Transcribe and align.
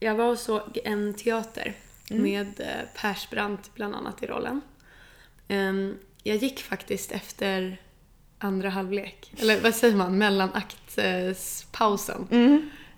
jag 0.00 0.14
var 0.14 0.24
och 0.26 0.38
såg 0.38 0.78
en 0.84 1.14
teater 1.14 1.74
med 2.10 2.60
eh, 2.60 2.66
Persbrandt 2.94 3.70
bland 3.74 3.94
annat 3.94 4.22
i 4.22 4.26
rollen. 4.26 4.60
Ehm, 5.48 5.96
jag 6.22 6.36
gick 6.36 6.62
faktiskt 6.62 7.12
efter 7.12 7.76
andra 8.38 8.68
halvlek, 8.70 9.32
eller 9.38 9.60
vad 9.60 9.74
säger 9.74 9.96
man, 9.96 10.18
mellanakts-pausen. 10.18 12.28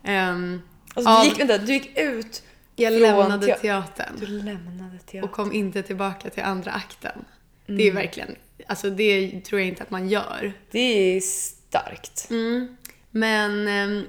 Ehm, 0.04 0.62
Alltså, 0.94 1.10
Av- 1.10 1.22
du, 1.22 1.28
gick, 1.28 1.40
vänta, 1.40 1.58
du 1.58 1.72
gick 1.72 1.98
ut 1.98 2.42
jag 2.76 2.92
lämnade 2.92 3.46
tea- 3.46 3.58
teatern. 3.60 4.12
Du 4.20 4.26
lämnade 4.26 4.98
teatern. 4.98 5.24
och 5.24 5.32
kom 5.32 5.52
inte 5.52 5.82
tillbaka 5.82 6.30
till 6.30 6.42
andra 6.42 6.70
akten. 6.70 7.24
Det 7.66 7.72
Mm. 7.72 7.88
är 7.88 7.92
verkligen, 8.02 8.34
alltså 8.66 8.90
det 8.90 9.40
tror 9.44 9.60
jag 9.60 9.68
inte 9.68 9.82
att 9.82 9.90
man 9.90 10.08
gör. 10.08 10.52
Det 10.70 10.78
är 11.16 11.20
starkt. 11.20 12.26
Mm. 12.30 12.76
Men 13.10 13.68
ehm, 13.68 14.04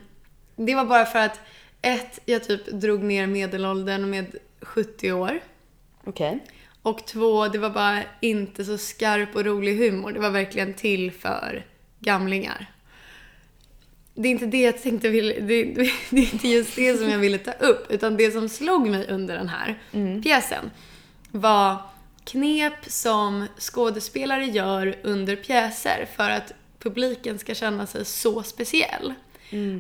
det 0.56 0.76
var 0.76 0.86
bara 0.86 1.06
för 1.06 1.20
att 1.20 1.40
ett, 1.84 2.20
jag 2.26 2.44
typ 2.44 2.68
drog 2.68 3.04
ner 3.04 3.28
medelåldern 3.28 4.10
med 4.10 4.36
70 4.62 5.12
år. 5.12 5.40
Okej. 6.04 6.40
Och 6.82 7.06
två, 7.06 7.48
det 7.48 7.58
var 7.58 7.70
bara 7.70 8.04
inte 8.22 8.66
så 8.66 8.78
skarp 8.78 9.36
och 9.36 9.46
rolig 9.46 9.78
humor. 9.78 10.12
Det 10.12 10.20
var 10.20 10.30
verkligen 10.30 10.74
till 10.74 11.12
för 11.12 11.66
gamlingar. 12.00 12.70
Det 14.16 14.28
är 14.28 14.32
inte 14.32 14.46
det 14.46 14.62
jag 14.62 14.82
tänkte 14.82 15.10
ville, 15.10 15.34
det, 15.34 15.64
det 16.10 16.22
är 16.22 16.34
inte 16.34 16.48
just 16.48 16.76
det 16.76 16.98
som 16.98 17.10
jag 17.10 17.20
ville 17.20 17.38
ta 17.38 17.52
upp. 17.52 17.92
Utan 17.92 18.18
det 18.18 18.32
som 18.32 18.50
slog 18.50 18.90
mig 18.90 19.08
under 19.10 19.38
den 19.38 19.50
här 19.50 19.80
pjäsen 20.24 20.72
var 21.32 21.78
knep 22.24 22.86
som 22.88 23.48
skådespelare 23.60 24.46
gör 24.46 24.96
under 25.04 25.36
pjäser 25.36 26.08
för 26.16 26.30
att 26.30 26.54
publiken 26.80 27.40
ska 27.40 27.56
känna 27.56 27.88
sig 27.88 28.06
så 28.06 28.44
speciell. 28.44 29.14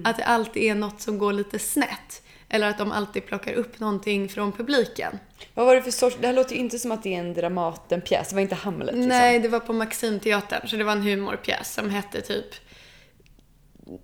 Att 0.03 0.17
det 0.17 0.23
alltid 0.23 0.63
är 0.63 0.75
något 0.75 1.01
som 1.01 1.17
går 1.17 1.33
lite 1.33 1.59
snett. 1.59 2.21
Eller 2.49 2.69
att 2.69 2.77
de 2.77 2.91
alltid 2.91 3.25
plockar 3.25 3.53
upp 3.53 3.79
någonting 3.79 4.29
från 4.29 4.51
publiken. 4.51 5.19
Vad 5.53 5.65
var 5.65 5.75
det 5.75 5.81
för 5.81 5.91
sorts... 5.91 6.17
Det 6.19 6.27
här 6.27 6.33
låter 6.33 6.55
ju 6.55 6.59
inte 6.59 6.79
som 6.79 6.91
att 6.91 7.03
det 7.03 7.15
är 7.15 7.19
en 7.19 7.33
Dramatenpjäs. 7.33 8.29
Det 8.29 8.35
var 8.35 8.41
inte 8.41 8.55
Hamlet 8.55 8.95
liksom. 8.95 9.09
Nej, 9.09 9.39
det 9.39 9.47
var 9.47 9.59
på 9.59 9.73
Maximteatern. 9.73 10.67
Så 10.67 10.75
det 10.75 10.83
var 10.83 10.91
en 10.91 11.01
humorpjäs 11.01 11.73
som 11.73 11.89
hette 11.89 12.21
typ 12.21 12.45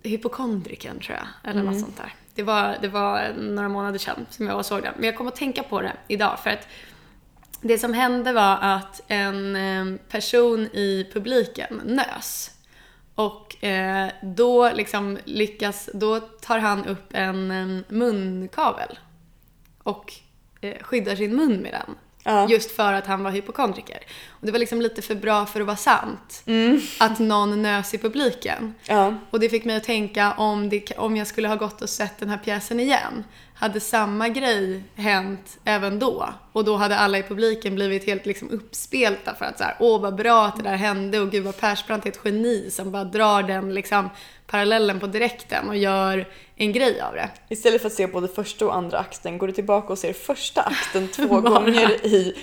Hypokondriken 0.02 0.98
tror 1.00 1.18
jag. 1.18 1.50
Eller 1.50 1.62
något 1.62 1.80
sånt 1.80 1.96
där. 1.96 2.14
Det 2.34 2.42
var, 2.42 2.76
det 2.80 2.88
var 2.88 3.34
några 3.38 3.68
månader 3.68 3.98
sedan 3.98 4.26
som 4.30 4.46
jag 4.46 4.64
såg 4.64 4.82
den. 4.82 4.94
Men 4.96 5.04
jag 5.04 5.16
kom 5.16 5.28
att 5.28 5.36
tänka 5.36 5.62
på 5.62 5.80
det 5.80 5.92
idag 6.08 6.38
för 6.42 6.50
att 6.50 6.68
det 7.60 7.78
som 7.78 7.94
hände 7.94 8.32
var 8.32 8.58
att 8.60 9.00
en 9.06 9.56
eh, 9.56 10.00
person 10.08 10.66
i 10.72 11.06
publiken 11.12 11.80
nös. 11.84 12.50
Och 13.20 13.64
eh, 13.64 14.10
då 14.22 14.72
liksom 14.72 15.18
lyckas, 15.24 15.90
då 15.94 16.20
tar 16.20 16.58
han 16.58 16.86
upp 16.86 17.06
en 17.10 17.50
eh, 17.50 17.84
munkavel. 17.88 18.98
Och 19.82 20.12
eh, 20.60 20.82
skyddar 20.82 21.16
sin 21.16 21.36
mun 21.36 21.56
med 21.56 21.72
den. 21.72 21.94
Ja. 22.24 22.48
Just 22.48 22.70
för 22.70 22.92
att 22.92 23.06
han 23.06 23.22
var 23.22 23.30
hypokondriker. 23.30 23.98
Och 24.40 24.46
det 24.46 24.52
var 24.52 24.58
liksom 24.58 24.80
lite 24.80 25.02
för 25.02 25.14
bra 25.14 25.46
för 25.46 25.60
att 25.60 25.66
vara 25.66 25.76
sant. 25.76 26.42
Mm. 26.46 26.80
Att 27.00 27.18
någon 27.18 27.62
nös 27.62 27.94
i 27.94 27.98
publiken. 27.98 28.74
Ja. 28.86 29.14
Och 29.30 29.40
det 29.40 29.48
fick 29.48 29.64
mig 29.64 29.76
att 29.76 29.84
tänka 29.84 30.32
om, 30.32 30.68
det, 30.68 30.92
om 30.96 31.16
jag 31.16 31.26
skulle 31.26 31.48
ha 31.48 31.56
gått 31.56 31.82
och 31.82 31.90
sett 31.90 32.18
den 32.18 32.28
här 32.28 32.38
pjäsen 32.38 32.80
igen. 32.80 33.24
Hade 33.54 33.80
samma 33.80 34.28
grej 34.28 34.84
hänt 34.94 35.58
även 35.64 35.98
då? 35.98 36.28
Och 36.52 36.64
då 36.64 36.76
hade 36.76 36.96
alla 36.96 37.18
i 37.18 37.22
publiken 37.22 37.74
blivit 37.74 38.06
helt 38.06 38.26
liksom 38.26 38.50
uppspelta 38.50 39.34
för 39.34 39.44
att 39.44 39.58
så 39.58 39.64
här, 39.64 39.76
åh 39.78 40.00
vad 40.00 40.14
bra 40.14 40.46
att 40.46 40.56
det 40.56 40.62
där 40.62 40.76
hände 40.76 41.20
och 41.20 41.30
gud 41.30 41.44
vad 41.44 41.56
Persbrandt 41.56 42.06
är 42.06 42.10
ett 42.10 42.20
geni 42.24 42.70
som 42.70 42.90
bara 42.90 43.04
drar 43.04 43.42
den 43.42 43.74
liksom 43.74 44.10
parallellen 44.46 45.00
på 45.00 45.06
direkten 45.06 45.68
och 45.68 45.76
gör 45.76 46.28
en 46.56 46.72
grej 46.72 47.00
av 47.00 47.14
det. 47.14 47.30
Istället 47.48 47.80
för 47.80 47.86
att 47.86 47.94
se 47.94 48.06
både 48.06 48.28
första 48.28 48.66
och 48.66 48.76
andra 48.76 48.98
akten 48.98 49.38
går 49.38 49.46
du 49.46 49.52
tillbaka 49.52 49.92
och 49.92 49.98
ser 49.98 50.12
första 50.12 50.62
akten 50.62 51.08
två 51.08 51.40
gånger 51.40 52.06
i 52.06 52.34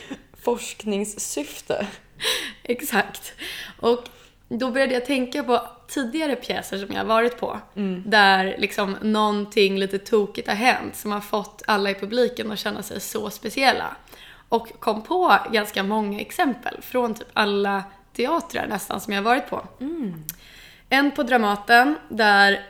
forskningssyfte. 0.47 1.87
Exakt. 2.63 3.33
Och 3.79 4.03
då 4.49 4.71
började 4.71 4.93
jag 4.93 5.05
tänka 5.05 5.43
på 5.43 5.61
tidigare 5.87 6.35
pjäser 6.35 6.77
som 6.77 6.87
jag 6.91 6.99
har 6.99 7.05
varit 7.05 7.39
på. 7.39 7.59
Där 8.05 8.55
liksom 8.57 8.97
någonting 9.01 9.79
lite 9.79 9.99
tokigt 9.99 10.47
har 10.47 10.55
hänt 10.55 10.95
som 10.95 11.11
har 11.11 11.21
fått 11.21 11.63
alla 11.67 11.89
i 11.89 11.95
publiken 11.95 12.51
att 12.51 12.59
känna 12.59 12.83
sig 12.83 12.99
så 12.99 13.29
speciella. 13.29 13.95
Och 14.49 14.79
kom 14.79 15.03
på 15.03 15.37
ganska 15.51 15.83
många 15.83 16.19
exempel 16.19 16.81
från 16.81 17.13
typ 17.13 17.27
alla 17.33 17.83
teatrar 18.13 18.67
nästan 18.67 19.01
som 19.01 19.13
jag 19.13 19.19
har 19.19 19.25
varit 19.25 19.49
på. 19.49 19.67
En 20.89 21.11
på 21.11 21.23
Dramaten 21.23 21.95
där 22.09 22.65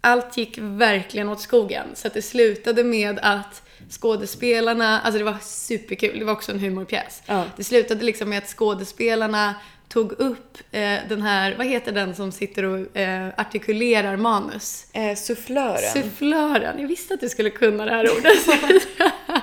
allt 0.00 0.36
gick 0.36 0.58
verkligen 0.58 1.28
åt 1.28 1.40
skogen. 1.40 1.86
Så 1.94 2.06
att 2.06 2.14
det 2.14 2.22
slutade 2.22 2.84
med 2.84 3.18
att 3.22 3.62
skådespelarna, 3.90 5.00
alltså 5.00 5.18
det 5.18 5.24
var 5.24 5.36
superkul, 5.42 6.18
det 6.18 6.24
var 6.24 6.32
också 6.32 6.52
en 6.52 6.58
humorpjäs. 6.58 7.22
Ja. 7.26 7.44
Det 7.56 7.64
slutade 7.64 8.04
liksom 8.04 8.28
med 8.28 8.38
att 8.38 8.48
skådespelarna 8.48 9.54
tog 9.88 10.12
upp 10.12 10.58
eh, 10.70 10.98
den 11.08 11.22
här, 11.22 11.54
vad 11.58 11.66
heter 11.66 11.92
den 11.92 12.14
som 12.14 12.32
sitter 12.32 12.64
och 12.64 12.96
eh, 12.96 13.28
artikulerar 13.36 14.16
manus? 14.16 14.86
Eh, 14.92 15.16
sufflören. 15.16 15.92
Sufflören. 15.92 16.80
Jag 16.80 16.88
visste 16.88 17.14
att 17.14 17.20
du 17.20 17.28
skulle 17.28 17.50
kunna 17.50 17.84
det 17.84 17.90
här 17.90 18.18
ordet. 18.18 18.72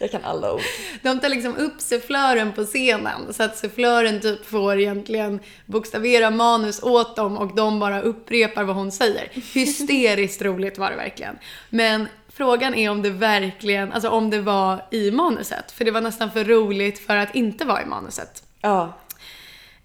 Jag 0.00 0.10
kan 0.10 0.24
alla 0.24 0.52
ord. 0.52 0.60
De 1.02 1.20
tar 1.20 1.28
liksom 1.28 1.56
upp 1.56 1.80
sufflören 1.80 2.52
på 2.52 2.64
scenen 2.64 3.34
så 3.34 3.42
att 3.42 3.58
sufflören 3.58 4.20
typ 4.20 4.46
får 4.46 4.78
egentligen 4.78 5.40
bokstavera 5.66 6.30
manus 6.30 6.82
åt 6.82 7.16
dem 7.16 7.38
och 7.38 7.56
de 7.56 7.80
bara 7.80 8.00
upprepar 8.00 8.64
vad 8.64 8.76
hon 8.76 8.92
säger. 8.92 9.28
Hysteriskt 9.54 10.42
roligt 10.42 10.78
var 10.78 10.90
det 10.90 10.96
verkligen. 10.96 11.38
Men 11.70 12.08
frågan 12.38 12.74
är 12.74 12.90
om 12.90 13.02
det 13.02 13.10
verkligen, 13.10 13.92
alltså 13.92 14.10
om 14.10 14.30
det 14.30 14.40
var 14.40 14.84
i 14.90 15.10
manuset. 15.10 15.72
För 15.72 15.84
det 15.84 15.90
var 15.90 16.00
nästan 16.00 16.30
för 16.30 16.44
roligt 16.44 17.06
för 17.06 17.16
att 17.16 17.34
inte 17.34 17.64
vara 17.64 17.82
i 17.82 17.86
manuset. 17.86 18.42
Ja. 18.60 18.98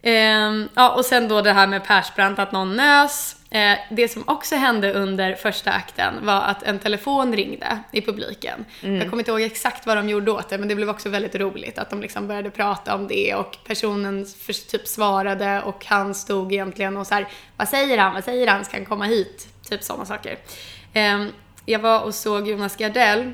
Ehm, 0.01 0.69
ja, 0.75 0.95
och 0.95 1.05
sen 1.05 1.27
då 1.27 1.41
det 1.41 1.51
här 1.51 1.67
med 1.67 1.83
Persbrandt, 1.83 2.39
att 2.39 2.51
någon 2.51 2.75
nös. 2.75 3.35
Eh, 3.49 3.77
det 3.91 4.07
som 4.07 4.23
också 4.27 4.55
hände 4.55 4.93
under 4.93 5.35
första 5.35 5.71
akten 5.71 6.25
var 6.25 6.41
att 6.41 6.63
en 6.63 6.79
telefon 6.79 7.35
ringde 7.35 7.79
i 7.91 8.01
publiken. 8.01 8.65
Jag 8.81 9.09
kommer 9.09 9.21
inte 9.21 9.31
ihåg 9.31 9.41
exakt 9.41 9.85
vad 9.85 9.97
de 9.97 10.09
gjorde 10.09 10.31
åt 10.31 10.49
det, 10.49 10.57
men 10.57 10.67
det 10.67 10.75
blev 10.75 10.89
också 10.89 11.09
väldigt 11.09 11.35
roligt 11.35 11.77
att 11.77 11.89
de 11.89 12.01
liksom 12.01 12.27
började 12.27 12.49
prata 12.49 12.95
om 12.95 13.07
det 13.07 13.35
och 13.35 13.57
personen 13.65 14.25
för, 14.25 14.53
typ 14.53 14.87
svarade 14.87 15.61
och 15.61 15.85
han 15.85 16.15
stod 16.15 16.53
egentligen 16.53 16.97
och 16.97 17.07
så 17.07 17.13
här, 17.13 17.27
vad 17.57 17.69
säger 17.69 17.97
han, 17.97 18.13
vad 18.13 18.23
säger 18.23 18.47
han, 18.47 18.65
ska 18.65 18.77
han 18.77 18.85
komma 18.85 19.05
hit? 19.05 19.47
Typ 19.69 19.83
sådana 19.83 20.05
saker. 20.05 20.37
Ehm, 20.93 21.31
jag 21.65 21.79
var 21.79 22.01
och 22.01 22.15
såg 22.15 22.47
Jonas 22.47 22.75
Gardell 22.75 23.33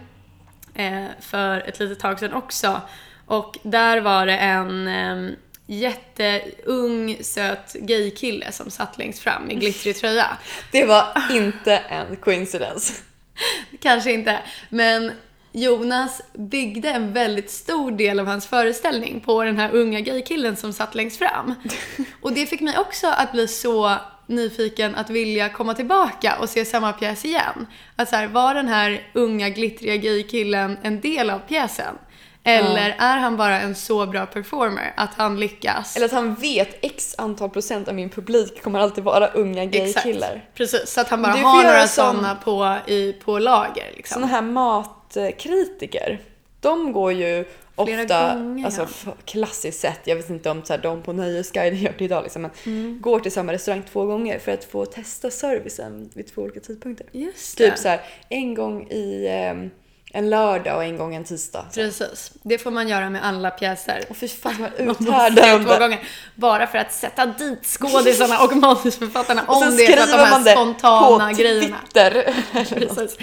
eh, 0.73 1.06
för 1.19 1.59
ett 1.59 1.79
litet 1.79 2.00
tag 2.00 2.19
sedan 2.19 2.34
också. 2.34 2.81
Och 3.25 3.57
där 3.63 4.01
var 4.01 4.25
det 4.25 4.38
en 4.38 4.88
eh, 4.88 5.35
jätteung, 5.67 7.18
söt 7.22 7.73
gaykille 7.73 8.51
som 8.51 8.69
satt 8.72 8.97
längst 8.97 9.19
fram 9.19 9.51
i 9.51 9.56
glittrig 9.56 9.95
tröja. 9.95 10.38
Det 10.72 10.85
var 10.85 11.23
inte 11.31 11.78
en 11.78 12.16
coincidence. 12.16 12.94
Kanske 13.81 14.12
inte, 14.12 14.39
men 14.69 15.12
Jonas 15.51 16.22
byggde 16.34 16.89
en 16.89 17.13
väldigt 17.13 17.51
stor 17.51 17.91
del 17.91 18.19
av 18.19 18.25
hans 18.25 18.47
föreställning 18.47 19.19
på 19.19 19.44
den 19.44 19.57
här 19.57 19.75
unga 19.75 20.00
gaykillen 20.00 20.56
som 20.56 20.73
satt 20.73 20.95
längst 20.95 21.18
fram. 21.18 21.56
Och 22.22 22.34
det 22.34 22.45
fick 22.45 22.62
mig 22.62 22.78
också 22.78 23.07
att 23.07 23.31
bli 23.31 23.47
så 23.47 23.97
nyfiken 24.29 24.95
att 24.95 25.09
vilja 25.09 25.50
komma 25.50 25.73
tillbaka 25.73 26.38
och 26.40 26.50
se 26.50 26.66
samma 26.66 26.94
pjäs 26.94 27.25
igen. 27.25 27.67
Att 27.95 28.09
så 28.09 28.16
här, 28.16 28.28
var 28.28 28.53
den 28.53 28.67
här 28.67 29.09
unga 29.13 29.50
glittriga 29.50 29.95
gaykillen 29.95 30.78
en 30.84 31.01
del 31.01 31.29
av 31.29 31.40
pjäsen? 31.40 31.95
Eller 32.44 32.95
är 33.00 33.18
han 33.18 33.38
bara 33.38 33.62
en 33.62 33.75
så 33.75 34.06
bra 34.06 34.25
performer 34.25 34.94
att 34.97 35.13
han 35.13 35.39
lyckas? 35.39 35.95
Eller 35.95 36.06
att 36.06 36.12
han 36.12 36.35
vet 36.35 36.85
x 36.85 37.16
antal 37.18 37.50
procent 37.50 37.88
av 37.88 37.95
min 37.95 38.09
publik 38.09 38.63
kommer 38.63 38.79
alltid 38.79 39.03
vara 39.03 39.28
unga 39.28 39.66
gaykillar. 39.66 40.45
Precis, 40.56 40.89
så 40.89 41.01
att 41.01 41.09
han 41.09 41.22
bara 41.22 41.31
har 41.31 41.63
några 41.63 41.88
sådana 41.88 42.35
på, 42.35 42.78
i, 42.88 43.13
på 43.13 43.39
lager. 43.39 43.91
Liksom. 43.95 44.13
Såna 44.13 44.28
här 44.28 44.41
matkritiker, 44.41 46.19
de 46.59 46.91
går 46.94 47.11
ju 47.13 47.45
Flera 47.85 48.01
ofta, 48.01 48.35
gånger, 48.35 48.65
alltså 48.65 48.88
ja. 49.06 49.11
klassiskt 49.25 49.79
sett, 49.79 50.00
jag 50.06 50.15
vet 50.15 50.29
inte 50.29 50.50
om 50.50 50.63
så 50.65 50.73
här, 50.73 50.81
de 50.81 51.01
på 51.01 51.13
Nöjesguiden 51.13 51.79
gör 51.79 51.94
det 51.97 52.06
idag 52.06 52.23
liksom, 52.23 52.41
men 52.41 52.51
Mm. 52.65 53.00
går 53.01 53.19
till 53.19 53.31
samma 53.31 53.53
restaurang 53.53 53.83
två 53.91 54.06
gånger 54.06 54.39
för 54.39 54.51
att 54.51 54.63
få 54.63 54.85
testa 54.85 55.31
servicen 55.31 56.09
vid 56.13 56.27
två 56.27 56.41
olika 56.41 56.59
tidpunkter. 56.59 57.07
Just 57.11 57.57
det. 57.57 57.69
Typ 57.69 57.79
så 57.79 57.88
här, 57.88 58.01
en 58.29 58.53
gång 58.53 58.88
i 58.89 59.27
ehm, 59.29 59.69
en 60.13 60.29
lördag 60.29 60.75
och 60.75 60.83
en 60.83 60.97
gång 60.97 61.15
en 61.15 61.23
tisdag. 61.23 61.65
Så. 61.71 61.81
Precis. 61.81 62.31
Det 62.44 62.57
får 62.57 62.71
man 62.71 62.88
göra 62.88 63.09
med 63.09 63.25
alla 63.25 63.51
pjäser. 63.51 64.06
Och 64.09 64.17
fy 64.17 64.27
fan 64.27 64.56
vad 64.59 64.73
uthärdande. 64.89 65.97
Bara 66.35 66.67
för 66.67 66.77
att 66.77 66.94
sätta 66.94 67.25
dit 67.25 67.65
skådisarna 67.65 68.44
och 68.44 68.56
manusförfattarna 68.57 69.44
Och 69.47 69.61
om 69.61 69.77
det 69.77 69.85
är 69.85 69.97
för 69.97 70.03
att 70.03 70.44
de 70.44 70.50
här 70.50 70.56
spontana 70.56 71.33
grejerna. 71.33 71.77
Precis. 72.53 73.17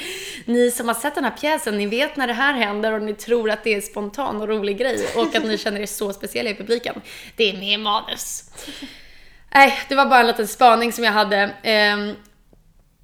Ni 0.45 0.71
som 0.71 0.89
har 0.89 0.95
sett 0.95 1.15
den 1.15 1.25
här 1.25 1.31
pjäsen, 1.41 1.79
ni 1.79 1.87
vet 1.87 2.17
när 2.17 2.27
det 2.27 2.33
här 2.33 2.53
händer 2.53 2.93
och 2.93 3.03
ni 3.03 3.15
tror 3.15 3.51
att 3.51 3.65
det 3.65 3.75
är 3.75 3.81
spontan 3.81 4.41
och 4.41 4.49
rolig 4.49 4.79
grej 4.79 5.09
och 5.17 5.35
att 5.35 5.45
ni 5.45 5.59
känner 5.59 5.81
er 5.81 5.87
så 5.87 6.13
speciella 6.13 6.51
i 6.51 6.55
publiken. 6.55 7.01
Det 7.37 7.51
är 7.51 7.57
med 7.57 7.81
manus. 7.81 8.45
Nej, 9.55 9.79
det 9.89 9.95
var 9.95 10.07
bara 10.07 10.21
en 10.21 10.27
liten 10.27 10.49
spaning 10.49 10.93
som 10.93 11.05
jag 11.05 11.13
hade. 11.13 11.51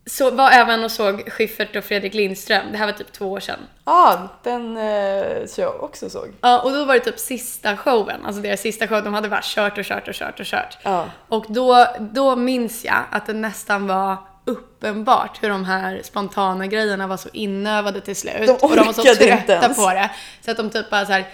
Så 0.07 0.31
var 0.31 0.51
även 0.51 0.85
och 0.85 0.91
såg 0.91 1.33
Schyffert 1.33 1.77
och 1.77 1.85
Fredrik 1.85 2.15
Lindström. 2.15 2.67
Det 2.73 2.79
här 2.79 2.87
var 2.87 2.93
typ 2.93 3.13
två 3.13 3.33
år 3.33 3.41
sedan. 3.41 3.59
Ja, 3.85 4.29
den 4.43 4.77
eh, 4.77 5.47
tror 5.47 5.67
jag 5.67 5.83
också 5.83 6.11
såg. 6.11 6.33
Ja, 6.41 6.61
och 6.61 6.73
då 6.73 6.85
var 6.85 6.95
det 6.95 7.01
typ 7.01 7.19
sista 7.19 7.77
showen, 7.77 8.27
alltså 8.27 8.43
deras 8.43 8.61
sista 8.61 8.89
show. 8.89 9.05
De 9.05 9.15
hade 9.15 9.29
bara 9.29 9.41
kört 9.43 9.79
och 9.79 9.85
kört 9.85 10.09
och 10.09 10.15
kört 10.15 10.41
och 10.41 10.47
kört. 10.47 10.79
Ja. 10.83 11.07
Och 11.29 11.45
då, 11.49 11.87
då 12.01 12.37
minns 12.37 12.85
jag 12.85 13.05
att 13.11 13.27
det 13.27 13.33
nästan 13.33 13.87
var 13.87 14.17
uppenbart 14.45 15.43
hur 15.43 15.49
de 15.49 15.65
här 15.65 16.01
spontana 16.05 16.67
grejerna 16.67 17.07
var 17.07 17.17
så 17.17 17.29
inövade 17.33 18.01
till 18.01 18.17
slut. 18.17 18.47
De 18.47 18.53
och 18.53 18.77
de 18.77 18.87
var 18.87 18.93
så 18.93 19.03
trötta 19.03 19.69
på 19.75 19.91
det. 19.91 20.11
Så 20.45 20.51
att 20.51 20.57
de 20.57 20.71
typ 20.71 20.91
bara 20.91 21.07
så 21.07 21.13
här, 21.13 21.25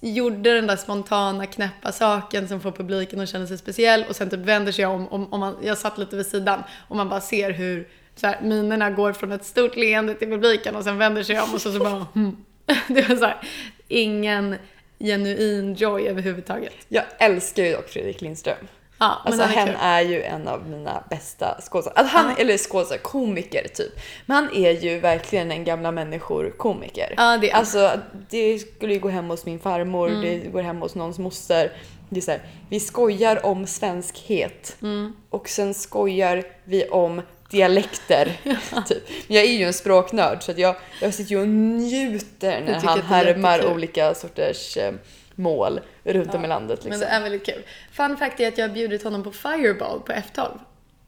gjorde 0.00 0.54
den 0.54 0.66
där 0.66 0.76
spontana 0.76 1.46
knäppa 1.46 1.92
saken 1.92 2.48
som 2.48 2.60
får 2.60 2.72
publiken 2.72 3.20
att 3.20 3.28
känna 3.28 3.46
sig 3.46 3.58
speciell 3.58 4.04
och 4.08 4.16
sen 4.16 4.30
typ 4.30 4.40
vänder 4.40 4.72
sig 4.72 4.86
om, 4.86 5.08
om, 5.08 5.32
om 5.32 5.40
man, 5.40 5.56
jag 5.62 5.78
satt 5.78 5.98
lite 5.98 6.16
vid 6.16 6.26
sidan 6.26 6.62
och 6.88 6.96
man 6.96 7.08
bara 7.08 7.20
ser 7.20 7.50
hur 7.50 7.88
så 8.18 8.26
här, 8.26 8.40
minerna 8.42 8.90
går 8.90 9.12
från 9.12 9.32
ett 9.32 9.44
stort 9.44 9.76
leende 9.76 10.14
till 10.14 10.28
publiken 10.28 10.76
och 10.76 10.84
sen 10.84 10.98
vänder 10.98 11.22
sig 11.22 11.40
om 11.40 11.54
och 11.54 11.60
så, 11.60 11.72
så 11.72 11.78
bara 11.78 12.06
hmm. 12.14 12.36
Det 12.88 13.08
var 13.08 13.16
så 13.16 13.24
här, 13.24 13.40
ingen 13.88 14.56
genuin 15.00 15.74
joy 15.74 16.06
överhuvudtaget. 16.08 16.74
Jag 16.88 17.04
älskar 17.18 17.62
ju 17.64 17.72
dock 17.72 17.88
Fredrik 17.88 18.20
Lindström. 18.20 18.56
Ja, 19.00 19.22
Alltså 19.24 19.42
han 19.42 19.58
är 19.58 19.66
kul. 19.66 19.76
är 19.80 20.00
ju 20.00 20.22
en 20.22 20.48
av 20.48 20.68
mina 20.68 21.04
bästa 21.10 21.60
skådespelare. 21.60 22.00
Alltså, 22.00 22.16
han, 22.16 22.36
Eller 22.38 22.56
skådespelare, 22.58 23.02
komiker 23.02 23.68
typ. 23.74 23.92
Men 24.26 24.34
han 24.36 24.56
är 24.56 24.70
ju 24.70 24.98
verkligen 25.00 25.50
en 25.50 25.64
gamla 25.64 25.90
människor-komiker. 25.92 27.14
Ja, 27.16 27.38
det 27.38 27.50
är. 27.50 27.54
Alltså 27.54 27.92
det 28.30 28.58
skulle 28.58 28.92
ju 28.94 28.98
gå 29.00 29.08
hem 29.08 29.28
hos 29.30 29.46
min 29.46 29.58
farmor, 29.58 30.08
Mm. 30.08 30.20
det 30.20 30.36
går 30.50 30.62
hem 30.62 30.76
hos 30.80 30.94
någons 30.94 31.18
moster. 31.18 31.72
Det 32.08 32.16
är 32.16 32.20
så 32.20 32.30
här, 32.30 32.40
vi 32.68 32.80
skojar 32.80 33.46
om 33.46 33.66
svenskhet 33.66 34.76
Mm. 34.82 35.12
och 35.30 35.48
sen 35.48 35.74
skojar 35.74 36.44
vi 36.64 36.88
om 36.88 37.22
dialekter. 37.48 38.24
typ. 38.86 39.08
Men 39.26 39.36
jag 39.36 39.44
är 39.44 39.52
ju 39.52 39.64
en 39.64 39.72
språknörd 39.72 40.42
så 40.42 40.50
att 40.50 40.58
jag, 40.58 40.76
jag 41.02 41.14
sitter 41.14 41.30
ju 41.30 41.40
och 41.40 41.48
njuter 41.48 42.60
när 42.60 42.74
han 42.74 43.02
härmar 43.02 43.72
olika 43.72 44.14
sorters 44.14 44.76
eh, 44.76 44.92
mål 45.34 45.80
runt 46.04 46.34
om 46.34 46.44
i 46.44 46.48
landet. 46.48 46.84
Liksom. 46.84 46.90
Men 46.90 47.00
det 47.00 47.06
är 47.06 47.20
väldigt 47.20 47.46
kul. 47.46 47.62
Fun 47.92 48.16
fact 48.16 48.40
är 48.40 48.48
att 48.48 48.58
jag 48.58 48.68
har 48.68 48.74
bjudit 48.74 49.04
honom 49.04 49.22
på 49.22 49.32
Fireball 49.32 50.00
på 50.00 50.12
F12. 50.12 50.58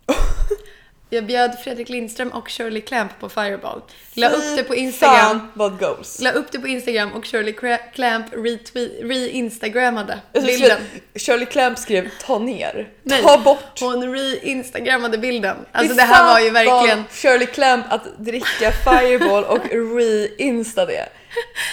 Jag 1.12 1.27
bjöd 1.27 1.59
Fredrik 1.65 1.89
Lindström 1.89 2.29
och 2.29 2.51
Shirley 2.51 2.81
Clamp 2.81 3.21
på 3.21 3.29
Fireball. 3.29 3.83
La 4.15 4.29
upp 4.29 4.57
det 4.57 4.65
på 4.65 4.75
Instagram. 4.75 5.49
Vad 5.55 5.79
goals. 5.79 6.21
La 6.21 6.31
upp 6.31 6.53
det 6.53 6.59
på 6.59 6.69
Instagram 6.69 7.12
och 7.12 7.27
Shirley 7.27 7.79
Clamp 7.95 8.27
re-instagrammade 8.33 10.19
bilden. 10.33 10.79
Shirley 11.15 11.47
Clamp 11.47 11.79
skrev 11.79 12.09
ta 12.27 12.39
ner, 12.39 12.89
Nej, 13.03 13.23
ta 13.23 13.39
bort. 13.39 13.81
Hon 13.81 14.15
re-instagrammade 14.15 15.19
bilden. 15.19 15.57
Alltså 15.73 15.95
Fy 15.95 15.97
det 15.97 16.03
här 16.03 16.33
var 16.33 16.41
ju 16.41 16.51
verkligen... 16.51 17.05
Shirley 17.11 17.47
Clamp 17.47 17.87
att 17.93 18.19
dricka 18.19 18.73
Fireball 18.85 19.45
och 19.45 19.65
re-insta 19.71 20.87
det. 20.87 21.09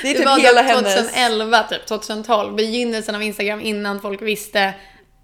Det 0.01 0.07
är 0.07 0.13
Det 0.13 0.18
typ 0.19 0.25
var 0.25 0.40
hela 0.40 0.62
typ 0.62 0.72
hennes... 0.72 0.95
2011, 0.95 1.63
typ 1.63 1.86
2012. 1.86 2.56
Begynnelsen 2.56 3.16
av 3.16 3.24
Instagram 3.24 3.62
innan 3.62 4.01
folk 4.01 4.22
visste 4.22 4.74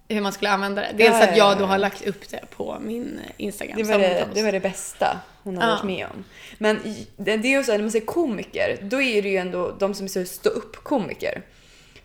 hur 0.08 0.20
man 0.20 0.32
skulle 0.32 0.50
använda 0.50 0.80
det. 0.82 0.88
Dels 0.96 1.10
Ja, 1.10 1.22
att 1.22 1.30
ja, 1.30 1.36
jag 1.36 1.52
ja. 1.52 1.58
då 1.58 1.64
har 1.66 1.78
lagt 1.78 2.06
upp 2.06 2.28
det 2.30 2.40
på 2.56 2.78
min 2.80 3.20
Instagram. 3.36 3.76
Det 3.78 3.84
var 3.84 3.98
det, 3.98 4.26
det 4.34 4.42
var 4.42 4.52
det 4.52 4.60
bästa 4.60 5.20
hon 5.42 5.58
har 5.58 5.70
varit 5.70 5.84
med 5.84 6.06
om. 6.14 6.24
Men 6.58 6.80
det 7.16 7.32
är 7.32 7.46
ju 7.46 7.64
så 7.64 7.70
här, 7.70 7.78
när 7.78 7.84
man 7.84 7.90
säger 7.90 8.06
komiker, 8.06 8.78
då 8.82 9.02
är 9.02 9.22
det 9.22 9.28
ju 9.28 9.36
ändå 9.36 9.76
de 9.78 9.94
som 9.94 10.04
är 10.06 10.24
stå 10.24 10.48
upp 10.48 10.76
komiker. 10.76 11.42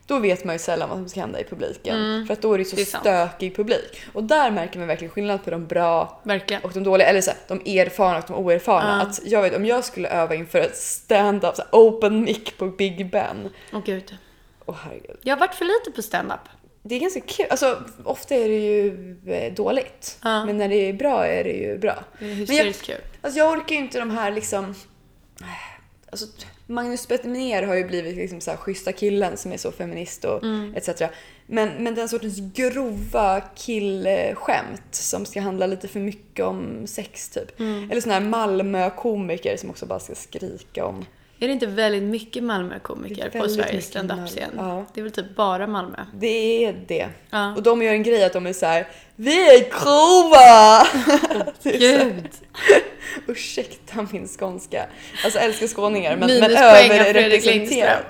Då 0.05 0.19
vet 0.19 0.43
man 0.45 0.55
ju 0.55 0.59
sällan 0.59 0.89
vad 0.89 0.97
som 0.97 1.09
ska 1.09 1.19
hända 1.19 1.39
i 1.39 1.43
publiken. 1.43 2.27
För 2.27 2.33
att 2.33 2.41
då 2.41 2.53
är 2.53 2.57
det 2.57 2.65
så 2.65 2.75
Mm. 2.75 2.75
Det 2.75 2.81
är 2.81 2.91
sant. 2.91 3.03
stökig 3.03 3.55
publik. 3.55 4.01
Och 4.13 4.23
där 4.23 4.51
märker 4.51 4.79
man 4.79 4.87
verkligen 4.87 5.11
skillnad 5.11 5.43
på 5.43 5.49
de 5.51 5.67
bra 5.67 6.21
Verkligen. 6.23 6.63
och 6.63 6.71
de 6.73 6.83
dåliga, 6.83 7.07
eller 7.07 7.21
så 7.21 7.31
här, 7.31 7.39
de 7.47 7.79
erfarna 7.79 8.17
och 8.17 8.23
de 8.27 8.33
oerfarna. 8.33 9.01
Att 9.01 9.19
jag 9.25 9.41
vet, 9.41 9.55
om 9.55 9.65
jag 9.65 9.85
skulle 9.85 10.09
öva 10.09 10.35
inför 10.35 10.59
ett 10.59 10.77
stand-up, 10.77 11.55
så 11.55 11.61
här, 11.61 11.69
open 11.71 12.23
mic 12.23 12.51
på 12.57 12.65
Big 12.65 13.09
Ben. 13.09 13.49
Åh 13.73 13.79
gud. 13.85 14.17
Åh 14.65 14.75
herregud. 14.83 15.17
Jag 15.21 15.35
har 15.35 15.39
varit 15.39 15.55
för 15.55 15.65
lite 15.65 15.91
på 15.95 16.01
stand-up. 16.01 16.39
Det 16.89 16.95
är 16.95 16.99
ganska 16.99 17.19
kul. 17.19 17.45
Alltså, 17.49 17.83
ofta 18.03 18.35
är 18.35 18.49
det 18.49 18.59
ju 18.59 19.15
eh, 19.27 19.53
dåligt. 19.53 20.17
Ja. 20.23 20.45
Men 20.45 20.57
när 20.57 20.69
det 20.69 20.75
är 20.75 20.93
bra 20.93 21.25
är 21.27 21.43
det 21.43 21.53
ju 21.53 21.77
bra. 21.77 22.03
Det 22.19 22.25
är 22.25 22.29
Men 22.29 22.37
jag, 22.39 22.45
hysteriskt 22.45 22.85
kul. 22.85 22.95
alltså, 23.21 23.39
jag 23.39 23.51
orkar 23.51 23.75
ju 23.75 23.81
inte 23.81 23.99
de 23.99 24.09
här 24.11 24.31
liksom... 24.31 24.75
Alltså, 26.11 26.25
Magnus 26.67 27.07
Betnér 27.07 27.63
har 27.63 27.75
ju 27.75 27.83
blivit 27.83 28.15
liksom 28.17 28.41
så 28.41 28.51
här 28.51 28.57
schyssta 28.57 28.91
killen 28.91 29.37
som 29.37 29.51
är 29.51 29.57
så 29.57 29.71
feminist 29.71 30.25
och 30.25 30.43
Mm. 30.43 30.75
etc. 30.75 30.89
Men, 31.45 31.69
men 31.83 31.95
den 31.95 32.09
sortens 32.09 32.37
grova 32.53 33.41
killskämt 33.55 34.81
som 34.91 35.25
ska 35.25 35.41
handla 35.41 35.65
lite 35.67 35.87
för 35.87 35.99
mycket 35.99 36.45
om 36.45 36.87
sex 36.87 37.29
typ. 37.29 37.59
Mm. 37.59 37.91
Eller 37.91 38.01
såna 38.01 38.13
här 38.13 38.21
Malmö-komiker 38.21 39.57
som 39.57 39.69
också 39.69 39.85
bara 39.85 39.99
ska 39.99 40.15
skrika 40.15 40.85
om... 40.85 41.05
Är 41.41 41.47
det 41.47 41.53
inte 41.53 41.67
väldigt 41.67 42.03
mycket 42.03 42.43
Malmö-komiker 42.43 43.29
på 43.29 43.49
Sveriges 43.49 43.85
stand-up-scen? 43.85 44.51
Ja. 44.57 44.85
Det 44.93 44.99
är 44.99 45.03
väl 45.03 45.11
typ 45.11 45.35
bara 45.35 45.67
Malmö? 45.67 45.97
Det 46.13 46.65
är 46.65 46.73
det. 46.87 47.07
Ja. 47.29 47.55
Och 47.55 47.63
de 47.63 47.81
gör 47.81 47.93
en 47.93 48.03
grej 48.03 48.23
att 48.23 48.33
de 48.33 48.47
är 48.47 48.53
så 48.53 48.65
här: 48.65 48.87
Vi 49.15 49.49
är 49.49 49.59
grova! 49.59 50.37
Här, 50.37 51.53
Gud! 51.79 52.29
Ursäkta 53.27 54.07
min 54.11 54.27
skånska. 54.27 54.85
Alltså 55.23 55.39
jag 55.39 55.45
älskar 55.45 55.67
skåningar 55.67 56.17
men, 56.17 56.39
men 56.39 56.43
av 56.43 56.57
Fredrik 56.57 56.91
överrepresenterad. 56.91 58.03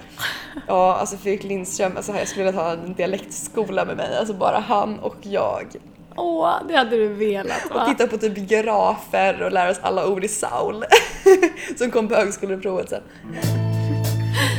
Ja, 0.67 0.95
alltså 0.95 1.17
Fredrik 1.17 1.43
Lindström, 1.43 1.97
alltså 1.97 2.11
jag 2.11 2.27
skulle 2.27 2.45
vilja 2.45 2.61
ha 2.61 2.71
en 2.71 2.93
dialektskola 2.93 3.85
med 3.85 3.97
mig. 3.97 4.17
Alltså 4.19 4.33
bara 4.33 4.59
han 4.59 4.99
och 4.99 5.17
jag. 5.21 5.75
Åh, 6.15 6.55
det 6.67 6.75
hade 6.75 6.95
du 6.95 7.07
velat 7.07 7.65
Och 7.69 7.75
va? 7.75 7.85
titta 7.85 8.07
på 8.07 8.17
typ 8.17 8.35
grafer 8.35 9.41
och 9.43 9.51
lära 9.51 9.71
oss 9.71 9.79
alla 9.81 10.07
ord 10.07 10.23
i 10.23 10.27
Saul. 10.27 10.83
Som 11.77 11.91
kom 11.91 12.07
på 12.07 12.15
högskoleprovet 12.15 12.89
sen. 12.89 13.01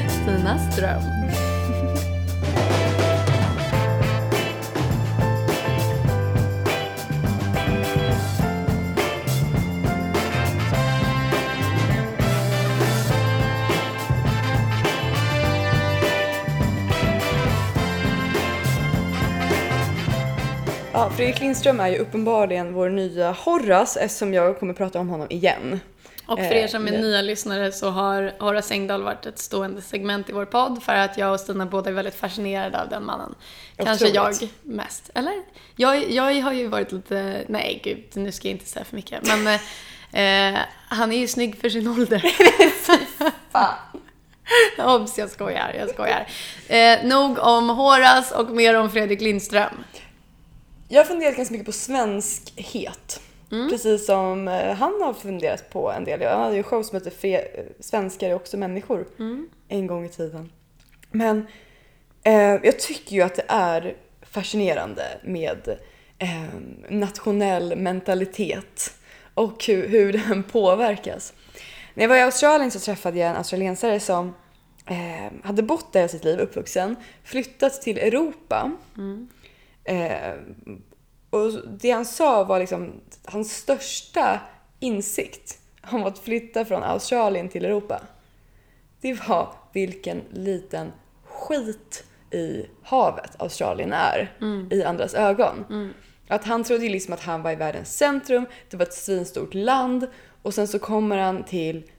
Stinas 0.08 0.76
dröm. 0.76 1.02
Ja, 21.00 21.10
Fredrik 21.10 21.40
Lindström 21.40 21.80
är 21.80 21.88
ju 21.88 21.98
uppenbarligen 21.98 22.72
vår 22.72 22.88
nya 22.88 23.32
Horace 23.32 24.00
eftersom 24.00 24.34
jag 24.34 24.58
kommer 24.58 24.74
prata 24.74 25.00
om 25.00 25.08
honom 25.08 25.26
igen. 25.30 25.80
Och 26.26 26.38
för 26.38 26.52
er 26.52 26.62
Eh, 26.62 26.68
som 26.68 26.88
är 26.88 26.90
nya 26.90 27.22
lyssnare 27.22 27.72
så 27.72 27.90
har 27.90 28.32
Horace 28.38 28.74
Engdahl 28.74 29.02
varit 29.02 29.26
ett 29.26 29.38
stående 29.38 29.82
segment 29.82 30.28
i 30.28 30.32
vår 30.32 30.44
podd 30.44 30.82
för 30.82 30.94
att 30.94 31.18
jag 31.18 31.32
och 31.32 31.40
Stina 31.40 31.66
båda 31.66 31.90
är 31.90 31.94
väldigt 31.94 32.14
fascinerade 32.14 32.82
av 32.82 32.88
den 32.88 33.04
mannen. 33.04 33.34
Kanske 33.76 34.08
jag 34.08 34.30
Otroligt. 34.30 34.54
mest. 34.62 35.10
Eller? 35.14 35.34
Jag, 35.76 36.10
jag 36.10 36.42
har 36.42 36.52
ju 36.52 36.68
varit 36.68 36.92
lite, 36.92 37.44
nej 37.48 37.80
gud, 37.84 38.04
nu 38.14 38.32
ska 38.32 38.48
jag 38.48 38.54
inte 38.54 38.66
säga 38.66 38.84
för 38.84 38.96
mycket. 38.96 39.26
Men 39.26 39.46
eh, 40.54 40.60
han 40.88 41.12
är 41.12 41.18
ju 41.18 41.28
snygg 41.28 41.60
för 41.60 41.68
sin 41.68 41.88
ålder. 41.88 42.24
Fan. 43.52 43.74
Obs, 44.78 45.18
jag 45.18 45.30
skojar, 45.30 45.74
jag 45.78 45.90
skojar. 45.90 46.26
Eh, 46.68 47.04
nog 47.04 47.38
om 47.38 47.68
Horace 47.68 48.34
och 48.34 48.50
mer 48.50 48.74
om 48.74 48.90
Fredrik 48.90 49.20
Lindström. 49.20 49.84
Jag 50.92 51.00
har 51.00 51.04
funderat 51.04 51.36
ganska 51.36 51.52
mycket 51.52 51.66
på 51.66 51.72
svenskhet. 51.72 53.20
Mm. 53.52 53.68
Precis 53.70 54.06
som 54.06 54.48
eh, 54.48 54.74
han 54.74 55.02
har 55.02 55.12
funderat 55.14 55.70
på 55.70 55.90
en 55.92 56.04
del. 56.04 56.22
Han 56.22 56.40
hade 56.40 56.52
ju 56.54 56.58
en 56.58 56.64
show 56.64 56.82
som 56.82 56.96
heter 56.98 57.10
Fe- 57.10 57.58
eh, 57.58 57.64
Svenskar 57.80 58.30
är 58.30 58.34
också 58.34 58.56
människor 58.56 59.06
Mm. 59.18 59.48
en 59.68 59.86
gång 59.86 60.04
i 60.04 60.08
tiden. 60.08 60.52
Men 61.10 61.46
eh, 62.22 62.34
jag 62.34 62.78
tycker 62.78 63.12
ju 63.16 63.22
att 63.22 63.34
det 63.34 63.44
är 63.48 63.96
fascinerande 64.22 65.02
med 65.24 65.78
eh, 66.18 66.60
nationell 66.88 67.76
mentalitet 67.76 68.94
och 69.34 69.64
hur, 69.64 69.88
hur 69.88 70.12
den 70.12 70.42
påverkas. 70.42 71.32
När 71.94 72.04
jag 72.04 72.08
var 72.08 72.16
i 72.16 72.20
Australien 72.20 72.70
så 72.70 72.78
träffade 72.80 73.18
jag 73.18 73.30
en 73.30 73.36
australiensare 73.36 74.00
som 74.00 74.34
eh, 74.86 75.32
hade 75.44 75.62
bott 75.62 75.92
där 75.92 76.08
sitt 76.08 76.24
liv, 76.24 76.38
uppvuxen, 76.40 76.96
flyttat 77.24 77.82
till 77.82 77.98
Europa. 77.98 78.72
Eh, 79.84 80.34
och 81.30 81.52
det 81.80 81.90
han 81.90 82.04
sa 82.04 82.44
var 82.44 82.58
liksom 82.58 82.92
hans 83.24 83.56
största 83.56 84.40
insikt 84.80 85.58
om 85.90 86.04
att 86.04 86.18
flytta 86.18 86.64
från 86.64 86.82
Australien 86.82 87.48
till 87.48 87.64
Europa. 87.64 88.00
Det 89.00 89.28
var 89.28 89.52
vilken 89.72 90.22
liten 90.30 90.92
skit 91.24 92.04
i 92.30 92.66
havet 92.82 93.30
Australien 93.38 93.92
är 93.92 94.32
i 94.70 94.84
andras 94.84 95.14
ögon. 95.14 95.64
Att 96.28 96.44
han 96.44 96.64
trodde 96.64 96.88
liksom 96.88 97.14
att 97.14 97.20
han 97.20 97.42
var 97.42 97.52
i 97.52 97.56
världens 97.56 97.96
centrum, 97.96 98.46
det 98.70 98.76
var 98.76 98.86
ett 98.86 98.94
svinstort 98.94 99.54
land 99.54 100.06
och 100.42 100.54
sen 100.54 100.68
så 100.68 100.78
kommer 100.78 101.16
han 101.16 101.44
till 101.44 101.90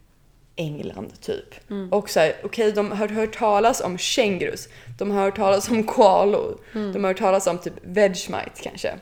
England 0.62 1.22
typ. 1.22 1.56
Och 1.92 2.10
så 2.10 2.20
här, 2.20 2.34
okej 2.44 2.72
de 2.72 2.92
har 2.92 3.08
hört 3.08 3.38
talas 3.38 3.82
om 3.82 3.98
kängurus, 3.98 4.70
de 5.00 5.12
har 5.12 5.24
hört 5.24 5.36
talas 5.36 5.70
om 5.70 5.84
koalor, 5.84 6.58
de 6.74 7.04
har 7.04 7.10
hört 7.12 7.20
talas 7.20 7.48
om 7.48 7.58
typ 7.58 7.74
Vegemite 7.82 8.62
kanske. 8.64 8.94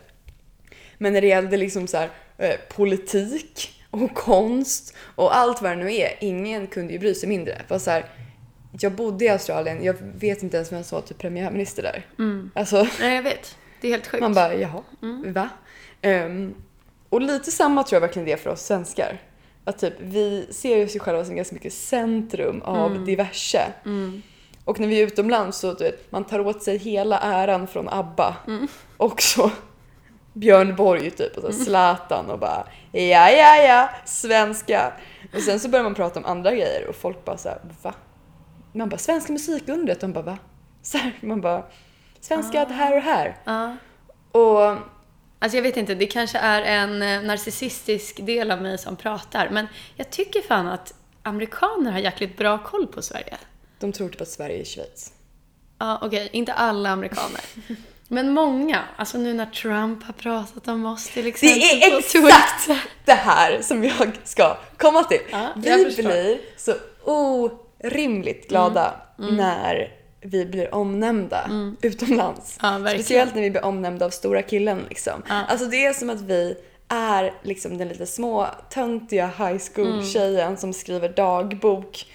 Men 0.98 1.14
när 1.14 1.22
det 1.22 1.28
gällde 1.28 1.58
liksom 1.58 1.88
så 1.88 1.98
här, 1.98 2.10
eh, 2.38 2.56
politik 2.76 3.70
och 3.92 4.14
konst 4.16 4.94
och 5.16 5.36
allt 5.38 5.62
vad 5.62 5.72
det 5.72 5.76
nu 5.84 5.96
är. 5.96 6.10
Ingen 6.20 6.68
kunde 6.68 6.94
ju 6.94 7.00
bry 7.00 7.16
sig 7.16 7.30
mindre. 7.30 7.62
För 7.68 7.80
så 7.80 7.92
här, 7.92 8.06
jag 8.80 8.92
bodde 8.92 9.26
i 9.26 9.30
Australien, 9.30 9.84
jag 9.84 9.96
vet 10.16 10.44
inte 10.44 10.58
ens 10.58 10.72
vem 10.72 10.84
som 10.84 10.96
var 10.96 11.02
typ 11.08 11.18
premiärminister 11.18 11.84
där. 11.84 12.06
Alltså, 12.56 12.88
Nej, 13.00 13.16
jag 13.16 13.24
vet. 13.24 13.56
Det 13.82 13.88
är 13.88 13.92
helt 13.92 14.08
sjukt. 14.08 14.22
man 14.22 14.34
bara, 14.34 14.54
jaha, 14.56 14.84
va? 15.26 15.50
Ehm, 16.02 16.54
och 17.10 17.22
lite 17.22 17.52
samma 17.52 17.84
tror 17.84 17.96
jag 17.96 18.02
verkligen 18.02 18.26
det 18.26 18.32
är 18.32 18.38
för 18.38 18.50
oss 18.50 18.62
svenskar. 18.66 19.22
Att 19.70 19.78
typ, 19.80 19.94
vi 20.00 20.48
ser 20.52 20.86
oss 20.86 20.96
ju 20.96 21.00
själva 21.00 21.26
som 21.26 21.36
ganska 21.36 21.54
mycket 21.54 21.74
centrum 21.74 22.62
av 22.62 23.06
diverse. 23.06 23.74
Och 24.66 24.80
när 24.80 24.88
vi 24.88 25.02
är 25.02 25.08
utomlands 25.08 25.58
så 25.58 25.74
du 25.74 25.84
vet, 25.84 26.12
man 26.12 26.24
tar 26.24 26.40
åt 26.40 26.64
sig 26.64 26.78
hela 26.78 27.20
äran 27.20 27.68
från 27.68 27.90
ABBA. 27.90 28.36
Och 28.98 29.22
så 29.22 29.52
Björn 30.34 30.76
Borg 30.76 31.12
typ 31.12 31.38
och 31.38 31.54
så 31.54 31.64
Zlatan 31.64 32.30
och 32.30 32.40
bara 32.40 32.68
ja 32.92 33.30
ja 33.30 33.56
ja, 33.56 33.90
svenska. 34.06 34.94
Och 35.36 35.42
sen 35.42 35.60
så 35.60 35.70
börjar 35.70 35.84
man 35.84 35.96
prata 35.96 36.20
om 36.20 36.26
andra 36.26 36.52
grejer 36.52 36.88
och 36.90 36.96
folk 36.96 37.26
bara 37.26 37.38
såhär 37.38 37.60
va? 37.82 37.94
Man 38.74 38.90
bara 38.90 38.98
svenska 38.98 39.34
musikundret, 39.34 40.02
de 40.02 40.14
bara 40.14 40.24
va? 40.24 40.38
Så 40.82 40.98
här, 40.98 41.14
man 41.22 41.42
bara 41.42 41.64
svenska 42.20 42.66
det 42.66 42.74
här 42.74 42.96
och 42.96 43.02
här. 43.02 43.38
Ja. 43.44 43.76
Och 44.32 44.78
Alltså 45.40 45.58
jag 45.58 45.64
vet 45.64 45.78
inte, 45.78 45.96
det 45.96 46.06
kanske 46.06 46.38
är 46.38 46.62
en 46.62 47.02
eh, 47.02 47.22
narcissistisk 47.22 48.26
del 48.26 48.52
av 48.52 48.62
mig 48.62 48.78
som 48.78 48.96
pratar, 48.96 49.50
men 49.50 49.68
jag 49.96 50.10
tycker 50.10 50.42
fan 50.42 50.68
att 50.68 50.94
amerikaner 51.24 51.92
har 51.92 52.00
jäkligt 52.00 52.38
bra 52.38 52.58
koll 52.64 52.88
på 52.88 53.02
Sverige. 53.02 53.38
de 53.80 53.92
tror 53.92 54.10
typ 54.10 54.22
att 54.22 54.28
Sverige 54.28 54.60
är 54.62 54.66
Schweiz. 54.66 55.14
Ja, 55.80 56.00
okej, 56.02 56.30
inte 56.32 56.54
alla 56.54 56.90
amerikaner. 56.90 57.42
Men 58.08 58.34
många. 58.34 58.84
Alltså 58.96 59.18
nu 59.18 59.34
när 59.34 59.46
Trump 59.46 60.04
har 60.04 60.14
pratat 60.14 60.68
om 60.68 60.86
oss 60.86 61.10
till 61.10 61.24
Det 61.24 61.30
exempel 61.30 61.62
är 61.62 61.92
på 61.92 61.98
exakt 61.98 62.66
Twitter. 62.68 62.84
det 63.06 63.14
här 63.14 63.62
som 63.62 63.84
jag 63.84 64.12
ska 64.24 64.58
komma 64.78 65.04
till. 65.04 65.22
Ja, 65.32 65.48
vi 65.56 65.86
blir 65.96 66.40
så 66.58 66.74
orimligt 67.04 68.50
glada 68.50 69.02
när 69.18 69.94
vi 70.22 70.46
blir 70.46 70.76
omnämnda 70.76 71.50
utomlands. 71.82 72.58
Ja. 72.62 72.80
Speciellt 72.94 73.36
när 73.36 73.42
vi 73.42 73.52
blir 73.52 73.66
omnämnda 73.66 74.06
av 74.06 74.10
stora 74.10 74.42
killen 74.42 74.82
liksom. 74.90 75.24
Ja. 75.30 75.46
Alltså 75.48 75.66
det 75.66 75.86
är 75.86 75.94
som 75.94 76.10
att 76.10 76.22
vi 76.22 76.56
är 76.88 77.34
liksom 77.44 77.78
den 77.78 77.88
lite 77.88 78.06
små 78.06 78.48
töntiga 78.70 79.28
high 79.28 79.58
school 79.74 80.06
tjejen 80.06 80.58
som 80.58 80.74
skriver 80.74 81.10
dagbok 81.10 82.06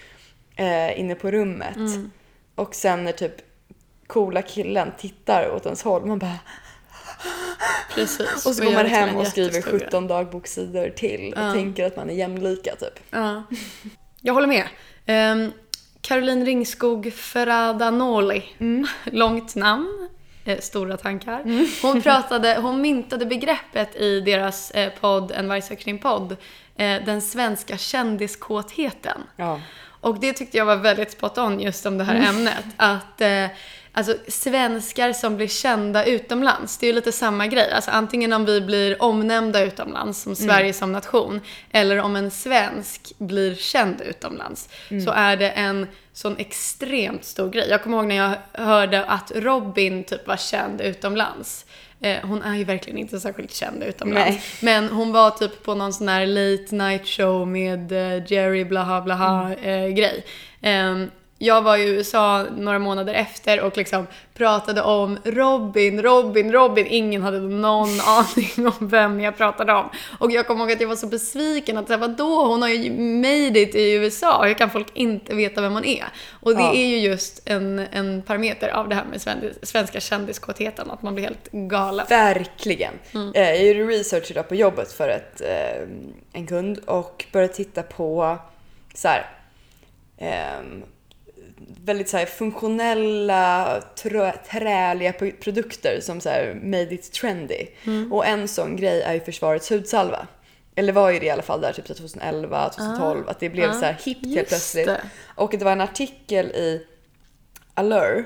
eh, 0.56 1.00
inne 1.00 1.14
på 1.14 1.30
rummet. 1.30 1.76
Och 2.54 2.74
sen 2.74 3.04
när 3.04 3.12
typ 3.12 3.34
coola 4.06 4.42
killen 4.42 4.92
tittar 4.98 5.50
åt 5.50 5.64
ens 5.66 5.82
håll, 5.82 6.06
man 6.06 6.18
bara 6.18 6.38
Precis. 7.94 8.46
och 8.46 8.54
så 8.54 8.64
går 8.64 8.72
man 8.72 8.86
hem 8.86 9.16
och 9.16 9.26
skriver 9.26 9.48
jättestor 9.54 9.78
grej. 9.78 9.88
17 9.88 10.06
dagbokssidor 10.06 10.88
till 10.90 11.32
och 11.36 11.42
Ja. 11.42 11.52
tänker 11.52 11.84
att 11.86 11.96
man 11.96 12.10
är 12.10 12.14
jämlika 12.14 12.76
typ. 12.76 13.00
Ja. 13.10 13.42
Jag 14.20 14.34
håller 14.34 14.46
med. 14.46 14.64
Um, 15.32 15.52
Caroline 16.06 16.44
Ringskog 16.44 17.12
Ferradanoli. 17.12 18.44
Långt 19.04 19.54
namn. 19.54 20.08
Eh, 20.44 20.58
stora 20.58 20.96
tankar. 20.96 21.42
Hon 21.82 22.02
pratade, 22.02 22.58
hon 22.62 22.80
myntade 22.80 23.26
begreppet 23.26 23.96
i 23.96 24.20
deras 24.20 24.70
eh, 24.70 24.92
podd 25.00 25.32
En 25.36 25.48
varg 25.48 25.62
söker 25.62 25.84
sin 25.84 25.98
podd. 25.98 26.36
Eh, 26.76 27.04
den 27.04 27.20
svenska 27.20 27.78
kändiskåtheten. 27.78 29.22
Ja. 29.36 29.60
Och 30.00 30.20
det 30.20 30.32
tyckte 30.32 30.56
jag 30.56 30.64
var 30.64 30.76
väldigt 30.76 31.12
spot 31.12 31.38
on 31.38 31.60
just 31.60 31.86
om 31.86 31.98
det 31.98 32.04
här 32.04 32.28
ämnet. 32.28 32.64
Att 32.76 33.20
alltså, 33.94 34.16
svenskar 34.28 35.12
som 35.12 35.36
blir 35.36 35.48
kända 35.48 36.04
utomlands, 36.04 36.78
det 36.78 36.86
är 36.86 36.88
ju 36.88 36.94
lite 36.94 37.12
samma 37.12 37.46
grej. 37.46 37.72
Alltså 37.72 37.90
antingen 37.90 38.32
om 38.32 38.44
vi 38.44 38.60
blir 38.60 39.02
omnämnda 39.02 39.64
utomlands 39.64 40.22
som 40.22 40.36
Sverige 40.36 40.72
som 40.72 40.92
nation, 40.92 41.40
eller 41.70 41.98
om 41.98 42.16
en 42.16 42.30
svensk 42.30 43.12
blir 43.18 43.54
känd 43.54 44.00
utomlands, 44.00 44.68
så 45.04 45.10
är 45.10 45.36
det 45.36 45.50
en 45.50 45.86
sån 46.12 46.36
extremt 46.38 47.24
stor 47.24 47.50
grej. 47.50 47.68
Jag 47.70 47.82
kommer 47.82 47.96
ihåg 47.96 48.06
när 48.06 48.16
jag 48.16 48.64
hörde 48.64 49.04
att 49.04 49.32
Robin 49.34 50.04
typ 50.04 50.26
var 50.26 50.36
känd 50.36 50.80
utomlands. 50.80 51.66
Eh, 52.00 52.16
hon 52.22 52.42
är 52.42 52.56
ju 52.56 52.64
verkligen 52.64 52.98
inte 52.98 53.20
särskilt 53.20 53.54
känd 53.54 53.82
utomlands. 53.82 54.30
Nej. 54.30 54.42
Men 54.60 54.88
hon 54.88 55.12
var 55.12 55.30
typ 55.30 55.62
på 55.62 55.74
någon 55.74 55.92
sån 55.92 56.08
här 56.08 56.26
late 56.26 56.74
night 56.74 57.06
show 57.06 57.48
med 57.48 57.92
eh, 57.92 58.32
Jerry 58.32 58.64
blaha 58.64 59.00
blaha 59.00 59.54
eh, 59.54 59.88
grej. 59.88 60.24
Jag 61.44 61.62
var 61.62 61.76
i 61.76 61.88
USA 61.88 62.46
några 62.56 62.78
månader 62.78 63.14
efter 63.14 63.60
och 63.60 63.76
liksom 63.76 64.06
pratade 64.34 64.82
om 64.82 65.18
Robin, 65.24 66.02
Robin, 66.02 66.52
Robin. 66.52 66.86
Ingen 66.88 67.22
hade 67.22 67.40
någon 67.40 67.88
aning 68.06 68.66
om 68.78 68.88
vem 68.88 69.20
jag 69.20 69.36
pratade 69.36 69.72
om. 69.72 69.88
Och 70.18 70.30
jag 70.32 70.46
kommer 70.46 70.60
ihåg 70.64 70.72
att 70.72 70.80
jag 70.80 70.88
var 70.88 70.96
så 70.96 71.06
besviken 71.06 71.78
att 71.78 71.86
säga, 71.86 71.96
vadå, 71.96 72.44
hon 72.46 72.62
har 72.62 72.68
ju 72.68 72.90
made 73.00 73.60
it 73.60 73.74
i 73.74 73.92
USA. 73.92 74.44
Hur 74.44 74.54
kan 74.54 74.70
folk 74.70 74.86
inte 74.94 75.34
veta 75.34 75.60
vem 75.60 75.72
hon 75.72 75.84
är? 75.84 76.04
Och 76.40 76.54
det 76.56 76.62
Ja. 76.62 76.74
är 76.74 76.86
ju 76.86 76.98
just 76.98 77.48
en, 77.48 77.78
en 77.92 78.22
parameter 78.22 78.68
av 78.68 78.88
det 78.88 78.94
här 78.94 79.04
med 79.10 79.20
sven- 79.22 79.54
svenska 79.62 80.00
kändiskåtheten, 80.00 80.90
att 80.90 81.02
man 81.02 81.14
blir 81.14 81.24
helt 81.24 81.48
galen. 81.52 82.06
Verkligen. 82.08 82.92
Mm. 83.14 83.32
Eh, 83.34 83.42
Jag 83.50 83.64
gjorde 83.66 83.84
research 83.92 84.30
idag 84.30 84.48
på 84.48 84.54
jobbet 84.54 84.92
för 84.92 85.08
ett, 85.08 85.40
eh, 85.40 85.88
en 86.32 86.46
kund 86.46 86.78
och 86.86 87.24
började 87.32 87.52
titta 87.54 87.82
på 87.82 88.38
så 88.94 89.08
här, 89.08 89.26
ehm, 90.18 90.82
väldigt 91.84 92.08
så 92.08 92.16
här 92.16 92.26
funktionella, 92.26 93.82
trö, 93.96 94.32
träliga 94.50 95.12
pro- 95.12 95.32
produkter 95.40 96.00
som 96.00 96.20
så 96.20 96.28
här 96.28 96.54
made 96.62 96.94
it 96.94 97.12
trendy. 97.12 97.66
Mm. 97.86 98.12
Och 98.12 98.26
en 98.26 98.48
sån 98.48 98.76
grej 98.76 99.02
är 99.02 99.14
ju 99.14 99.20
försvarets 99.20 99.70
hudsalva. 99.70 100.26
Eller 100.74 100.92
var 100.92 101.10
ju 101.10 101.18
det 101.18 101.26
i 101.26 101.30
alla 101.30 101.42
fall 101.42 101.60
där 101.60 101.72
typ 101.72 101.84
2011, 101.86 102.68
2012, 102.70 103.28
att 103.28 103.40
det 103.40 103.48
blev 103.50 103.70
Ah, 103.70 103.72
så 103.72 103.84
här 103.84 103.96
hippt 104.04 104.26
helt 104.26 104.48
plötsligt. 104.48 104.86
det. 104.86 105.00
Och 105.34 105.50
det 105.58 105.64
var 105.64 105.72
en 105.72 105.80
artikel 105.80 106.46
i 106.46 106.86
Allure, 107.74 108.24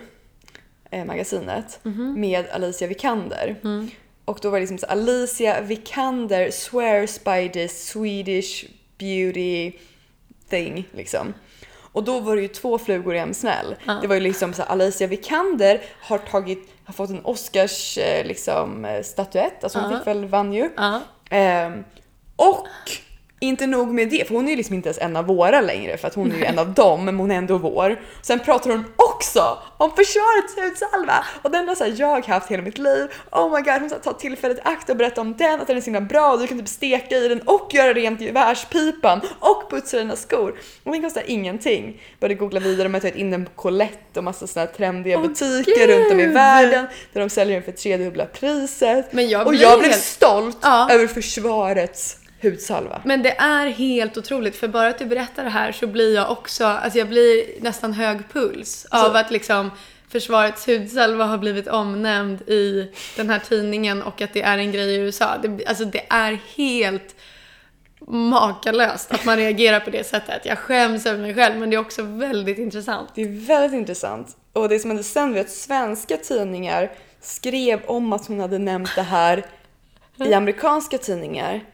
eh, 0.91 1.05
magasinet, 1.05 1.79
Mhm. 1.83 2.21
med 2.21 2.49
Alicia 2.53 2.89
Vikander. 2.89 3.57
Mm. 3.65 3.91
Och 4.25 4.39
då 4.43 4.51
var 4.51 4.57
det 4.59 4.61
liksom 4.61 4.79
så 4.79 4.87
Alicia 4.87 5.61
Vikander 5.61 6.51
swears 6.51 7.21
by 7.25 7.49
this 7.53 7.87
Swedish 7.89 8.65
beauty 8.99 9.73
thing 10.51 10.89
liksom. 10.93 11.35
Och 11.93 12.05
då 12.05 12.21
var 12.21 12.37
det 12.37 12.43
ju 12.43 12.49
två 12.49 12.79
flugor 12.79 13.15
i 13.15 13.19
en 13.19 13.35
smäll. 13.35 13.77
Det 14.01 14.07
var 14.07 14.15
ju 14.15 14.21
liksom 14.21 14.53
så 14.53 14.63
Alicia 14.63 15.07
Vikander 15.07 15.81
har 16.01 16.19
tagit, 16.19 16.69
har 16.85 16.93
fått 16.95 17.11
en 17.11 17.25
Oscars 17.25 17.99
eh, 17.99 18.27
liksom 18.27 18.85
eh, 18.85 19.03
statyett, 19.03 19.65
alltså 19.65 19.79
hon 19.79 19.91
Ja. 19.91 19.99
fick 19.99 20.07
väl, 20.07 20.25
vann 20.25 20.53
ju. 20.53 20.71
Ja. 20.77 21.01
Ehm, 21.31 21.85
och 22.37 22.67
inte 23.41 23.67
nog 23.67 23.95
med 23.95 24.09
det, 24.09 24.29
för 24.29 24.35
hon 24.35 24.47
är 24.47 24.51
ju 24.51 24.57
liksom 24.57 24.75
inte 24.75 24.89
ens 24.89 24.99
en 24.99 25.17
av 25.17 25.27
våra 25.27 25.61
längre 25.61 25.97
för 25.97 26.09
att 26.09 26.15
hon 26.15 26.33
är 26.33 26.37
ju 26.37 26.45
en 26.45 26.59
av 26.59 26.75
dem, 26.75 27.05
men 27.05 27.17
hon 27.17 27.31
är 27.31 27.35
ändå 27.35 27.59
vår. 27.59 28.01
Sen 28.23 28.41
pratar 28.41 28.71
hon 28.71 28.85
också 28.97 29.59
om 29.77 29.91
försvarets 29.91 30.57
hudsalva 30.57 31.25
och 31.43 31.51
den 31.51 31.69
har 31.69 31.75
så 31.75 31.85
här, 31.85 31.95
jag 31.99 32.27
haft 32.27 32.51
hela 32.51 32.63
mitt 32.63 32.79
liv. 32.79 33.07
Oh 33.33 33.57
my 33.57 33.63
god, 33.63 33.81
hon 33.81 33.91
tar 34.03 34.13
tillfället 34.13 34.59
i 34.59 34.61
akt 34.65 34.91
och 34.91 34.97
berättar 34.97 35.23
om 35.23 35.37
den, 35.37 35.61
att 35.61 35.67
den 35.67 35.77
är 35.77 35.81
så 35.81 35.85
himla 35.85 36.01
bra 36.01 36.33
och 36.33 36.41
du 36.41 36.47
kan 36.47 36.59
typ 36.59 36.69
steka 36.69 37.17
i 37.17 37.29
den 37.29 37.41
och 37.41 37.75
göra 37.75 37.93
rent 37.95 38.21
gevärspipan 38.21 39.21
och 39.41 39.71
putsa 39.71 39.99
dina 39.99 40.17
skor. 40.17 40.55
Och 40.85 40.93
den 40.93 41.03
kostar 41.03 41.23
ingenting. 41.27 42.01
Började 42.21 42.35
googla 42.35 42.61
vidare 42.61 42.87
om 42.89 42.95
jag 42.95 43.03
tagit 43.03 43.17
in 43.17 43.31
den 43.31 43.45
på 43.45 43.51
Colette 43.57 44.19
och 44.19 44.25
massa 44.25 44.47
såna 44.47 44.67
här 44.67 44.73
trendiga 44.73 45.17
Åh, 45.19 45.23
butiker 45.23 45.87
gud! 45.87 45.91
runt 45.91 46.13
om 46.13 46.21
i 46.21 46.27
världen 46.27 46.87
där 47.13 47.21
de 47.21 47.31
säljer 47.31 47.55
den 47.55 47.63
för 47.63 47.73
tredubbla 47.73 48.25
priset. 48.27 49.13
Men 49.13 49.29
jag 49.29 49.47
och 49.47 49.55
jag 49.55 49.79
blev 49.79 49.91
helt- 49.91 50.03
stolt 50.03 50.59
Ja. 50.63 50.91
över 50.91 51.07
försvarets 51.07 52.17
hudsalva. 52.43 53.03
Men 53.05 53.23
det 53.23 53.37
är 53.39 53.67
helt 53.67 54.17
otroligt, 54.17 54.57
för 54.57 54.69
bara 54.69 54.89
att 54.89 54.99
du 54.99 55.07
berättar 55.07 55.45
det 55.45 55.51
här 55.51 55.73
så 55.73 55.87
blir 55.87 56.15
jag 56.15 56.31
också, 56.31 56.65
alltså 56.65 56.99
jag 56.99 57.09
blir 57.09 57.45
nästan 57.61 57.93
hög 57.93 58.19
puls 58.33 58.87
av 58.91 59.17
att 59.17 59.31
liksom 59.31 59.71
Försvarets 60.09 60.67
hudsalva 60.67 61.25
har 61.25 61.39
blivit 61.39 61.69
omnämnd 61.69 62.49
i 62.49 62.93
den 63.17 63.31
här 63.31 63.39
tidningen 63.39 64.03
och 64.03 64.23
att 64.23 64.33
det 64.33 64.43
är 64.43 64.59
en 64.59 64.73
grej 64.73 64.95
i 64.95 64.97
USA. 64.97 65.39
Det, 65.43 65.67
alltså 65.67 65.85
det 65.85 66.07
är 66.09 66.39
helt 66.57 67.15
makalöst 68.07 69.13
att 69.13 69.25
man 69.25 69.37
reagerar 69.37 69.81
på 69.81 69.91
det 69.91 70.07
sättet. 70.07 70.47
Jag 70.47 70.59
skäms 70.59 71.07
över 71.07 71.21
mig 71.21 71.35
själv 71.35 71.59
men 71.59 71.71
det 71.71 71.77
är 71.77 71.81
också 71.81 72.03
väldigt 72.03 72.59
intressant. 72.59 73.11
Det 73.15 73.23
är 73.23 73.47
väldigt 73.47 73.79
intressant. 73.79 74.37
Och 74.53 74.69
det 74.69 74.79
som 74.79 74.91
hände 74.91 75.05
sen 75.05 75.33
var 75.33 75.41
att 75.41 75.51
svenska 75.51 76.17
tidningar 76.17 76.91
skrev 77.21 77.81
om 77.87 78.13
att 78.13 78.27
hon 78.27 78.41
hade 78.41 78.59
nämnt 78.59 78.95
det 78.95 79.03
här 79.03 79.47
i 80.17 80.35
amerikanska 80.35 80.99
tidningar. 80.99 81.65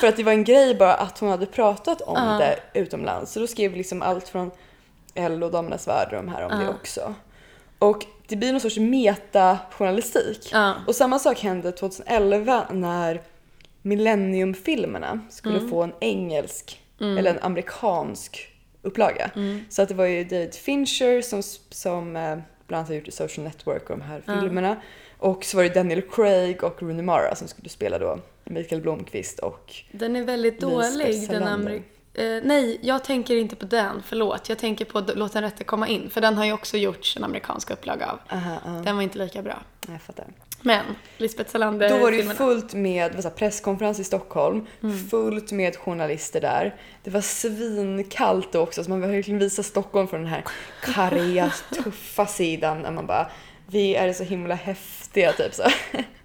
För 0.00 0.06
att 0.06 0.16
det 0.16 0.22
var 0.22 0.32
en 0.32 0.44
grej 0.44 0.74
bara 0.74 0.94
att 0.94 1.18
hon 1.18 1.28
hade 1.30 1.46
pratat 1.46 2.00
om 2.00 2.16
Ja. 2.16 2.38
det 2.38 2.80
utomlands. 2.80 3.32
Så 3.32 3.40
då 3.40 3.46
skrev 3.46 3.76
liksom 3.76 4.02
allt 4.02 4.28
från 4.28 4.50
LO, 5.14 5.50
Damernas 5.50 5.88
Värld 5.88 6.08
och 6.10 6.16
de 6.16 6.28
här 6.28 6.42
om 6.44 6.58
det 6.58 6.64
Ja. 6.64 6.70
också. 6.70 7.14
Och 7.78 8.04
det 8.28 8.36
blir 8.36 8.52
någon 8.52 8.60
sorts 8.60 8.78
metajournalistik. 8.78 10.48
Ja. 10.52 10.74
Och 10.86 10.94
samma 10.94 11.18
sak 11.18 11.40
hände 11.40 11.72
2011 11.72 12.66
när 12.70 13.20
Millennium-filmerna 13.82 15.20
skulle 15.30 15.58
Mm. 15.58 15.70
få 15.70 15.82
en 15.82 15.92
engelsk, 16.00 16.80
eller 17.00 17.30
en 17.30 17.38
amerikansk 17.42 18.48
upplaga. 18.82 19.30
Mm. 19.36 19.64
Så 19.70 19.82
att 19.82 19.88
det 19.88 19.94
var 19.94 20.04
ju 20.06 20.24
David 20.24 20.54
Fincher 20.54 21.20
som, 21.22 21.42
som 21.70 22.16
eh, 22.16 22.38
bland 22.66 22.78
annat 22.78 22.88
har 22.88 22.94
gjort 22.94 23.12
Social 23.12 23.44
Network 23.44 23.90
och 23.90 23.98
de 23.98 24.04
här 24.04 24.20
filmerna. 24.40 24.76
Och 25.18 25.44
så 25.44 25.56
var 25.56 25.64
det 25.64 25.74
Daniel 25.74 26.02
Craig 26.02 26.64
och 26.64 26.82
Rooney 26.82 27.02
Mara 27.02 27.34
som 27.34 27.48
skulle 27.48 27.68
spela 27.68 27.98
då 27.98 28.18
Mikael 28.44 28.80
Blomqvist 28.80 29.38
och 29.38 29.74
Den 29.92 30.16
är 30.16 30.22
väldigt 30.24 30.60
dålig. 30.60 31.06
Den 31.06 31.26
Salander. 31.26 31.70
ameri- 31.72 31.82
eh, 32.38 32.42
nej, 32.44 32.78
jag 32.82 33.04
tänker 33.04 33.36
inte 33.36 33.56
på 33.56 33.66
den. 33.66 34.02
Förlåt. 34.06 34.48
Jag 34.48 34.58
tänker 34.58 34.84
på 34.84 35.00
Låt 35.14 35.32
den 35.32 35.42
rätte 35.42 35.64
komma 35.64 35.88
in. 35.88 36.10
För 36.10 36.20
den 36.20 36.34
har 36.36 36.44
ju 36.44 36.52
också 36.52 36.76
gjorts 36.76 37.16
en 37.16 37.24
amerikansk 37.24 37.70
upplaga 37.70 38.06
av. 38.10 38.18
aha, 38.30 38.56
aha, 38.66 38.82
Den 38.82 38.96
var 38.96 39.02
inte 39.02 39.18
lika 39.18 39.42
bra. 39.42 39.62
jag 39.88 40.02
fattar. 40.02 40.24
Men, 40.66 40.84
Lisbeth 41.18 41.50
Salander 41.50 41.88
Då 41.88 41.98
var 41.98 42.10
det 42.10 42.16
ju 42.16 42.22
fullt 42.28 42.74
med 42.74 43.12
så 43.22 43.28
här 43.28 43.30
presskonferens 43.36 44.00
i 44.00 44.04
Stockholm, 44.04 44.66
Mm. 44.82 45.06
fullt 45.08 45.52
med 45.52 45.76
journalister 45.76 46.40
där. 46.40 46.74
Det 47.02 47.10
var 47.10 47.20
svinkallt 47.20 48.52
då 48.52 48.60
också 48.60 48.84
så 48.84 48.90
man 48.90 49.00
verkligen 49.00 49.38
visa 49.40 49.62
Stockholm 49.62 50.08
från 50.08 50.20
den 50.20 50.30
här 50.30 50.44
karga, 50.82 51.52
tuffa 51.84 52.26
sidan 52.26 52.78
när 52.82 52.90
man 52.90 53.06
bara 53.06 53.30
vi 53.66 53.94
är 53.94 54.12
så 54.12 54.24
himla 54.24 54.54
häftiga 54.54 55.32
typ 55.32 55.54
så. 55.54 55.62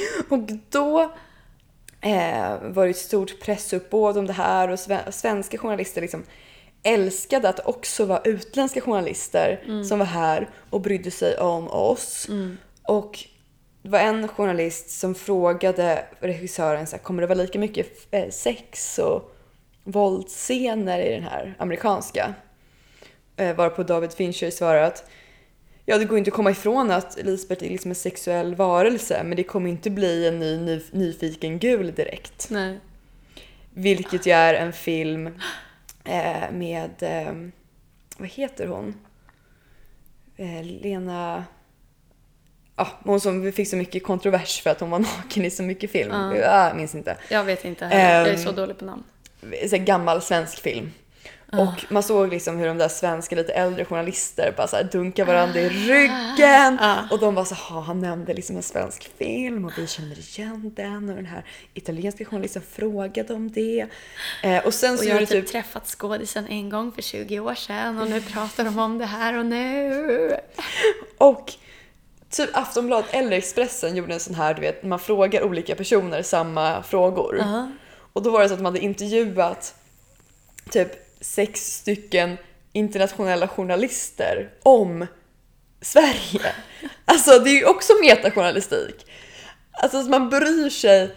Och 0.28 0.38
då 0.70 1.00
eh, 2.00 2.56
var 2.62 2.84
det 2.84 2.90
ett 2.90 2.96
stort 2.96 3.40
pressuppbåd 3.40 4.18
om 4.18 4.26
det 4.26 4.32
här 4.32 4.68
och 4.68 4.78
sve- 4.78 5.10
svenska 5.10 5.58
journalister 5.58 6.00
liksom 6.00 6.24
älskade 6.82 7.48
att 7.48 7.66
också 7.66 8.04
var 8.04 8.20
utländska 8.24 8.80
journalister 8.80 9.60
som 9.84 9.98
var 9.98 10.06
här 10.06 10.48
och 10.70 10.80
brydde 10.80 11.10
sig 11.10 11.38
om 11.38 11.68
oss. 11.68 12.26
Och 12.82 13.18
det 13.82 13.88
var 13.88 13.98
en 13.98 14.28
journalist 14.28 14.90
som 14.90 15.14
frågade 15.14 16.04
regissören 16.20 16.86
så 16.86 16.96
här, 16.96 17.02
kommer 17.02 17.20
det 17.22 17.26
vara 17.26 17.38
lika 17.38 17.58
mycket 17.58 18.06
eh, 18.10 18.30
sex 18.30 18.98
och 18.98 19.34
våldsscener 19.84 21.00
i 21.00 21.14
den 21.14 21.22
här 21.22 21.54
amerikanska? 21.58 22.34
Eh, 23.36 23.56
varpå 23.56 23.82
David 23.82 24.12
Fincher 24.12 24.50
svarade 24.50 24.86
att 24.86 25.10
ja, 25.88 25.98
det 25.98 26.04
går 26.04 26.18
inte 26.18 26.28
att 26.28 26.34
komma 26.34 26.50
ifrån 26.50 26.90
att 26.90 27.18
Lisbeth 27.22 27.64
är 27.64 27.68
liksom 27.68 27.90
en 27.90 27.94
sexuell 27.94 28.54
varelse 28.54 29.22
men 29.24 29.36
det 29.36 29.42
kommer 29.42 29.70
inte 29.70 29.90
bli 29.90 30.28
en 30.28 30.38
ny 30.38 30.56
ny 30.56 30.80
nyfiken 30.90 31.58
gul 31.58 31.94
direkt. 31.94 32.50
Nej. 32.50 32.80
Vilket 33.70 34.26
ju 34.26 34.32
är 34.32 34.54
en 34.54 34.72
film 34.72 35.26
eh, 36.04 36.50
med, 36.52 36.90
eh, 37.00 37.32
vad 38.18 38.28
heter 38.28 38.66
hon? 38.66 38.94
Eh, 40.36 40.62
Lena... 40.64 41.44
Ja, 42.76 42.88
hon 43.04 43.20
som 43.20 43.52
fick 43.52 43.68
så 43.68 43.76
mycket 43.76 44.02
kontrovers 44.04 44.60
för 44.60 44.70
att 44.70 44.80
hon 44.80 44.90
var 44.90 44.98
naken 45.16 45.44
i 45.44 45.50
så 45.50 45.62
mycket 45.62 45.90
film. 45.90 46.10
Ja. 46.12 46.36
Jag 46.36 46.76
minns 46.76 46.94
inte. 46.94 47.16
Jag 47.30 47.44
vet 47.44 47.64
inte 47.64 47.86
heller. 47.86 48.18
jag 48.18 48.28
är 48.28 48.32
Ehm, 48.32 48.38
så 48.44 48.52
dålig 48.52 48.78
på 48.78 48.84
namn. 48.84 49.02
Så 49.70 49.76
gammal 49.78 50.22
svensk 50.22 50.60
film. 50.60 50.90
Och 51.52 51.84
man 51.88 52.02
såg 52.02 52.28
liksom 52.28 52.58
hur 52.58 52.66
de 52.66 52.78
där 52.78 52.88
svenska 52.88 53.36
lite 53.36 53.52
äldre 53.52 53.84
journalister 53.84 54.54
bara 54.56 54.66
så 54.66 54.76
här 54.76 54.84
dunkar 54.84 55.24
varandra 55.24 55.60
i 55.60 55.68
ryggen. 55.68 56.78
Ah. 56.80 56.96
Och 57.10 57.18
de 57.18 57.34
var 57.34 57.44
så 57.44 57.54
här, 57.54 57.80
han 57.80 58.00
nämnde 58.00 58.34
liksom 58.34 58.56
en 58.56 58.62
svensk 58.62 59.10
film 59.18 59.64
och 59.64 59.72
vi 59.76 59.86
känner 59.86 60.18
igen 60.18 60.72
den 60.76 61.08
och 61.08 61.16
den 61.16 61.26
här 61.26 61.44
italienska 61.74 62.24
journalisten 62.24 62.62
frågade 62.72 63.34
om 63.34 63.50
det. 63.50 63.86
Eh, 64.42 64.66
och 64.66 64.74
sen 64.74 64.98
så 64.98 65.04
Och 65.04 65.10
jag 65.10 65.14
har 65.14 65.20
typ 65.20 65.28
typ 65.28 65.46
träffat 65.46 65.86
skådisen 65.86 66.46
en 66.46 66.70
gång 66.70 66.92
för 66.92 67.02
20 67.02 67.40
år 67.40 67.54
sedan 67.54 67.98
och 67.98 68.10
nu 68.10 68.20
pratar 68.20 68.64
de 68.64 68.78
om 68.78 68.98
det 68.98 69.06
här 69.06 69.38
och 69.38 69.46
nu. 69.46 70.36
Och 71.18 71.52
typ 72.30 72.50
Aftonbladet 72.52 73.14
eller 73.14 73.36
Expressen 73.36 73.96
gjorde 73.96 74.14
en 74.14 74.20
sån 74.20 74.34
här, 74.34 74.54
du 74.54 74.60
vet, 74.60 74.82
man 74.82 74.98
frågar 74.98 75.42
olika 75.42 75.74
personer 75.74 76.22
samma 76.22 76.82
frågor. 76.82 77.44
Och 78.12 78.22
då 78.22 78.30
var 78.30 78.42
det 78.42 78.48
så 78.48 78.54
att 78.54 78.60
man 78.60 78.72
hade 78.72 78.84
intervjuat 78.84 79.74
typ 80.70 81.07
sex 81.20 81.72
stycken 81.72 82.36
internationella 82.72 83.48
journalister 83.48 84.50
om 84.62 85.06
Sverige. 85.80 86.52
Alltså 87.04 87.38
det 87.38 87.50
är 87.50 87.54
ju 87.54 87.64
också 87.64 87.92
metajournalistik. 88.02 89.06
Alltså 89.72 90.02
man 90.02 90.30
bryr 90.30 90.70
sig 90.70 91.10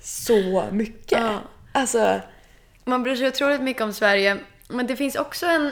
så 0.00 0.64
mycket. 0.70 1.18
Ja. 1.20 1.42
Alltså, 1.72 2.20
Man 2.84 3.02
bryr 3.02 3.16
sig 3.16 3.28
otroligt 3.28 3.60
mycket 3.60 3.82
om 3.82 3.92
Sverige, 3.92 4.36
men 4.68 4.86
det 4.86 4.96
finns 4.96 5.16
också 5.16 5.46
en, 5.46 5.70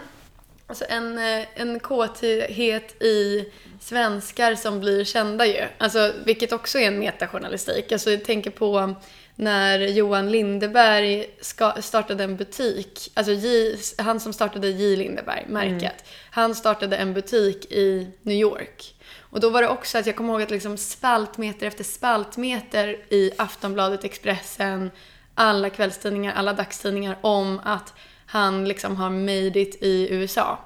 alltså 0.66 0.84
en, 0.88 1.18
eh, 1.18 1.46
en 1.54 1.80
kåthet 1.80 3.02
i 3.02 3.44
svenskar 3.80 4.54
som 4.54 4.80
blir 4.80 5.04
kända 5.04 5.46
ju. 5.46 5.64
Alltså, 5.78 6.12
vilket 6.24 6.52
också 6.52 6.78
är 6.78 6.86
en 6.86 6.98
metajournalistik. 6.98 7.92
Alltså, 7.92 8.10
jag 8.10 8.24
tänker 8.24 8.50
på 8.50 8.94
när 9.36 9.78
Johan 9.78 10.30
Lindeberg 10.32 11.26
ska, 11.40 11.72
startade 11.80 12.24
en 12.24 12.36
butik, 12.36 13.10
alltså 13.14 13.32
J, 13.32 13.76
han 13.98 14.20
som 14.20 14.32
startade 14.32 14.68
J 14.68 14.96
Lindeberg, 14.96 15.44
märket, 15.48 16.04
han 16.30 16.54
startade 16.54 16.96
en 16.96 17.14
butik 17.14 17.72
i 17.72 18.10
New 18.22 18.36
York. 18.36 18.94
Och 19.20 19.40
då 19.40 19.50
var 19.50 19.62
det 19.62 19.68
också 19.68 19.98
att 19.98 20.06
jag 20.06 20.16
kommer 20.16 20.32
ihåg 20.32 20.42
att 20.42 20.50
liksom 20.50 20.76
spaltmeter 20.76 21.66
efter 21.66 21.84
spaltmeter 21.84 22.96
i 23.08 23.30
Aftonbladet, 23.38 24.04
Expressen, 24.04 24.90
alla 25.34 25.70
kvällstidningar, 25.70 26.34
alla 26.34 26.52
dagstidningar 26.52 27.16
om 27.20 27.60
att 27.64 27.94
han 28.26 28.68
liksom 28.68 28.96
har 28.96 29.10
made 29.10 29.60
it 29.60 29.82
i 29.82 30.08
USA. 30.14 30.58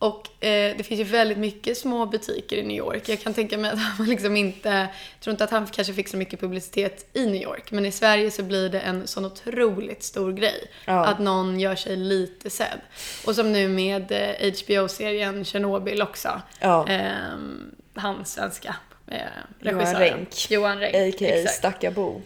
Och 0.00 0.44
eh, 0.44 0.76
det 0.76 0.84
finns 0.84 1.00
ju 1.00 1.04
väldigt 1.04 1.38
mycket 1.38 1.78
små 1.78 2.06
butiker 2.06 2.56
i 2.56 2.62
New 2.62 2.76
York. 2.76 3.08
Jag 3.08 3.20
kan 3.20 3.34
tänka 3.34 3.58
mig 3.58 3.70
att 3.70 3.78
han 3.78 4.06
liksom 4.08 4.36
inte, 4.36 4.68
jag 4.68 5.20
tror 5.20 5.32
inte 5.32 5.44
att 5.44 5.50
han 5.50 5.66
kanske 5.66 5.94
fick 5.94 6.08
så 6.08 6.16
mycket 6.16 6.40
publicitet 6.40 7.06
i 7.12 7.26
New 7.26 7.42
York. 7.42 7.70
Men 7.70 7.86
i 7.86 7.92
Sverige 7.92 8.30
så 8.30 8.42
blir 8.42 8.68
det 8.68 8.80
en 8.80 9.06
sån 9.06 9.24
otroligt 9.24 10.02
stor 10.02 10.32
grej. 10.32 10.70
Ja. 10.84 11.04
Att 11.04 11.18
någon 11.18 11.60
gör 11.60 11.74
sig 11.74 11.96
lite 11.96 12.50
sedd. 12.50 12.80
Och 13.26 13.34
som 13.34 13.52
nu 13.52 13.68
med 13.68 14.12
eh, 14.12 14.52
HBO-serien 14.64 15.44
Chernobyl 15.44 16.02
också. 16.02 16.42
Ja. 16.60 16.86
Ehm, 16.88 17.74
han 17.94 18.24
svenska 18.24 18.76
eh, 19.06 19.16
Johan 19.60 19.78
regissören. 19.78 20.00
Renck. 20.00 20.50
Johan 20.50 20.78
Renck. 20.78 21.14
a.k.a. 21.14 21.48
Stackabo. 21.48 22.22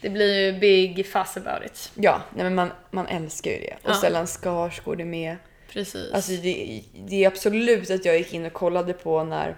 Det 0.00 0.10
blir 0.10 0.40
ju 0.40 0.58
big 0.58 1.06
fuss 1.06 1.36
about 1.36 1.66
it. 1.66 1.90
Ja, 1.94 2.22
nej 2.34 2.44
men 2.44 2.54
man, 2.54 2.72
man 2.90 3.06
älskar 3.06 3.50
ju 3.50 3.58
det. 3.58 3.76
Och 3.82 3.90
Ja. 3.90 3.94
Stellan 3.94 4.26
Skarsgård 4.26 5.00
är 5.00 5.04
med. 5.04 5.36
Precis. 5.72 6.12
Alltså 6.12 6.32
det, 6.32 6.82
det 7.08 7.24
är 7.24 7.28
absolut 7.28 7.90
att 7.90 8.04
jag 8.04 8.18
gick 8.18 8.34
in 8.34 8.46
och 8.46 8.52
kollade 8.52 8.92
på 8.92 9.24
när 9.24 9.56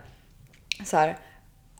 så 0.84 0.96
här 0.96 1.16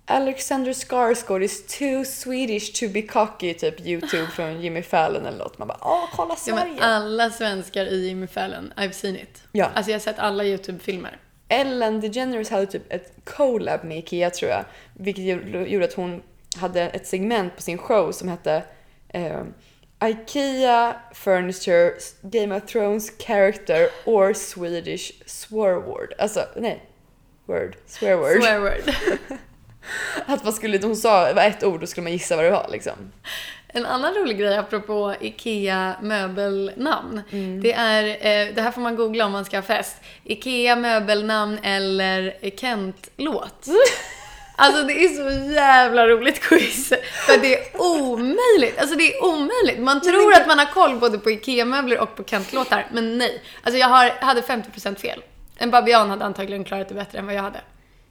Alexander 0.07 0.73
Skarsgård 0.73 1.43
is 1.43 1.67
too 1.79 2.05
Swedish 2.05 2.81
to 2.81 2.89
be 2.89 3.03
cocky, 3.03 3.55
typ 3.55 3.81
YouTube 3.81 4.27
från 4.27 4.61
Jimmy 4.63 4.83
Fallon 4.83 5.27
eller 5.27 5.39
något. 5.39 5.59
Man 5.59 5.69
bara 5.69 5.79
åh 5.81 6.09
kolla 6.13 6.35
Ja, 6.35 6.37
Sverige! 6.37 6.75
men 6.75 6.83
alla 6.83 7.31
svenskar 7.31 7.87
i 7.87 8.07
Jimmy 8.07 8.27
Fallon, 8.27 8.73
I've 8.77 8.93
seen 8.93 9.17
it. 9.17 9.43
Ja. 9.53 9.71
Alltså 9.75 9.91
jag 9.91 9.95
har 9.99 10.01
sett 10.03 10.19
alla 10.19 10.45
YouTube-filmer. 10.45 11.19
Ellen 11.49 12.01
DeGeneres 12.01 12.51
hade 12.51 12.67
typ 12.67 12.93
ett 12.93 13.13
collab 13.25 13.85
med 13.85 13.99
Ikea 13.99 14.31
tror 14.31 14.51
jag. 14.51 14.65
Vilket 14.95 15.25
gjorde 15.25 15.69
gjorde 15.69 15.85
att 15.85 15.95
hon 15.95 16.23
hade 16.57 16.83
ett 16.83 17.07
segment 17.07 17.57
på 17.57 17.63
sin 17.63 17.79
show 17.79 18.13
som 18.13 18.29
hette 18.29 18.63
eh, 19.09 19.43
Ikea 20.05 20.97
Furniture 21.15 21.95
Game 22.23 22.57
of 22.57 22.67
Thrones 22.67 23.13
Character 23.19 23.89
or 24.05 24.35
Swedish 24.35 25.13
Swear 25.27 25.81
Word. 25.81 26.15
Alltså 26.19 26.41
nej, 26.57 26.83
word, 27.47 27.77
swear 27.87 28.17
word. 28.17 28.43
Swear 28.43 28.61
word. 28.61 28.95
Att 30.27 30.45
man 30.45 30.53
skulle, 30.53 30.79
hon 30.83 30.97
sa 30.97 31.33
var 31.33 31.43
ett 31.43 31.65
ord, 31.65 31.81
då 31.81 31.87
skulle 31.87 32.03
man 32.03 32.13
gissa 32.13 32.37
vad 32.37 32.45
det 32.45 32.51
var 32.51 32.69
liksom. 32.73 33.13
En 33.69 33.87
annan 33.87 34.15
rolig 34.15 34.39
grej 34.39 34.57
apropå 34.57 35.15
IKEA 35.21 35.97
möbelnamn. 36.03 37.23
Mm. 37.31 37.63
Det 37.63 37.73
är, 37.73 38.05
eh, 38.05 38.55
det 38.55 38.63
här 38.63 38.71
får 38.71 38.81
man 38.81 38.97
googla 38.97 39.27
om 39.27 39.33
man 39.33 39.45
ska 39.45 39.57
ha 39.57 39.63
fest. 39.63 39.97
IKEA 40.25 40.77
möbelnamn 40.77 41.59
eller 41.63 42.51
Kent-låt. 42.57 43.67
Alltså 44.57 44.83
det 44.83 45.05
är 45.05 45.09
så 45.09 45.53
jävla 45.53 46.09
roligt 46.09 46.41
quiz. 46.41 46.89
För 47.27 47.41
det 47.41 47.55
är 47.55 47.81
omöjligt. 47.81 48.79
Alltså 48.79 48.97
det 48.97 49.15
är 49.15 49.25
omöjligt. 49.25 49.79
Man 49.79 50.01
tror 50.01 50.33
att 50.35 50.47
man 50.47 50.59
har 50.59 50.67
koll 50.67 50.99
både 50.99 51.19
på 51.19 51.31
IKEA-möbler 51.31 52.01
och 52.01 52.17
på 52.17 52.25
Kent-låtar, 52.25 52.87
men 52.93 53.19
nej. 53.19 53.43
Alltså 53.63 53.79
jag 53.79 53.89
har, 53.89 54.11
hade 54.21 54.41
50% 54.41 54.97
fel. 54.97 55.23
En 55.57 55.71
babian 55.71 56.11
hade 56.11 56.25
antagligen 56.25 56.65
klarat 56.65 56.89
det 56.89 56.95
bättre 56.95 57.19
än 57.19 57.27
vad 57.27 57.35
jag 57.35 57.43
hade. 57.43 57.61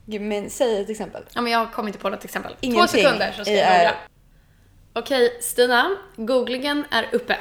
Gud, 0.06 0.22
Men 0.22 0.50
säg 0.50 0.82
ett 0.82 0.90
exempel. 0.90 1.24
Ja, 1.34 1.42
men 1.42 1.52
jag 1.52 1.74
kommer 1.74 1.90
inte 1.90 2.00
på 2.00 2.10
något 2.10 2.26
exempel. 2.26 2.52
Två 2.52 2.58
Ingenting 2.62 3.02
sekunder 3.02 3.34
så 3.38 3.44
ska 3.44 3.54
jag 3.54 3.72
googla. 3.72 3.96
Okej, 4.94 5.38
Stina. 5.42 5.98
Googlingen 6.16 6.86
är 6.92 7.08
uppe. 7.12 7.38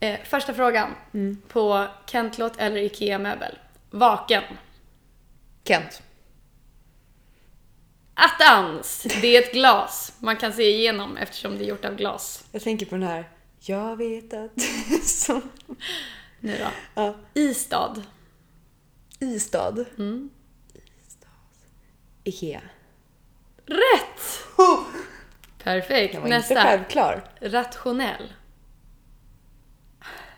Eh, 0.00 0.18
första 0.24 0.54
frågan. 0.54 0.94
Mm. 1.14 1.42
På 1.48 1.86
Kentlåt 2.06 2.52
eller 2.58 2.76
IKEA-möbel? 2.76 3.58
Vaken. 3.90 4.42
Kent. 5.64 6.02
Attans! 8.14 9.02
Det 9.20 9.36
är 9.36 9.42
ett 9.42 9.52
glas. 9.52 10.12
Man 10.18 10.36
kan 10.36 10.52
se 10.52 10.62
igenom 10.70 11.16
eftersom 11.16 11.58
det 11.58 11.64
är 11.64 11.68
gjort 11.68 11.84
av 11.84 11.94
glas. 11.96 12.44
Jag 12.52 12.62
tänker 12.62 12.86
på 12.86 12.94
den 12.94 13.08
här, 13.08 13.30
jag 13.60 13.96
vet 13.96 14.34
att 14.34 14.60
som... 15.04 15.42
Nu 16.40 16.56
då. 16.58 16.66
Ja. 16.94 17.14
Istad. 17.34 18.02
Istad. 19.20 19.84
Mm. 19.98 20.30
Istad. 21.06 21.28
Ikea. 22.24 22.60
Rätt! 23.66 24.44
Oh, 24.56 24.80
Perfekt. 25.62 26.14
jag 26.14 26.20
var 26.20 26.26
inte 26.28 26.38
Nästa. 26.38 26.62
självklar. 26.62 27.24
Rationell. 27.40 28.32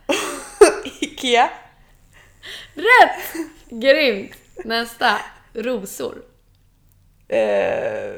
Ikea. 1.01 1.51
Rätt! 2.75 3.35
Grymt. 3.69 4.37
Nästa. 4.65 5.21
Rosor. 5.53 6.23
Eh, 7.29 8.15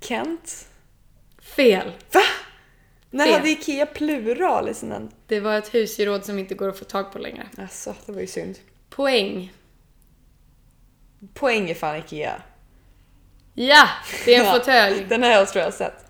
Kent. 0.00 0.68
Fel. 1.38 1.92
Va? 2.12 2.20
När 3.10 3.24
Fel. 3.24 3.34
hade 3.34 3.48
Ikea 3.50 3.86
plural 3.86 4.68
i 4.68 4.74
sina... 4.74 5.08
Det 5.26 5.40
var 5.40 5.58
ett 5.58 5.74
husgeråd 5.74 6.24
som 6.24 6.38
inte 6.38 6.54
går 6.54 6.68
att 6.68 6.78
få 6.78 6.84
tag 6.84 7.12
på 7.12 7.18
längre. 7.18 7.46
Alltså, 7.58 7.94
det 8.06 8.12
var 8.12 8.20
ju 8.20 8.26
synd. 8.26 8.58
Poäng. 8.90 9.52
Poäng 11.34 11.70
är 11.70 11.74
fan 11.74 11.96
Ikea. 11.96 12.42
Ja, 13.54 13.88
det 14.24 14.34
är 14.34 14.40
en 14.40 14.46
Ja. 14.46 14.52
fåtölj. 14.52 15.04
Den 15.08 15.22
här 15.22 15.30
jag 15.30 15.48
tror 15.48 15.60
jag 15.60 15.66
har 15.66 15.72
sett. 15.72 16.04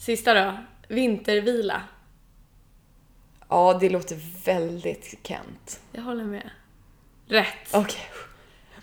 Sista 0.00 0.34
då. 0.34 0.56
Vintervila. 0.88 1.82
Ja, 3.48 3.78
det 3.80 3.88
låter 3.88 4.16
väldigt 4.44 5.14
Kent. 5.22 5.80
Jag 5.92 6.02
håller 6.02 6.24
med. 6.24 6.50
Rätt. 7.26 7.68
Okej. 7.72 8.00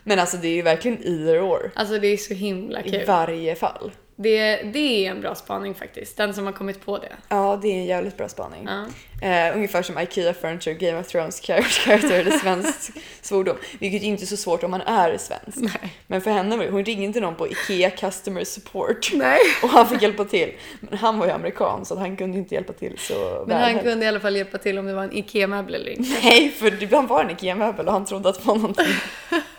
Men 0.08 0.20
alltså 0.20 0.38
det 0.38 0.48
är 0.48 0.56
ju 0.56 0.62
verkligen 0.62 1.04
either 1.04 1.40
or. 1.42 1.72
Alltså 1.76 2.00
det 2.00 2.08
är 2.08 2.18
så 2.18 2.34
himla 2.34 2.82
I 2.82 2.90
kul. 2.90 3.06
varje 3.06 3.56
fall. 3.56 3.92
Det, 4.18 4.56
det 4.56 5.06
är 5.06 5.12
en 5.12 5.22
bra 5.22 5.36
spaning 5.36 5.76
faktiskt. 5.76 6.18
Den 6.18 6.34
som 6.34 6.46
har 6.46 6.54
kommit 6.54 6.86
på 6.86 6.98
det. 6.98 7.12
Ja, 7.30 7.60
det 7.62 7.68
är 7.68 7.76
en 7.76 7.86
jävligt 7.86 8.18
bra 8.18 8.30
spaning. 8.30 8.68
Ja. 8.68 8.86
Eh, 9.28 9.56
ungefär 9.56 9.82
som 9.82 10.00
IKEA 10.00 10.34
Furniture, 10.34 10.74
Game 10.76 11.00
of 11.00 11.08
Thrones 11.08 11.42
character, 11.42 12.12
eller 12.20 12.32
svensk 12.32 12.92
svordom. 13.22 13.58
Vilket 13.80 14.02
är 14.02 14.06
inte 14.06 14.26
så 14.26 14.38
svårt 14.38 14.64
om 14.64 14.72
man 14.72 14.82
är 14.82 15.18
svensk. 15.18 15.58
Nej. 15.58 15.94
Men 16.08 16.22
för 16.22 16.32
henne 16.32 16.58
det, 16.58 16.70
hon 16.70 16.86
ringde 16.86 17.20
någon 17.20 17.36
på 17.36 17.48
IKEA 17.48 17.90
Customer 17.90 18.44
Support. 18.44 19.12
Nej. 19.14 19.40
Och 19.64 19.70
han 19.70 19.88
fick 19.88 20.02
hjälpa 20.02 20.26
till. 20.26 20.54
Men 20.80 21.00
han 21.00 21.20
var 21.20 21.26
ju 21.26 21.32
amerikan 21.32 21.86
så 21.86 22.00
han 22.00 22.18
kunde 22.18 22.38
inte 22.38 22.56
hjälpa 22.56 22.74
till 22.74 22.98
så 22.98 23.46
Men 23.48 23.62
han 23.62 23.80
kunde 23.80 24.06
i 24.06 24.08
alla 24.08 24.20
fall 24.20 24.36
hjälpa 24.36 24.58
till 24.58 24.78
om 24.78 24.86
det 24.86 24.94
var 24.94 25.04
en 25.04 25.18
IKEA-möbel 25.18 25.76
eller 25.76 25.90
inte. 25.90 26.10
Nej, 26.24 26.52
för 26.52 26.96
han 26.96 27.08
var 27.08 27.24
en 27.24 27.30
IKEA-möbel 27.30 27.88
och 27.88 27.94
han 27.94 28.06
trodde 28.06 28.30
att 28.30 28.40
det 28.40 28.48
var 28.48 28.56
någonting. 28.56 28.86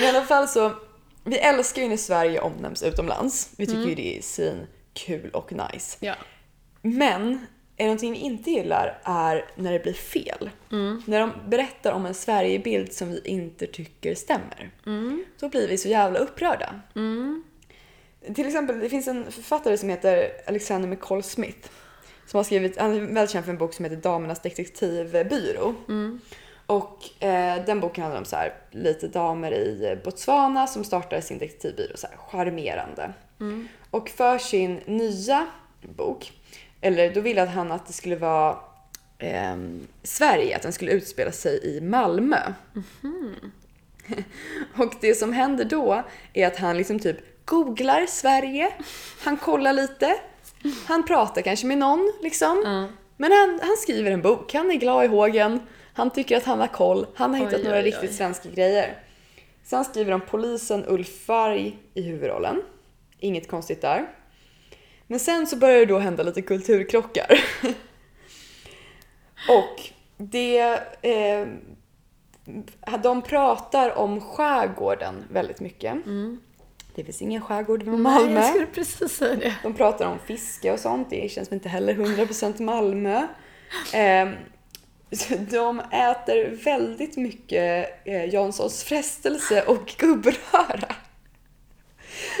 I 0.00 0.06
alla 0.06 0.22
fall 0.22 0.48
så, 0.48 0.72
vi 1.24 1.38
älskar 1.38 1.82
ju 1.82 1.88
när 1.88 1.96
Sverige 1.96 2.40
omnämns 2.40 2.82
utomlands. 2.82 3.50
Vi 3.58 3.66
tycker 3.66 3.88
ju 3.88 3.94
det 3.94 4.18
är 4.18 4.22
sin 4.22 4.66
kul 4.92 5.30
och 5.30 5.52
nice. 5.52 5.96
Ja. 6.00 6.14
Men 6.82 7.46
är 7.76 7.84
det 7.84 7.84
någonting 7.84 8.12
vi 8.12 8.18
inte 8.18 8.50
gillar 8.50 9.00
är 9.04 9.44
när 9.54 9.72
det 9.72 9.78
blir 9.78 9.92
fel. 9.92 10.50
När 11.06 11.20
de 11.20 11.32
berättar 11.48 11.92
om 11.92 12.06
en 12.06 12.14
Sverigebild 12.14 12.92
som 12.92 13.08
vi 13.10 13.20
inte 13.24 13.66
tycker 13.66 14.14
stämmer. 14.14 14.70
Då 15.40 15.48
blir 15.48 15.68
vi 15.68 15.78
så 15.78 15.88
jävla 15.88 16.18
upprörda. 16.18 16.80
Till 18.34 18.46
exempel, 18.46 18.80
det 18.80 18.88
finns 18.88 19.08
en 19.08 19.32
författare 19.32 19.78
som 19.78 19.88
heter 19.88 20.30
Alexander 20.46 20.88
McCall 20.88 21.22
Smith. 21.22 21.68
Som 22.26 22.38
har 22.38 22.44
skrivit, 22.44 22.78
han 22.78 22.92
är 22.92 23.00
väldigt 23.00 23.30
känd 23.30 23.44
för 23.44 23.52
en 23.52 23.58
bok 23.58 23.74
som 23.74 23.84
heter 23.84 23.96
Damernas 23.96 24.42
detektivbyrå. 24.42 25.74
Och 26.66 27.22
eh, 27.24 27.64
den 27.64 27.80
boken 27.80 28.02
handlar 28.02 28.20
om 28.20 28.24
så 28.24 28.36
här, 28.36 28.54
lite 28.70 29.08
damer 29.08 29.52
i 29.52 29.98
Botswana 30.04 30.66
som 30.66 30.84
startar 30.84 31.20
sin 31.20 31.38
detektivbyrå, 31.38 31.96
så 31.96 32.06
här, 32.06 32.16
charmerande. 32.16 33.12
Och 33.90 34.08
för 34.08 34.38
sin 34.38 34.80
nya 34.86 35.46
bok, 35.82 36.32
eller 36.80 37.14
då 37.14 37.20
ville 37.20 37.40
han 37.40 37.72
att 37.72 37.86
det 37.86 37.92
skulle 37.92 38.16
vara 38.16 38.56
ehm, 39.18 39.86
Sverige, 40.02 40.56
att 40.56 40.62
den 40.62 40.72
skulle 40.72 40.92
utspela 40.92 41.32
sig 41.32 41.76
i 41.76 41.80
Malmö. 41.80 42.38
Och 44.76 44.94
det 45.00 45.14
som 45.14 45.32
händer 45.32 45.64
då 45.64 46.02
är 46.32 46.46
att 46.46 46.56
han 46.56 46.76
liksom 46.76 46.98
typ 46.98 47.44
googlar 47.44 48.06
Sverige, 48.06 48.72
han 49.20 49.36
kollar 49.36 49.72
lite, 49.72 50.16
han 50.86 51.06
pratar 51.06 51.42
kanske 51.42 51.66
med 51.66 51.78
någon 51.78 52.12
liksom. 52.22 52.62
Ja. 52.64 52.88
Men 53.16 53.32
han, 53.32 53.60
han 53.62 53.76
skriver 53.76 54.10
en 54.10 54.22
bok, 54.22 54.54
han 54.54 54.70
är 54.70 54.74
glad 54.74 55.04
i 55.04 55.08
hågen, 55.08 55.60
han 55.96 56.10
tycker 56.10 56.36
att 56.36 56.44
han 56.44 56.60
har 56.60 56.66
koll, 56.66 57.06
han 57.14 57.34
har 57.34 57.40
Oj, 57.40 57.46
hittat 57.46 57.64
några 57.64 57.78
oj, 57.78 57.82
riktigt 57.82 58.10
oj. 58.10 58.16
svenska 58.16 58.48
grejer. 58.48 58.98
Sen 59.64 59.84
skriver 59.84 60.10
de 60.10 60.20
polisen 60.20 60.84
Ulf 60.86 61.28
Varg 61.28 61.78
i 61.94 62.02
huvudrollen. 62.02 62.62
Inget 63.18 63.48
konstigt 63.48 63.80
där. 63.80 64.06
Men 65.06 65.20
sen 65.20 65.46
så 65.46 65.56
börjar 65.56 65.78
det 65.78 65.86
då 65.86 65.98
hända 65.98 66.22
lite 66.22 66.42
kulturkrockar. 66.42 67.40
Och 69.48 69.80
det... 70.16 70.58
Eh, 71.02 71.46
de 73.02 73.22
pratar 73.22 73.98
om 73.98 74.20
skärgården 74.20 75.24
väldigt 75.30 75.60
mycket. 75.60 75.94
Det 76.94 77.04
finns 77.04 77.22
ingen 77.22 77.42
skärgård 77.42 77.82
vid 77.82 77.94
Malmö. 77.98 78.20
Mm. 78.20 78.34
Nej, 78.34 78.42
jag 78.42 78.50
skulle 78.50 78.66
precis 78.66 79.12
säga 79.12 79.36
det. 79.36 79.54
De 79.62 79.74
pratar 79.74 80.06
om 80.06 80.18
fiske 80.18 80.72
och 80.72 80.80
sånt, 80.80 81.10
det 81.10 81.30
känns 81.30 81.52
inte 81.52 81.68
heller 81.68 81.94
100% 81.94 82.62
Malmö. 82.62 83.26
Eh, 83.94 84.28
de 85.50 85.80
äter 85.80 86.64
väldigt 86.64 87.16
mycket 87.16 87.90
eh, 88.04 88.34
Janssons 88.34 88.84
frestelse 88.84 89.62
och 89.62 89.94
gubbröra. 89.98 90.94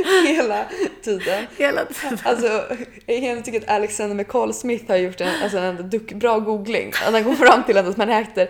Hela 0.26 0.66
tiden. 1.02 1.46
Hela 1.58 1.84
tiden. 1.84 2.18
Alltså, 2.24 2.76
jag 3.06 3.44
tycker 3.44 3.60
att 3.60 3.68
Alexander 3.68 4.16
McCall 4.16 4.54
Smith 4.54 4.84
har 4.88 4.96
gjort 4.96 5.20
en, 5.20 5.42
alltså 5.42 5.58
en 5.58 5.90
duck, 5.90 6.12
bra 6.12 6.38
googling. 6.38 6.92
Att 7.06 7.12
han 7.12 7.24
kom 7.24 7.36
fram 7.36 7.64
till 7.64 7.78
att 7.78 7.96
man 7.96 8.10
äter 8.10 8.48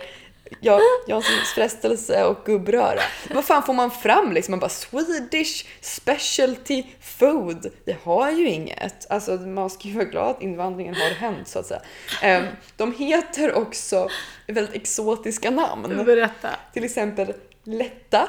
ja, 0.60 0.80
Janssons 1.08 1.52
frestelse 1.54 2.24
och 2.24 2.44
gubbröra. 2.44 3.00
Vad 3.34 3.44
fan 3.44 3.62
får 3.62 3.74
man 3.74 3.90
fram 3.90 4.32
liksom? 4.32 4.52
Man 4.52 4.60
bara 4.60 4.68
Swedish 4.68 5.66
specialty 5.80 6.82
food. 7.18 7.70
Det 7.84 7.96
har 8.02 8.30
ju 8.30 8.48
inget. 8.48 9.10
Alltså 9.10 9.36
man 9.36 9.70
ska 9.70 9.88
ju 9.88 9.94
vara 9.94 10.04
glad 10.04 10.30
att 10.30 10.42
invandringen 10.42 10.94
har 10.94 11.10
hänt 11.10 11.48
så 11.48 11.58
att 11.58 11.66
säga. 11.66 11.82
Ehm, 12.22 12.44
de 12.76 12.92
heter 12.92 13.54
också 13.54 14.08
väldigt 14.46 14.74
exotiska 14.74 15.50
namn. 15.50 16.04
Berätta. 16.04 16.48
Till 16.72 16.84
exempel 16.84 17.34
Lätta, 17.64 18.28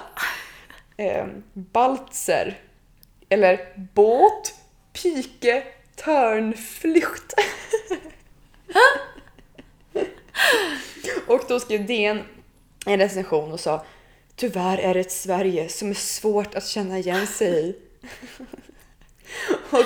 eh, 0.97 1.25
Baltzer 1.53 2.59
eller 3.29 3.59
Båt, 3.93 4.53
Pike, 4.93 5.63
Törnflykt. 5.95 7.33
och 11.27 11.41
då 11.47 11.59
skrev 11.59 11.85
DN 11.85 12.23
en 12.85 12.99
recension 12.99 13.51
och 13.51 13.59
sa 13.59 13.85
Tyvärr 14.35 14.77
är 14.77 14.93
det 14.93 14.99
ett 14.99 15.11
Sverige 15.11 15.69
som 15.69 15.89
är 15.89 15.93
svårt 15.93 16.55
att 16.55 16.67
känna 16.67 16.99
igen 16.99 17.27
sig 17.27 17.69
i. 17.69 17.75
och 19.71 19.85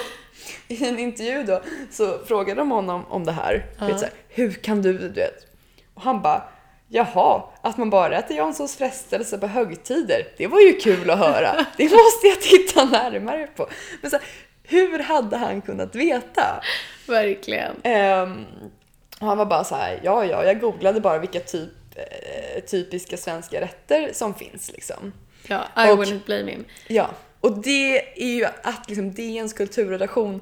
i 0.68 0.88
en 0.88 1.00
intervju 1.00 1.44
då 1.44 1.62
så 1.92 2.20
frågade 2.26 2.62
de 2.62 2.72
honom 2.72 3.06
om 3.10 3.26
det 3.26 3.32
här. 3.32 3.66
Du 3.80 3.86
Vet, 3.86 4.00
så 4.00 4.06
här 4.06 4.14
Hur 4.30 4.52
kan 4.52 4.82
du, 4.82 4.94
du 4.98 5.10
vet? 5.10 5.46
Och 5.94 6.02
han 6.02 6.22
bara 6.22 6.44
Jaha, 6.94 7.44
att 7.62 7.78
man 7.78 7.90
bara 7.90 8.18
äter 8.18 8.38
Janssons 8.38 8.78
frestelse 8.78 9.38
på 9.38 9.48
högtider, 9.48 10.28
det 10.38 10.48
var 10.48 10.60
ju 10.60 10.74
kul 10.74 11.10
att 11.10 11.20
höra. 11.20 11.66
Det 11.78 11.84
måste 11.84 12.28
jag 12.28 12.42
titta 12.42 12.86
närmare 12.86 13.48
på. 13.56 13.68
Men 14.02 14.12
så 14.12 14.18
här, 14.18 14.26
hur 14.64 15.00
hade 15.00 15.38
han 15.38 15.62
kunnat 15.62 15.96
veta? 15.96 16.64
Verkligen. 17.08 17.76
Ehm, 17.84 18.46
och 19.20 19.28
han 19.28 19.38
var 19.38 19.46
bara 19.46 19.64
så 19.64 19.76
här, 19.76 20.00
ja 20.04 20.26
ja, 20.26 20.44
jag 20.46 20.60
googlade 20.62 21.02
bara 21.02 21.18
vilka 21.20 21.40
typ, 21.40 21.70
eh, 21.96 22.64
typiska 22.64 23.18
svenska 23.18 23.62
rätter 23.62 24.10
som 24.14 24.34
finns 24.34 24.72
liksom. 24.72 25.14
Ja, 25.48 25.64
I 25.78 25.92
Och- 25.92 25.98
wouldn't 26.00 26.26
blame 26.26 26.52
him. 26.52 26.66
Ja, 26.88 27.10
och 27.42 27.62
det 27.62 28.22
är 28.24 28.36
ju 28.36 28.46
att 28.46 28.90
liksom 28.90 29.12
DNs 29.12 29.54
kulturredaktion 29.54 30.42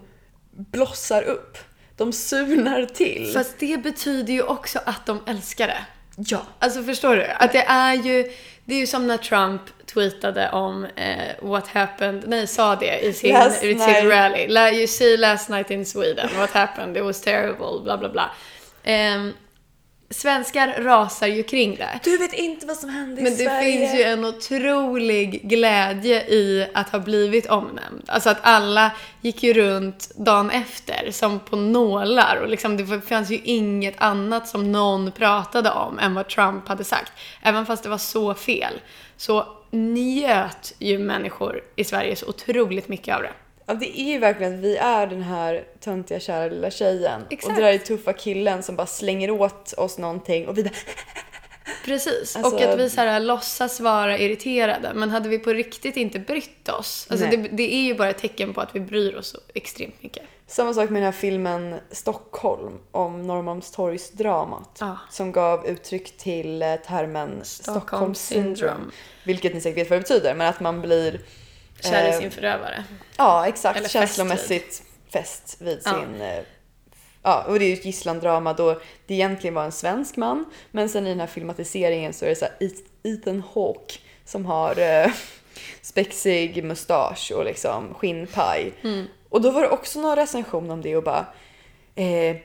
blossar 0.51 1.23
upp. 1.23 1.57
De 1.97 2.13
surnar 2.13 2.85
till. 2.85 3.31
Fast 3.33 3.59
det 3.59 3.83
betyder 3.83 4.33
ju 4.33 4.43
också 4.43 4.79
att 4.85 5.05
de 5.05 5.19
älskar 5.25 5.67
det. 5.67 5.85
Ja. 6.15 6.41
Alltså 6.59 6.83
förstår 6.83 7.15
du? 7.15 7.25
Att 7.25 7.51
det 7.51 7.63
är 7.63 7.93
ju, 7.93 8.31
det 8.65 8.75
är 8.75 8.79
ju 8.79 8.88
som 8.88 9.07
när 9.07 9.17
Trump 9.17 9.62
tweetade 9.85 10.49
om 10.51 10.85
eh, 10.85 11.35
what 11.41 11.67
happened, 11.67 12.23
nej 12.27 12.47
sa 12.47 12.75
det 12.75 12.99
i 12.99 13.13
sin, 13.13 13.33
Last 13.33 13.63
i 13.63 13.79
sin 13.79 14.09
rally. 14.09 14.77
You 14.79 14.88
see 14.88 15.17
last 15.17 15.49
night 15.49 15.71
in 15.71 15.85
Sweden, 15.85 16.29
what 16.38 16.51
happened, 16.51 16.97
it 16.97 17.03
was 17.03 17.21
terrible, 17.21 17.83
bla 17.83 17.97
bla 17.97 18.09
bla. 18.09 18.31
Ehm, 18.83 19.33
svenskar 20.09 20.75
rasar 20.77 21.27
ju 21.27 21.43
kring 21.43 21.75
det. 21.75 21.99
Du 22.03 22.17
vet 22.17 22.33
inte 22.33 22.65
vad 22.65 22.77
som 22.77 22.89
hände 22.89 23.21
i 23.21 23.23
Men 23.23 23.33
det 23.33 23.43
Sverige. 23.43 23.77
finns 23.77 23.99
ju 23.99 24.03
en 24.03 24.25
otrolig 24.25 25.49
glädje 25.49 26.21
i 26.21 26.67
att 26.73 26.89
ha 26.89 26.99
blivit 26.99 27.45
omnämnd. 27.45 28.03
Alltså 28.07 28.29
att 28.29 28.39
alla 28.41 28.91
gick 29.21 29.43
ju 29.43 29.53
runt 29.53 30.11
dagen 30.15 30.49
efter 30.49 31.11
som 31.11 31.39
på 31.39 31.55
nålar 31.55 32.35
och 32.41 32.49
liksom 32.49 32.77
det 32.77 33.01
fanns 33.01 33.31
ju 33.31 33.39
inget 33.43 34.01
annat 34.01 34.47
som 34.47 34.71
någon 34.71 35.11
pratade 35.11 35.71
om 35.71 35.99
än 35.99 36.15
vad 36.15 36.27
Trump 36.27 36.67
hade 36.67 36.83
sagt. 36.83 37.11
Även 37.41 37.65
fast 37.65 37.83
det 37.83 37.89
var 37.89 37.97
så 37.97 38.33
fel. 38.33 38.73
Så 39.17 39.47
njöt 39.71 40.73
ju 40.79 40.99
människor 40.99 41.61
i 41.75 41.83
Sverige 41.83 42.15
så 42.15 42.25
otroligt 42.25 42.87
mycket 42.87 43.15
av 43.15 43.21
det. 43.21 43.31
Ja, 43.69 43.75
det 43.75 43.99
är 43.99 44.12
ju 44.12 44.17
verkligen 44.17 44.53
att 44.53 44.60
vi 44.60 44.77
är 44.77 45.08
den 45.08 45.21
här 45.21 45.63
töntiga 45.79 46.19
kära 46.19 46.47
lilla 46.47 46.71
tjejen. 46.71 47.21
Exakt. 47.29 47.47
Och 47.47 47.55
det 47.55 47.62
där 47.62 47.73
är 47.73 47.77
tuffa 47.77 48.13
killen 48.13 48.63
som 48.63 48.75
bara 48.75 48.88
slänger 48.88 49.32
åt 49.32 49.73
oss 49.73 49.97
någonting 49.97 50.47
och 50.47 50.58
vi 50.58 50.63
bara 50.63 50.73
Precis, 51.86 52.36
Alltså- 52.36 52.55
och 52.55 52.62
att 52.62 52.79
vi 52.79 52.89
så 52.89 53.01
här, 53.01 53.19
låtsas 53.19 53.79
vara 53.79 54.17
irriterade. 54.17 54.91
Men 54.93 55.10
hade 55.10 55.29
vi 55.29 55.39
på 55.39 55.53
riktigt 55.53 55.97
inte 55.97 56.19
brytt 56.19 56.69
oss, 56.69 57.08
alltså 57.10 57.25
det, 57.25 57.38
det 57.38 57.73
är 57.73 57.82
ju 57.82 57.95
bara 57.95 58.10
ett 58.10 58.17
tecken 58.17 58.53
på 58.53 58.62
att 58.62 58.75
vi 58.75 58.79
bryr 58.79 59.15
oss 59.15 59.27
så 59.27 59.38
extremt 59.53 60.03
mycket. 60.03 60.23
Samma 60.47 60.73
sak 60.73 60.89
med 60.89 61.01
den 61.01 61.05
här 61.05 61.19
filmen 61.19 61.75
Stockholm 61.91 62.79
om 62.91 63.27
Norrmalmstorgsdramat. 63.27 64.77
Ja. 64.79 64.97
Som 65.12 65.32
gav 65.32 65.67
uttryck 65.67 66.17
till 66.17 66.62
eh, 66.62 66.75
termen 66.75 67.39
Stockholm 67.43 68.15
syndrome. 68.15 68.91
Vilket 69.23 69.53
ni 69.53 69.62
säkert 69.62 69.77
vet 69.77 69.89
vad 69.89 69.99
det 69.99 70.01
betyder, 70.01 70.36
men 70.36 70.47
att 70.47 70.60
man 70.60 70.82
blir 70.82 71.21
Kär 71.81 72.05
i 72.05 72.09
Eh, 72.13 72.19
sin 72.19 72.31
förövare. 72.31 72.83
Ja, 73.17 73.47
exakt. 73.47 73.77
Eller 73.77 73.83
fäst 73.89 73.93
Känslomässigt 73.93 74.83
fäst 75.13 75.55
vid 75.59 75.81
Ja. 75.85 75.91
sin... 75.93 76.21
eh, 76.21 76.39
Ja, 77.23 77.43
och 77.47 77.59
det 77.59 77.65
är 77.65 77.67
ju 77.67 77.73
ett 77.73 77.85
gisslandrama 77.85 78.53
då 78.53 78.81
det 79.07 79.13
egentligen 79.13 79.53
var 79.53 79.63
en 79.63 79.71
svensk 79.71 80.15
man. 80.17 80.45
Men 80.71 80.89
sen 80.89 81.05
i 81.07 81.09
den 81.09 81.19
här 81.19 81.27
filmatiseringen 81.27 82.13
så 82.13 82.25
är 82.25 82.29
det 82.29 82.35
så 82.35 82.45
här 82.45 82.53
Eth- 82.59 82.85
Ethan 83.03 83.43
Hawke 83.53 83.93
som 84.25 84.45
har 84.45 84.79
eh, 84.79 85.11
spexig 85.81 86.63
mustasch 86.63 87.31
och 87.35 87.45
liksom 87.45 87.93
skinnpaj. 87.93 88.73
Mm. 88.83 89.05
Och 89.29 89.41
då 89.41 89.51
var 89.51 89.61
det 89.61 89.69
också 89.69 89.99
någon 90.01 90.15
recension 90.15 90.71
om 90.71 90.81
det 90.81 90.95
och 90.97 91.03
bara 91.03 91.25
eh, 91.95 92.35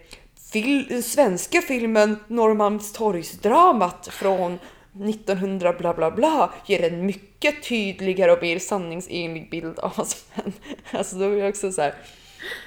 fil- 0.52 1.02
svenska 1.02 1.60
filmen 1.62 2.18
Norrmalmstorgsdramat 2.28 4.08
från 4.12 4.58
1900 5.04 5.72
bla 5.72 5.94
bla 5.94 6.10
bla 6.10 6.52
ger 6.66 6.92
en 6.92 7.06
mycket 7.06 7.62
tydligare 7.68 8.32
och 8.32 8.42
mer 8.42 8.58
sanningsenlig 8.58 9.50
bild 9.50 9.78
av 9.78 9.92
vad 9.96 10.06
som 10.08 10.20
hände. 10.32 10.56
Alltså 10.90 11.16
då 11.16 11.24
är 11.24 11.42
det 11.42 11.48
också 11.48 11.72
så 11.72 11.82
här, 11.82 11.94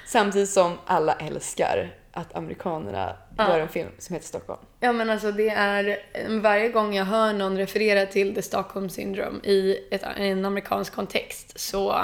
samtidigt 0.06 0.50
som 0.50 0.72
alla 0.86 1.14
älskar 1.14 1.90
att 2.12 2.34
amerikanerna 2.34 3.16
Ja. 3.36 3.48
gör 3.48 3.60
en 3.60 3.68
film 3.68 3.88
som 3.98 4.14
heter 4.14 4.26
Stockholm. 4.28 4.60
Ja 4.80 4.92
men 4.92 5.10
alltså 5.10 5.32
det 5.32 5.48
är, 5.48 5.98
varje 6.40 6.68
gång 6.68 6.94
jag 6.94 7.04
hör 7.04 7.32
någon 7.32 7.56
referera 7.58 8.06
till 8.06 8.34
the 8.34 8.42
Stockholm 8.42 8.88
syndrome 8.90 9.38
i 9.44 9.78
ett, 9.90 10.02
en 10.16 10.44
amerikansk 10.44 10.92
kontext 10.94 11.60
så 11.60 11.96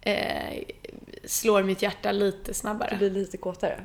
eh, 0.00 0.62
slår 1.24 1.62
mitt 1.62 1.82
hjärta 1.82 2.12
lite 2.12 2.38
Det 2.50 2.54
snabbare. 2.54 2.96
blir 2.98 3.10
lite 3.10 3.36
kåtare. 3.36 3.80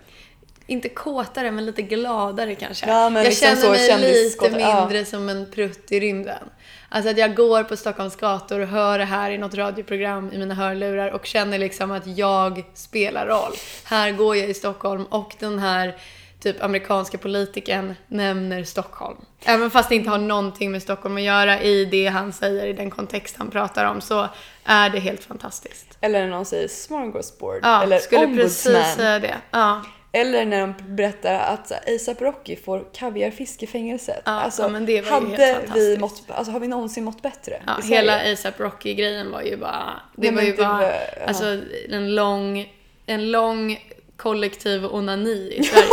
Inte 0.67 0.89
kåtare 0.89 1.51
men 1.51 1.65
lite 1.65 1.81
gladare 1.81 2.55
kanske. 2.55 2.87
Ja, 2.87 3.09
men 3.09 3.23
jag 3.23 3.29
liksom 3.29 3.47
känner 3.47 3.69
mig 3.69 3.79
lite 3.79 3.87
kändiskåtare, 3.87 4.61
ja. 4.61 4.79
mindre 4.79 5.05
som 5.05 5.29
en 5.29 5.51
prutt 5.51 5.91
i 5.91 5.99
rymden. 5.99 6.43
Alltså 6.89 7.11
att 7.11 7.17
jag 7.17 7.35
går 7.35 7.63
på 7.63 7.77
Stockholms 7.77 8.15
gator 8.15 8.59
och 8.59 8.67
hör 8.67 8.99
det 8.99 9.05
här 9.05 9.31
i 9.31 9.37
något 9.37 9.55
radioprogram 9.55 10.31
i 10.33 10.37
mina 10.37 10.53
hörlurar 10.53 11.11
och 11.11 11.25
känner 11.25 11.57
liksom 11.57 11.91
att 11.91 12.07
jag 12.07 12.63
spelar 12.73 13.27
roll. 13.27 13.53
Här 13.83 14.11
går 14.11 14.35
jag 14.35 14.49
i 14.49 14.53
Stockholm 14.53 15.05
och 15.05 15.35
den 15.39 15.59
här 15.59 15.95
typ 16.39 16.63
amerikanska 16.63 17.17
politikern 17.17 17.95
nämner 18.07 18.63
Stockholm. 18.63 19.17
Även 19.45 19.71
fast 19.71 19.89
det 19.89 19.95
inte 19.95 20.09
har 20.09 20.17
någonting 20.17 20.71
med 20.71 20.81
Stockholm 20.81 21.17
att 21.17 21.21
göra 21.21 21.61
i 21.61 21.85
det 21.85 22.07
han 22.07 22.33
säger, 22.33 22.67
i 22.67 22.73
den 22.73 22.89
kontext 22.89 23.35
han 23.37 23.51
pratar 23.51 23.85
om, 23.85 24.01
så 24.01 24.27
är 24.65 24.89
det 24.89 24.99
helt 24.99 25.23
fantastiskt. 25.23 25.97
Eller 26.01 26.21
när 26.21 26.29
någon 26.29 26.45
säger 26.45 26.67
smorgasbord 26.67 27.59
Ja, 27.63 27.83
eller 27.83 27.99
skulle 27.99 28.23
ombudsman. 28.25 28.75
precis 28.75 28.95
säga 28.95 29.19
det. 29.19 29.35
Ja. 29.51 29.81
Eller 30.13 30.45
när 30.45 30.61
de 30.61 30.73
berättar 30.95 31.33
att 31.33 31.71
ASAP 31.95 32.21
Rocky 32.21 32.55
får 32.55 32.85
kaviarfisk 32.93 33.63
i 33.63 33.67
fängelset. 33.67 34.21
Ja, 34.25 34.31
alltså, 34.31 34.61
ja, 34.61 34.67
men 34.67 34.85
det 34.85 35.01
var 35.01 35.21
ju 35.21 35.25
hade 35.27 35.43
helt 35.45 35.75
vi 35.75 35.97
mått, 35.97 36.23
alltså, 36.27 36.51
har 36.51 36.59
vi 36.59 36.67
någonsin 36.67 37.03
mått 37.03 37.21
bättre 37.21 37.61
Ja, 37.67 37.77
hela 37.83 38.31
ASAP 38.33 38.59
Rocky-grejen 38.59 39.31
var 39.31 39.41
ju 39.41 39.57
bara... 39.57 40.01
Det 40.15 40.31
Nej, 40.31 40.35
var 40.35 40.41
ju 40.41 40.51
det 40.51 40.57
bara 40.57 40.77
var- 40.77 40.83
ja. 40.83 41.25
alltså, 41.27 41.57
en, 41.89 42.15
lång, 42.15 42.73
en 43.05 43.31
lång 43.31 43.79
kollektiv 44.17 44.85
onani 44.85 45.53
i 45.57 45.63
Sverige. 45.63 45.87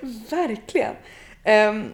Verkligen. 0.30 0.94
Ehm, 1.44 1.90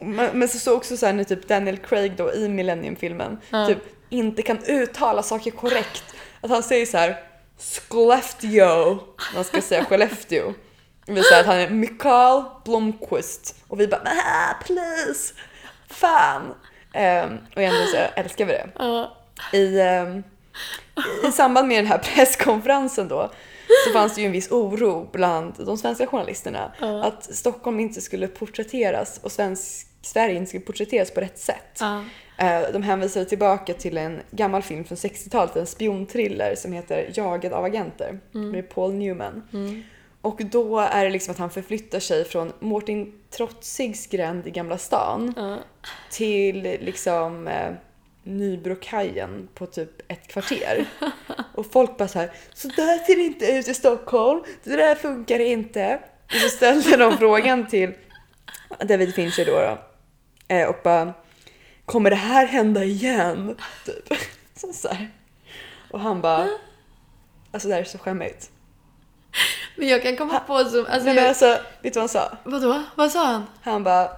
men, 0.00 0.38
men 0.38 0.48
så 0.48 0.58
står 0.58 0.74
också 0.74 0.96
så 0.96 1.06
här 1.06 1.24
typ 1.24 1.48
Daniel 1.48 1.76
Craig 1.76 2.12
då 2.16 2.32
i 2.32 2.48
Millennium-filmen 2.48 3.38
Ja. 3.50 3.66
typ 3.66 3.78
inte 4.10 4.42
kan 4.42 4.58
uttala 4.64 5.22
saker 5.22 5.50
korrekt. 5.50 6.04
Att 6.40 6.50
han 6.50 6.62
säger 6.62 6.86
så 6.86 6.98
här 6.98 7.16
Skellefteå, 7.58 8.98
man 9.34 9.44
ska 9.44 9.60
säga 9.60 9.84
Skellefteå. 9.84 10.52
Vill 11.06 11.24
säga 11.24 11.40
att 11.40 11.46
han 11.46 11.56
är 11.56 11.70
Mikael 11.70 12.44
Blomqvist 12.64 13.54
och 13.68 13.80
vi 13.80 13.86
bara 13.86 14.00
ah, 14.04 14.64
please, 14.64 15.34
fan. 15.88 16.42
Um, 16.94 17.38
och 17.56 17.62
ändå 17.62 17.86
så 17.86 17.96
älskar 18.20 18.44
vi 18.46 18.52
det. 18.52 18.68
I, 19.52 19.80
ehm, 19.80 20.22
I 21.28 21.32
samband 21.32 21.68
med 21.68 21.78
den 21.78 21.86
här 21.86 21.98
presskonferensen 21.98 23.08
då 23.08 23.30
så 23.86 23.92
fanns 23.92 24.14
det 24.14 24.20
ju 24.20 24.26
en 24.26 24.32
viss 24.32 24.50
oro 24.50 25.08
bland 25.12 25.54
de 25.58 25.78
svenska 25.78 26.06
journalisterna 26.06 26.72
Ja. 26.80 27.04
att 27.04 27.34
Stockholm 27.34 27.80
inte 27.80 28.00
skulle 28.00 28.28
porträtteras 28.28 29.20
och 29.22 29.32
svensk, 29.32 29.86
Sverige 30.02 30.34
inte 30.36 30.48
skulle 30.48 30.64
porträtteras 30.64 31.10
på 31.10 31.20
rätt 31.20 31.38
sätt. 31.38 31.76
Ja. 31.80 32.04
Eh, 32.38 32.62
De 32.72 32.82
hänvisade 32.82 33.24
tillbaka 33.26 33.74
till 33.74 33.98
en 33.98 34.20
gammal 34.30 34.62
film 34.62 34.84
från 34.84 34.96
60-talet, 34.96 35.56
en 35.56 35.66
spionthriller 35.66 36.54
som 36.54 36.72
heter 36.72 37.10
Jagad 37.14 37.52
av 37.52 37.64
agenter 37.64 38.18
med 38.32 38.68
Paul 38.68 38.94
Newman. 38.94 39.42
Mm. 39.52 39.82
Och 40.20 40.40
då 40.44 40.78
är 40.80 41.04
det 41.04 41.10
liksom 41.10 41.32
att 41.32 41.38
han 41.38 41.50
förflyttar 41.50 42.00
sig 42.00 42.24
från 42.24 42.52
Mårten 42.60 43.12
Trotzigs 43.30 44.06
gränd 44.06 44.46
i 44.46 44.50
Gamla 44.50 44.78
stan 44.78 45.34
Ja. 45.36 45.56
till 46.10 46.62
liksom 46.62 47.48
eh, 47.48 47.70
Nybrokajen 48.22 49.48
på 49.54 49.66
typ 49.66 50.12
ett 50.12 50.28
kvarter. 50.28 50.84
Och 51.54 51.72
folk 51.72 51.96
bara 51.96 52.08
så 52.08 52.18
här, 52.18 52.30
så 52.54 52.68
där 52.68 52.98
ser 53.06 53.16
det 53.16 53.22
inte 53.22 53.46
ut 53.46 53.68
i 53.68 53.74
Stockholm, 53.74 54.42
det 54.64 54.76
där 54.76 54.94
funkar 54.94 55.38
inte. 55.38 55.98
Och 56.24 56.32
så 56.32 56.48
ställde 56.48 56.96
de 56.96 57.18
frågan 57.18 57.66
till 57.66 57.92
David 58.84 59.14
Fincher 59.14 59.44
då, 59.46 59.52
då 59.52 59.78
eh, 60.54 60.68
och 60.68 60.76
bara, 60.84 61.14
kommer 61.86 62.10
det 62.10 62.16
här 62.16 62.46
hända 62.46 62.84
igen? 62.84 63.56
Typ. 63.84 64.18
Så, 64.54 64.72
så 64.72 64.88
här. 64.88 65.10
Och 65.90 66.00
han 66.00 66.20
bara, 66.20 66.48
alltså 67.52 67.68
det 67.68 67.74
här 67.74 67.80
är 67.80 67.84
så 67.84 67.98
skämmigt. 67.98 68.50
Men 69.76 69.88
jag 69.88 70.02
kan 70.02 70.16
komma 70.16 70.40
på 70.40 70.64
som... 70.64 70.78
Alltså, 70.78 71.04
Nej 71.04 71.04
men 71.04 71.16
jag, 71.16 71.26
alltså, 71.26 71.58
vet 71.82 71.82
du 71.82 71.90
vad 71.90 72.02
han 72.02 72.08
sa? 72.08 72.36
vadå? 72.44 72.82
Vad 72.94 73.12
sa 73.12 73.26
han? 73.26 73.46
Han 73.62 73.84
bara, 73.84 74.10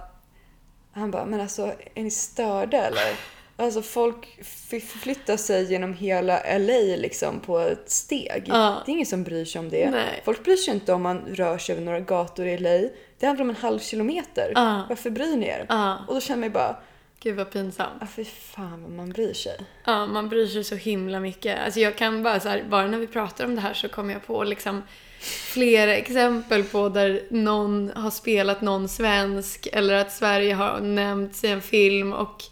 han 0.93 1.11
bara, 1.11 1.25
men 1.25 1.41
alltså 1.41 1.73
är 1.95 2.03
ni 2.03 2.11
störda 2.11 2.77
eller? 2.77 3.15
Alltså 3.57 3.81
folk 3.81 4.43
förflyttar 4.43 5.37
sig 5.37 5.71
genom 5.71 5.93
hela 5.93 6.57
LA 6.57 6.95
liksom 6.97 7.39
på 7.39 7.59
ett 7.59 7.89
steg. 7.89 8.43
Ja. 8.45 8.83
Det 8.85 8.91
är 8.91 8.93
ingen 8.93 9.05
som 9.05 9.23
bryr 9.23 9.45
sig 9.45 9.59
om 9.59 9.69
det. 9.69 9.89
Nej. 9.89 10.21
Folk 10.25 10.43
bryr 10.43 10.55
sig 10.55 10.73
inte 10.73 10.93
om 10.93 11.01
man 11.01 11.19
rör 11.19 11.57
sig 11.57 11.75
över 11.75 11.85
några 11.85 11.99
gator 11.99 12.45
i 12.45 12.57
LA. 12.57 12.89
Det 13.19 13.25
handlar 13.25 13.43
om 13.43 13.49
en 13.49 13.55
halv 13.55 13.79
kilometer. 13.79 14.51
Ja. 14.55 14.85
Varför 14.89 15.09
bryr 15.09 15.37
ni 15.37 15.45
er? 15.45 15.65
Ja. 15.69 15.97
Och 16.07 16.13
då 16.13 16.21
känner 16.21 16.43
jag 16.43 16.51
bara, 16.51 16.75
Gud 17.23 17.35
vad 17.35 17.51
pinsamt. 17.51 18.01
ah, 18.01 18.07
fy 18.15 18.25
fan 18.25 18.81
vad 18.83 18.91
man 18.91 19.09
bryr 19.09 19.33
sig. 19.33 19.57
Ja, 19.85 20.05
man 20.05 20.29
bryr 20.29 20.47
sig 20.47 20.63
så 20.63 20.75
himla 20.75 21.19
mycket. 21.19 21.59
Alltså 21.65 21.79
jag 21.79 21.95
kan 21.95 22.23
bara 22.23 22.39
så 22.39 22.49
här, 22.49 22.63
bara 22.69 22.87
när 22.87 22.97
vi 22.97 23.07
pratar 23.07 23.45
om 23.45 23.55
det 23.55 23.61
här 23.61 23.73
så 23.73 23.89
kommer 23.89 24.13
jag 24.13 24.25
på 24.27 24.43
liksom 24.43 24.83
flera 25.53 25.95
exempel 25.95 26.63
på 26.63 26.89
där 26.89 27.21
någon 27.29 27.91
har 27.95 28.11
spelat 28.11 28.61
någon 28.61 28.89
svensk 28.89 29.67
eller 29.73 29.93
att 29.93 30.11
Sverige 30.13 30.53
har 30.53 30.79
nämnts 30.79 31.43
i 31.43 31.47
en 31.47 31.61
film 31.61 32.13
och 32.13 32.43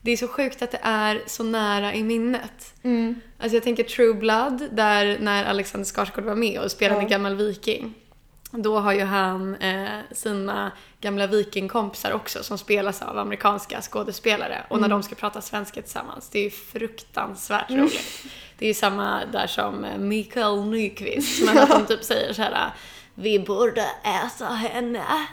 det 0.00 0.10
är 0.10 0.16
så 0.16 0.28
sjukt 0.28 0.62
att 0.62 0.70
det 0.70 0.80
är 0.82 1.22
så 1.26 1.42
nära 1.42 1.94
i 1.94 2.02
minnet. 2.02 2.74
Alltså 3.38 3.56
jag 3.56 3.62
tänker 3.62 3.84
True 3.84 4.14
Blood, 4.14 4.68
där 4.72 5.18
när 5.20 5.44
Alexander 5.44 5.84
Skarsgård 5.84 6.24
var 6.24 6.34
med 6.34 6.60
och 6.60 6.70
spelade 6.70 7.00
Ja. 7.00 7.02
en 7.04 7.08
gammal 7.10 7.34
viking. 7.36 7.94
Då 8.50 8.78
har 8.78 8.92
ju 8.92 9.04
han 9.04 9.54
eh, 9.54 10.00
sina 10.12 10.72
gamla 11.00 11.26
vikingkompisar 11.26 12.12
också 12.12 12.42
som 12.42 12.58
spelas 12.58 13.02
av 13.02 13.18
amerikanska 13.18 13.80
skådespelare. 13.80 14.66
Och 14.68 14.80
när 14.80 14.88
de 14.88 15.02
ska 15.02 15.14
prata 15.14 15.40
svenska 15.40 15.82
tillsammans, 15.82 16.28
det 16.28 16.38
är 16.38 16.44
ju 16.44 16.50
fruktansvärt 16.50 17.70
roligt. 17.70 18.24
Det 18.58 18.64
är 18.64 18.68
ju 18.68 18.74
samma 18.74 19.24
där 19.32 19.46
som 19.46 19.84
eh, 19.84 19.98
Mikael 19.98 20.64
Nyqvist, 20.64 21.44
men 21.46 21.58
att 21.58 21.70
de 21.70 21.86
typ 21.86 22.04
säger 22.04 22.32
så 22.32 22.42
här 22.42 22.70
Vi 23.14 23.38
borde 23.38 23.86
äta 24.04 24.44
henne. 24.46 25.04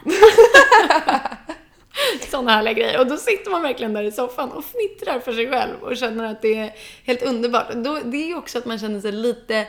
Sådana 2.29 2.51
härliga 2.51 2.73
grejer. 2.73 2.99
Och 2.99 3.07
då 3.07 3.17
sitter 3.17 3.51
man 3.51 3.61
verkligen 3.61 3.93
där 3.93 4.03
i 4.03 4.11
soffan 4.11 4.51
och 4.51 4.65
fnittrar 4.65 5.19
för 5.19 5.33
sig 5.33 5.49
själv 5.49 5.75
och 5.81 5.97
känner 5.97 6.31
att 6.31 6.41
det 6.41 6.57
är 6.57 6.73
helt 7.03 7.23
underbart. 7.23 7.73
Då, 7.73 7.99
det 8.03 8.17
är 8.17 8.27
ju 8.27 8.35
också 8.35 8.57
att 8.57 8.65
man 8.65 8.79
känner 8.79 9.01
sig 9.01 9.11
lite 9.11 9.67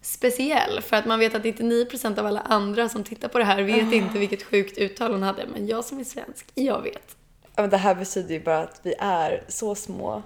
speciell 0.00 0.80
för 0.82 0.96
att 0.96 1.06
man 1.06 1.18
vet 1.18 1.34
att 1.34 1.42
99% 1.42 2.18
av 2.18 2.26
alla 2.26 2.40
andra 2.40 2.88
som 2.88 3.04
tittar 3.04 3.28
på 3.28 3.38
det 3.38 3.44
här 3.44 3.62
vet 3.62 3.92
inte 3.92 4.18
vilket 4.18 4.42
sjukt 4.42 4.78
uttal 4.78 5.12
hon 5.12 5.22
hade. 5.22 5.46
Men 5.46 5.66
jag 5.66 5.84
som 5.84 6.00
är 6.00 6.04
svensk, 6.04 6.46
jag 6.54 6.82
vet. 6.82 7.16
Ja, 7.42 7.62
men 7.62 7.70
det 7.70 7.76
här 7.76 7.94
betyder 7.94 8.34
ju 8.34 8.40
bara 8.40 8.60
att 8.60 8.80
vi 8.82 8.94
är 8.98 9.44
så 9.48 9.74
små 9.74 10.22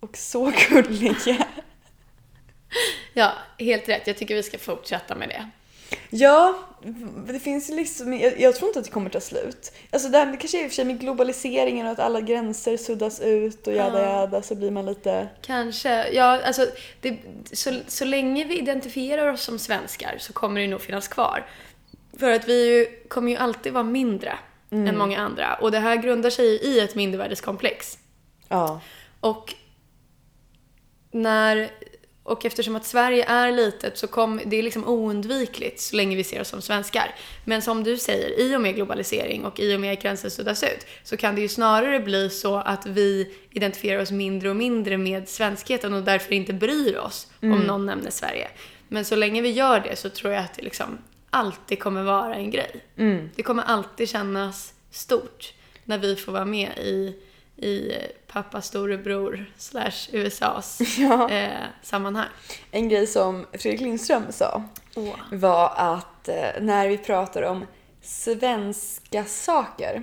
och 0.00 0.16
så 0.16 0.52
gulliga. 0.68 1.46
Ja, 3.12 3.32
helt 3.58 3.88
rätt. 3.88 4.06
Jag 4.06 4.16
tycker 4.16 4.34
vi 4.34 4.42
ska 4.42 4.58
fortsätta 4.58 5.14
med 5.14 5.28
det. 5.28 5.50
Ja, 6.10 6.58
det 7.26 7.38
finns 7.38 7.68
liksom, 7.68 8.12
jag, 8.12 8.40
jag 8.40 8.54
tror 8.56 8.68
inte 8.68 8.78
att 8.78 8.84
det 8.84 8.90
kommer 8.90 9.10
ta 9.10 9.20
slut. 9.20 9.72
Alltså 9.90 10.08
det, 10.08 10.18
här, 10.18 10.26
det 10.26 10.36
kanske 10.36 10.58
är 10.58 10.64
i 10.64 10.66
och 10.66 10.70
för 10.70 10.74
sig 10.74 10.84
med 10.84 11.00
globaliseringen 11.00 11.86
och 11.86 11.92
att 11.92 11.98
alla 11.98 12.20
gränser 12.20 12.76
suddas 12.76 13.20
ut 13.20 13.66
och 13.66 13.72
jada 13.72 14.02
Ja. 14.02 14.20
jada 14.20 14.42
så 14.42 14.54
blir 14.54 14.70
man 14.70 14.86
lite... 14.86 15.28
Kanske. 15.42 16.08
Ja, 16.12 16.42
alltså, 16.42 16.66
det, 17.00 17.18
så, 17.52 17.80
så 17.86 18.04
länge 18.04 18.44
vi 18.44 18.58
identifierar 18.58 19.32
oss 19.32 19.42
som 19.42 19.58
svenskar 19.58 20.16
så 20.18 20.32
kommer 20.32 20.60
det 20.60 20.66
nog 20.66 20.80
finnas 20.80 21.08
kvar. 21.08 21.46
För 22.18 22.30
att 22.30 22.48
vi 22.48 22.66
ju, 22.68 22.86
kommer 23.08 23.30
ju 23.30 23.36
alltid 23.36 23.72
vara 23.72 23.84
mindre 23.84 24.38
än 24.70 24.98
många 24.98 25.18
andra. 25.20 25.54
Och 25.54 25.70
det 25.70 25.78
här 25.78 25.96
grundar 25.96 26.30
sig 26.30 26.46
i 26.46 26.80
ett 26.80 26.94
mindervärdeskomplex. 26.94 27.98
Ja. 28.48 28.80
Och 29.20 29.54
när, 31.10 31.70
Och 32.26 32.44
eftersom 32.44 32.76
att 32.76 32.86
Sverige 32.86 33.24
är 33.24 33.52
litet 33.52 33.98
så 33.98 34.06
kom, 34.06 34.40
det 34.44 34.56
är 34.56 34.62
liksom 34.62 34.88
oundvikligt 34.88 35.80
så 35.80 35.96
länge 35.96 36.16
vi 36.16 36.24
ser 36.24 36.40
oss 36.40 36.48
som 36.48 36.62
svenskar. 36.62 37.14
Men 37.44 37.62
som 37.62 37.84
du 37.84 37.96
säger, 37.96 38.40
i 38.40 38.56
och 38.56 38.60
med 38.60 38.74
globalisering 38.74 39.44
och 39.44 39.60
i 39.60 39.76
och 39.76 39.80
med 39.80 39.92
att 39.92 40.02
gränser 40.02 40.28
suddas 40.28 40.62
ut 40.62 40.86
så 41.02 41.16
kan 41.16 41.34
det 41.34 41.40
ju 41.40 41.48
snarare 41.48 42.00
bli 42.00 42.30
så 42.30 42.56
att 42.56 42.86
vi 42.86 43.34
identifierar 43.50 44.02
oss 44.02 44.10
mindre 44.10 44.50
och 44.50 44.56
mindre 44.56 44.96
med 44.96 45.28
svenskheten 45.28 45.94
och 45.94 46.02
därför 46.02 46.32
inte 46.32 46.52
bryr 46.52 46.96
oss 46.96 47.26
om 47.42 47.60
någon 47.60 47.86
nämner 47.86 48.10
Sverige. 48.10 48.48
Men 48.88 49.04
så 49.04 49.16
länge 49.16 49.42
vi 49.42 49.50
gör 49.50 49.80
det 49.80 49.96
så 49.96 50.08
tror 50.08 50.32
jag 50.32 50.44
att 50.44 50.54
det 50.54 50.62
liksom 50.62 50.98
alltid 51.30 51.78
kommer 51.78 52.02
vara 52.02 52.34
en 52.34 52.50
grej. 52.50 52.84
Det 53.36 53.42
kommer 53.42 53.62
alltid 53.62 54.08
kännas 54.08 54.74
stort 54.90 55.52
när 55.84 55.98
vi 55.98 56.16
får 56.16 56.32
vara 56.32 56.44
med 56.44 56.78
i, 56.78 57.16
i 57.56 57.92
pappa 58.26 58.62
storebror 58.62 59.46
slash 59.56 60.08
USAs 60.12 60.80
Ja. 60.98 61.30
eh, 61.30 61.50
sammanhang. 61.82 62.28
En 62.70 62.88
grej 62.88 63.06
som 63.06 63.46
Fredrik 63.52 63.80
Lindström 63.80 64.22
sa 64.30 64.62
var 65.32 65.72
att 65.76 66.28
eh, 66.28 66.60
när 66.60 66.88
vi 66.88 66.98
pratar 66.98 67.42
om 67.42 67.64
svenska 68.02 69.24
saker, 69.24 70.02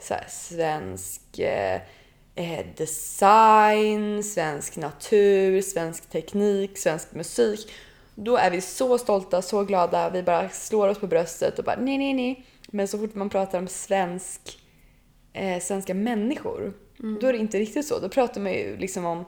så 0.00 0.14
här, 0.14 0.26
svensk 0.28 1.38
eh, 1.38 1.80
eh, 2.34 2.66
design, 2.76 4.24
svensk 4.24 4.76
natur, 4.76 5.62
svensk 5.62 6.10
teknik, 6.10 6.78
svensk 6.78 7.12
musik, 7.14 7.72
då 8.14 8.36
är 8.36 8.50
vi 8.50 8.60
så 8.60 8.98
stolta, 8.98 9.42
så 9.42 9.64
glada, 9.64 10.10
vi 10.10 10.22
bara 10.22 10.48
slår 10.48 10.88
oss 10.88 10.98
på 10.98 11.06
bröstet 11.06 11.58
och 11.58 11.64
bara 11.64 11.76
nej, 11.76 11.98
nej, 11.98 12.14
nej. 12.14 12.46
Men 12.66 12.88
så 12.88 12.98
fort 12.98 13.14
man 13.14 13.30
pratar 13.30 13.58
om 13.58 13.68
svensk, 13.68 14.58
eh, 15.38 15.60
svenska 15.60 15.94
människor, 15.94 16.72
då 17.20 17.26
är 17.26 17.32
det 17.32 17.38
inte 17.38 17.58
riktigt 17.58 17.86
så. 17.86 17.98
Då 17.98 18.08
pratar 18.08 18.40
man 18.40 18.52
ju 18.52 18.76
liksom 18.76 19.04
om 19.06 19.18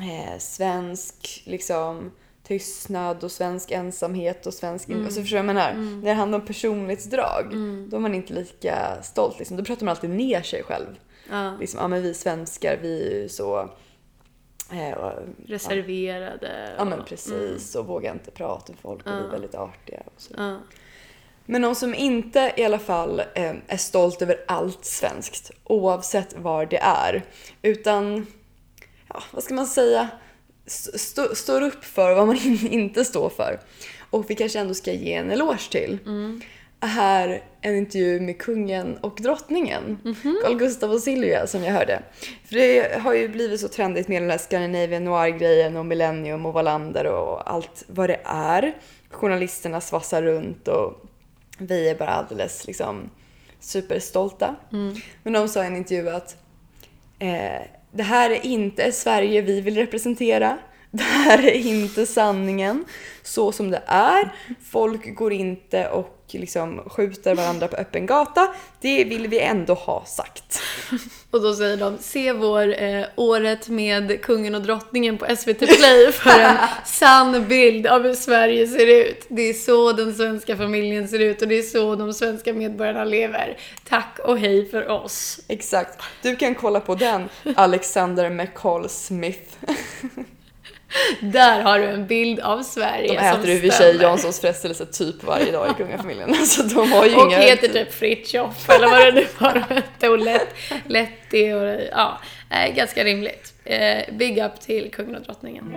eh, 0.00 0.38
svensk 0.38 1.42
liksom, 1.46 2.12
tystnad 2.42 3.24
och 3.24 3.32
svensk 3.32 3.70
ensamhet 3.70 4.46
och 4.46 4.54
svensk... 4.54 4.88
Mm. 4.88 5.04
Alltså, 5.04 5.20
förstår 5.20 5.36
du 5.36 5.42
vad 5.42 5.48
jag 5.48 5.54
menar? 5.54 5.74
När 5.74 6.08
det 6.08 6.12
handlar 6.12 6.38
om 6.38 6.46
personlighetsdrag, 6.46 7.46
då 7.88 7.96
är 7.96 8.00
man 8.00 8.14
inte 8.14 8.34
lika 8.34 9.02
stolt. 9.02 9.38
Liksom. 9.38 9.56
Då 9.56 9.64
pratar 9.64 9.84
man 9.84 9.90
alltid 9.92 10.10
ner 10.10 10.42
sig 10.42 10.62
själv. 10.62 10.86
Ja. 11.30 11.56
Liksom, 11.60 11.80
ja 11.80 11.88
men 11.88 12.02
vi 12.02 12.14
svenskar, 12.14 12.78
vi 12.82 13.06
är 13.12 13.22
ju 13.22 13.28
så... 13.28 13.70
Eh, 14.72 14.92
och, 14.98 15.12
Reserverade. 15.46 16.74
ja 16.78 16.84
men 16.84 17.00
och- 17.00 17.06
precis, 17.06 17.74
och 17.74 17.86
vågar 17.86 18.12
inte 18.12 18.30
prata 18.30 18.72
med 18.72 18.80
folk 18.80 19.06
och 19.06 19.12
vi 19.12 19.26
är 19.26 19.30
väldigt 19.30 19.54
artiga. 19.54 20.02
Och 20.04 20.20
så. 20.20 20.34
Ja. 20.36 20.58
Men 21.46 21.62
någon 21.62 21.74
som 21.74 21.94
inte 21.94 22.52
i 22.56 22.64
alla 22.64 22.78
fall 22.78 23.20
eh, 23.34 23.52
är 23.66 23.76
stolt 23.76 24.22
över 24.22 24.36
allt 24.48 24.84
svenskt, 24.84 25.50
oavsett 25.64 26.34
var 26.38 26.66
det 26.66 26.78
är, 26.82 27.22
utan, 27.62 28.26
ja, 29.08 29.22
vad 29.30 29.42
ska 29.44 29.54
man 29.54 29.66
säga, 29.66 30.08
st- 30.66 30.98
stå- 30.98 31.34
står 31.34 31.62
upp 31.62 31.84
för 31.84 32.14
vad 32.14 32.26
man 32.26 32.36
in- 32.44 32.68
inte 32.72 33.04
står 33.04 33.28
för. 33.28 33.60
Och 34.10 34.30
vi 34.30 34.34
kanske 34.34 34.58
ändå 34.58 34.74
ska 34.74 34.92
ge 34.92 35.12
en 35.12 35.30
eloge 35.30 35.70
till. 35.70 35.98
Här 36.80 37.42
en 37.60 37.76
intervju 37.76 38.20
med 38.20 38.38
kungen 38.38 38.96
och 38.96 39.18
drottningen, 39.22 39.98
Carl 40.44 40.56
Gustaf 40.58 40.90
och 40.90 41.00
Silvia 41.00 41.46
som 41.46 41.64
jag 41.64 41.72
hörde. 41.72 42.02
För 42.44 42.56
det 42.56 43.00
har 43.00 43.14
ju 43.14 43.28
blivit 43.28 43.60
så 43.60 43.68
trendigt 43.68 44.08
med 44.08 44.22
den 44.22 44.30
här 44.30 44.38
Scandinavian 44.38 45.04
Noir-grejen 45.04 45.76
och 45.76 45.86
Millennium 45.86 46.46
och 46.46 46.52
Wallander 46.52 47.04
och 47.06 47.50
allt 47.52 47.84
vad 47.86 48.10
det 48.10 48.20
är. 48.24 48.74
Journalisterna 49.10 49.80
svassar 49.80 50.22
runt 50.22 50.68
och 50.68 51.05
vi 51.58 51.88
är 51.88 51.94
bara 51.94 52.10
alldeles 52.10 52.66
liksom 52.66 53.10
superstolta. 53.60 54.56
Men 55.22 55.32
de 55.32 55.48
sa 55.48 55.64
i 55.64 55.66
en 55.66 55.76
intervju 55.76 56.10
att 56.10 56.36
eh, 57.18 57.62
det 57.90 58.02
här 58.02 58.30
är 58.30 58.46
inte 58.46 58.92
Sverige 58.92 59.42
vi 59.42 59.60
vill 59.60 59.76
representera. 59.76 60.58
Det 60.90 61.02
här 61.02 61.46
är 61.46 61.52
inte 61.52 62.06
sanningen 62.06 62.84
så 63.22 63.52
som 63.52 63.70
det 63.70 63.82
är. 63.86 64.34
Folk 64.70 65.14
går 65.14 65.32
inte 65.32 65.88
och 65.88 66.16
liksom 66.30 66.82
skjuter 66.86 67.34
varandra 67.34 67.68
på 67.68 67.76
öppen 67.76 68.06
gata. 68.06 68.54
Det 68.80 69.04
vill 69.04 69.28
vi 69.28 69.40
ändå 69.40 69.74
ha 69.74 70.04
sagt. 70.04 70.62
Och 71.30 71.42
då 71.42 71.54
säger 71.54 71.76
de, 71.76 71.98
se 71.98 72.32
vår 72.32 72.82
eh, 72.82 73.04
året 73.16 73.68
med 73.68 74.22
kungen 74.22 74.54
och 74.54 74.62
drottningen 74.62 75.18
på 75.18 75.36
SVT 75.36 75.58
Play 75.58 76.12
för 76.12 76.40
en 76.40 76.56
sann 76.84 77.48
bild 77.48 77.86
av 77.86 78.02
hur 78.02 78.14
Sverige 78.14 78.66
ser 78.66 78.86
ut. 78.86 79.26
Det 79.28 79.42
är 79.42 79.52
så 79.52 79.92
den 79.92 80.14
svenska 80.14 80.56
familjen 80.56 81.08
ser 81.08 81.18
ut 81.18 81.42
och 81.42 81.48
det 81.48 81.58
är 81.58 81.62
så 81.62 81.96
de 81.96 82.14
svenska 82.14 82.52
medborgarna 82.52 83.04
lever. 83.04 83.58
Tack 83.88 84.18
och 84.24 84.38
hej 84.38 84.70
för 84.70 84.88
oss. 84.88 85.40
Exakt. 85.48 86.02
Du 86.22 86.36
kan 86.36 86.54
kolla 86.54 86.80
på 86.80 86.94
den, 86.94 87.28
Alexander 87.56 88.30
McCall 88.30 88.88
Smith. 88.88 89.56
Där 91.20 91.60
har 91.62 91.78
du 91.78 91.84
en 91.86 92.06
bild 92.06 92.40
av 92.40 92.62
Sverige 92.62 93.08
De 93.08 93.18
äter 93.18 93.50
i 93.50 93.56
och 93.56 93.60
för 93.60 93.68
sig. 93.70 93.96
Janssons 93.96 94.40
frestelse 94.40 94.86
typ 94.86 95.24
varje 95.24 95.52
dag 95.52 95.70
i 95.70 95.74
kungafamiljen. 95.74 96.34
Så 96.46 96.62
de 96.62 96.92
har 96.92 97.06
ju 97.06 97.16
Och 97.16 97.26
inga... 97.26 97.38
heter 97.38 97.68
typ 97.68 97.94
Fritiof 97.94 98.70
eller 98.70 98.88
vad 98.88 99.00
det 99.00 99.12
nu 99.12 99.26
var 99.38 99.54
de 99.54 99.60
hette 99.74 100.08
och 100.08 100.18
lätt, 100.18 100.48
Letti 100.86 101.52
och 101.52 101.80
ja, 101.92 102.20
eh, 102.50 102.74
ganska 102.74 103.04
rimligt. 103.04 103.52
Eh, 103.64 104.14
big 104.14 104.38
up 104.38 104.60
till 104.60 104.90
kungen 104.92 105.16
och 105.16 105.22
drottningen. 105.22 105.76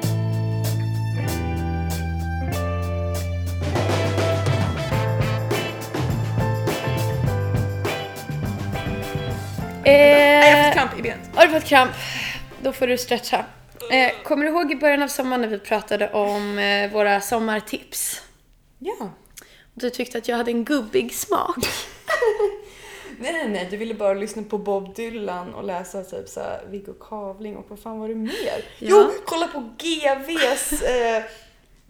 Nej, 9.85 10.49
jag 10.49 10.57
har 10.57 10.59
Eh, 10.59 10.65
fått 10.65 10.73
kramp 10.73 10.99
i 10.99 11.01
benet. 11.01 11.19
har 11.35 11.45
du 11.47 11.51
fått 11.53 11.63
kramp? 11.65 11.91
Då 12.61 12.71
får 12.71 12.87
du 12.87 12.97
stretcha. 12.97 13.45
Eh, 13.89 14.11
kommer 14.23 14.45
du 14.45 14.51
ihåg 14.51 14.71
i 14.71 14.75
början 14.75 15.03
av 15.03 15.07
sommaren 15.07 15.41
när 15.41 15.47
vi 15.47 15.59
pratade 15.59 16.09
om 16.09 16.59
eh, 16.59 16.91
våra 16.91 17.21
sommartips? 17.21 18.21
Ja. 18.79 19.09
Du 19.73 19.89
tyckte 19.89 20.17
att 20.17 20.27
jag 20.27 20.37
hade 20.37 20.51
en 20.51 20.65
gubbig 20.65 21.13
smak. 21.13 21.57
Nej, 23.21 23.33
nej, 23.33 23.49
nej. 23.49 23.67
Du 23.71 23.77
ville 23.77 23.93
bara 23.93 24.13
lyssna 24.13 24.43
på 24.43 24.57
Bob 24.57 24.95
Dylan 24.95 25.53
och 25.53 25.63
läsa 25.63 26.03
typ 26.03 26.27
så 26.29 26.39
här 26.39 26.61
Viggo 26.69 26.93
Kavling 26.93 27.57
och 27.57 27.65
vad 27.69 27.79
fan 27.79 27.99
var 27.99 28.07
det 28.07 28.15
mer? 28.15 28.33
Ja. 28.33 28.61
Jo, 28.79 29.11
kolla 29.25 29.47
på 29.47 29.59
GVs 29.77 30.81
eh, 30.81 31.23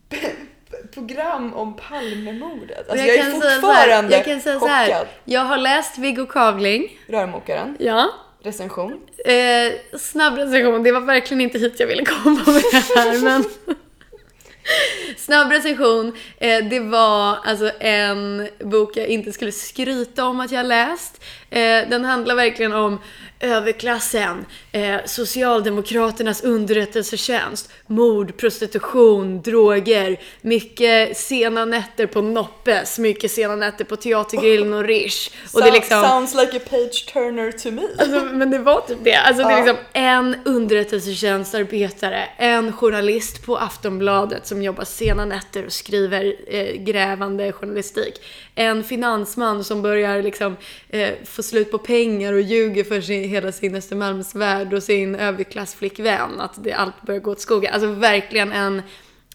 program 0.93 1.53
om 1.53 1.75
Palmemordet. 1.75 2.89
Alltså 2.89 3.05
jag, 3.05 3.15
är 3.15 3.23
säga 3.23 3.33
så 3.33 3.41
fortfarande 3.41 4.15
här, 4.15 4.17
jag 4.17 4.25
kan 4.25 4.41
säga 4.41 4.59
så 4.59 4.67
här, 4.67 4.87
chockad. 4.87 5.07
jag 5.25 5.41
har 5.41 5.57
läst 5.57 5.97
Viggo 5.97 6.25
Kavling. 6.25 6.99
Rörmokaren, 7.07 7.77
Ja 7.79 8.09
recension. 8.43 8.99
Eh, 9.25 9.97
snabb 9.99 10.37
recension, 10.37 10.83
det 10.83 10.91
var 10.91 11.01
verkligen 11.01 11.41
inte 11.41 11.59
hit 11.59 11.79
jag 11.79 11.87
ville 11.87 12.05
komma 12.05 12.43
med 12.45 12.63
det 12.71 12.99
här 12.99 13.23
men 13.23 13.43
Snabb 15.17 15.51
recension, 15.51 16.13
eh, 16.37 16.63
det 16.63 16.79
var 16.79 17.37
alltså 17.45 17.71
en 17.79 18.47
bok 18.59 18.97
jag 18.97 19.07
inte 19.07 19.31
skulle 19.31 19.51
skryta 19.51 20.25
om 20.25 20.39
att 20.39 20.51
jag 20.51 20.65
läst. 20.65 21.23
Eh, 21.49 21.89
den 21.89 22.05
handlar 22.05 22.35
verkligen 22.35 22.73
om 22.73 22.99
överklassen, 23.39 24.45
eh, 24.71 24.95
Socialdemokraternas 25.05 26.43
underrättelsetjänst, 26.43 27.71
mord, 27.87 28.37
prostitution, 28.37 29.41
droger, 29.41 30.19
mycket 30.41 31.17
sena 31.17 31.65
nätter 31.65 32.05
på 32.05 32.21
Noppes, 32.21 32.99
mycket 32.99 33.31
sena 33.31 33.55
nätter 33.55 33.85
på 33.85 33.95
Teatergrillen 33.95 34.73
och 34.73 34.83
Rish. 34.83 35.31
Och 35.53 35.61
det 35.61 35.67
är 35.67 35.71
Sound- 35.71 35.73
liksom... 35.73 36.03
Sounds 36.03 36.35
like 36.35 36.57
a 36.57 36.61
page 36.69 37.13
turner 37.13 37.51
to 37.51 37.71
me. 37.71 37.81
Alltså, 37.97 38.25
men 38.33 38.51
det 38.51 38.59
var 38.59 38.81
typ 38.81 38.97
det. 39.03 39.15
Alltså 39.15 39.43
det 39.43 39.53
är 39.53 39.57
liksom 39.57 39.77
en 39.93 40.35
underrättelsetjänstarbetare, 40.45 42.25
en 42.37 42.73
journalist 42.73 43.45
på 43.45 43.57
Aftonbladet 43.57 44.47
som 44.47 44.61
jobbar 44.61 44.83
sena 44.83 45.25
nätter 45.25 45.65
och 45.65 45.73
skriver 45.73 46.35
eh, 46.47 46.75
grävande 46.75 47.51
journalistik. 47.51 48.21
En 48.55 48.83
finansman 48.83 49.63
som 49.63 49.81
börjar 49.81 50.23
liksom 50.23 50.57
eh, 50.89 51.09
få 51.25 51.43
slut 51.43 51.71
på 51.71 51.77
pengar 51.77 52.33
och 52.33 52.41
ljuger 52.41 52.83
för 52.83 53.01
sin, 53.01 53.28
hela 53.29 53.51
sin 53.51 53.75
Östermalmsvärld 53.75 54.73
och 54.73 54.83
sin 54.83 55.15
överklassflickvän. 55.15 56.39
Att 56.39 56.63
det 56.63 56.73
allt 56.73 57.01
börjar 57.01 57.19
gå 57.19 57.31
åt 57.31 57.39
skogen. 57.41 57.73
Alltså 57.73 57.87
verkligen 57.87 58.51
en 58.51 58.81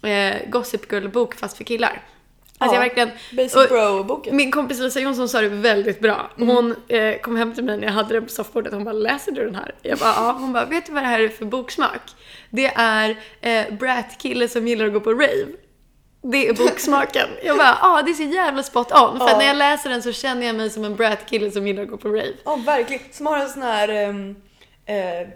eh, 0.03 0.51
Gossip 0.51 0.93
Girl-bok 0.93 1.35
fast 1.35 1.57
för 1.57 1.65
killar. 1.65 2.03
Alltså 2.59 2.77
Ja, 2.77 2.83
jag 2.83 2.89
verkligen... 2.89 3.11
Basic 3.33 3.69
bro-boken. 3.69 4.37
min 4.37 4.51
kompis 4.51 4.81
Lisa 4.81 5.01
Jonsson 5.01 5.29
sa 5.29 5.41
det 5.41 5.49
väldigt 5.49 6.01
bra. 6.01 6.31
Hon 6.37 6.75
eh, 6.89 7.21
kom 7.21 7.37
hem 7.37 7.55
till 7.55 7.65
mig 7.65 7.77
när 7.77 7.85
jag 7.85 7.93
hade 7.93 8.15
den 8.15 8.25
på 8.25 8.31
soffbordet 8.31 8.73
hon 8.73 8.85
bara 8.85 8.93
“läser 8.93 9.33
du 9.33 9.45
den 9.45 9.55
här?” 9.55 9.75
Jag 9.83 9.99
bara 9.99 10.15
“ja”. 10.17 10.37
Hon 10.41 10.53
bara 10.53 10.65
“vet 10.65 10.87
du 10.87 10.93
vad 10.93 11.03
det 11.03 11.07
här 11.07 11.21
är 11.21 11.29
för 11.29 11.45
boksmak?” 11.45 12.01
Det 12.51 12.67
är 12.75 13.17
eh, 13.41 13.75
brat-kille 13.75 14.49
som 14.49 14.69
gillar 14.69 14.87
att 14.87 14.93
gå 14.93 15.01
på 15.01 15.13
rave. 15.13 15.47
Det 16.33 16.49
är 16.49 16.53
boksmaken. 16.55 17.29
Jag 17.45 17.57
bara 17.59 17.79
“ja, 17.83 18.03
det 18.05 18.11
är 18.11 18.15
så 18.15 18.23
jävla 18.23 18.63
spot 18.63 18.93
on”. 18.93 19.19
För 19.19 19.29
Ja. 19.29 19.39
när 19.39 19.47
jag 19.47 19.57
läser 19.57 19.91
den 19.91 20.03
så 20.03 20.13
känner 20.13 20.47
jag 20.47 20.57
mig 20.57 20.71
som 20.71 20.85
en 20.85 20.97
brat-kille 20.97 21.51
som 21.51 21.67
gillar 21.67 21.83
att 21.83 21.89
gå 21.89 21.97
på 21.97 22.09
rave. 22.09 22.33
Ja, 22.45 22.57
verkligen. 22.57 23.03
Som 23.13 23.27
har 23.27 23.39
en 23.39 23.49
sån 23.49 23.63
här 23.63 24.09
um, 24.09 24.37
eh, 24.87 25.29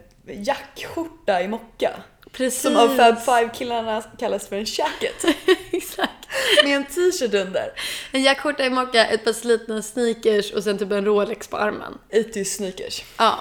jackskjorta 0.45 1.43
i 1.43 1.49
mocka. 1.49 1.91
Precis. 2.33 2.63
Som 2.63 2.77
av 2.77 2.89
Fab 2.89 3.21
Five-killarna 3.21 4.03
kallas 4.19 4.49
för 4.49 4.57
en 4.57 4.65
jacket. 4.69 5.25
Exakt. 5.73 6.13
Med 6.65 6.77
en 6.77 6.85
t-shirt 6.85 7.35
under. 7.35 7.73
En 8.13 8.23
jackskjorta 8.23 8.65
i 8.65 8.71
mocka, 8.71 9.07
ett 9.07 9.25
par 9.25 9.33
slitna 9.33 9.83
sneakers 9.83 10.53
och 10.53 10.63
sen 10.65 10.79
typ 10.79 10.93
en 10.93 11.05
Rolex 11.05 11.49
på 11.49 11.57
armen. 11.57 11.99
80 12.31 12.45
sneakers. 12.45 13.03
Ja, 13.19 13.39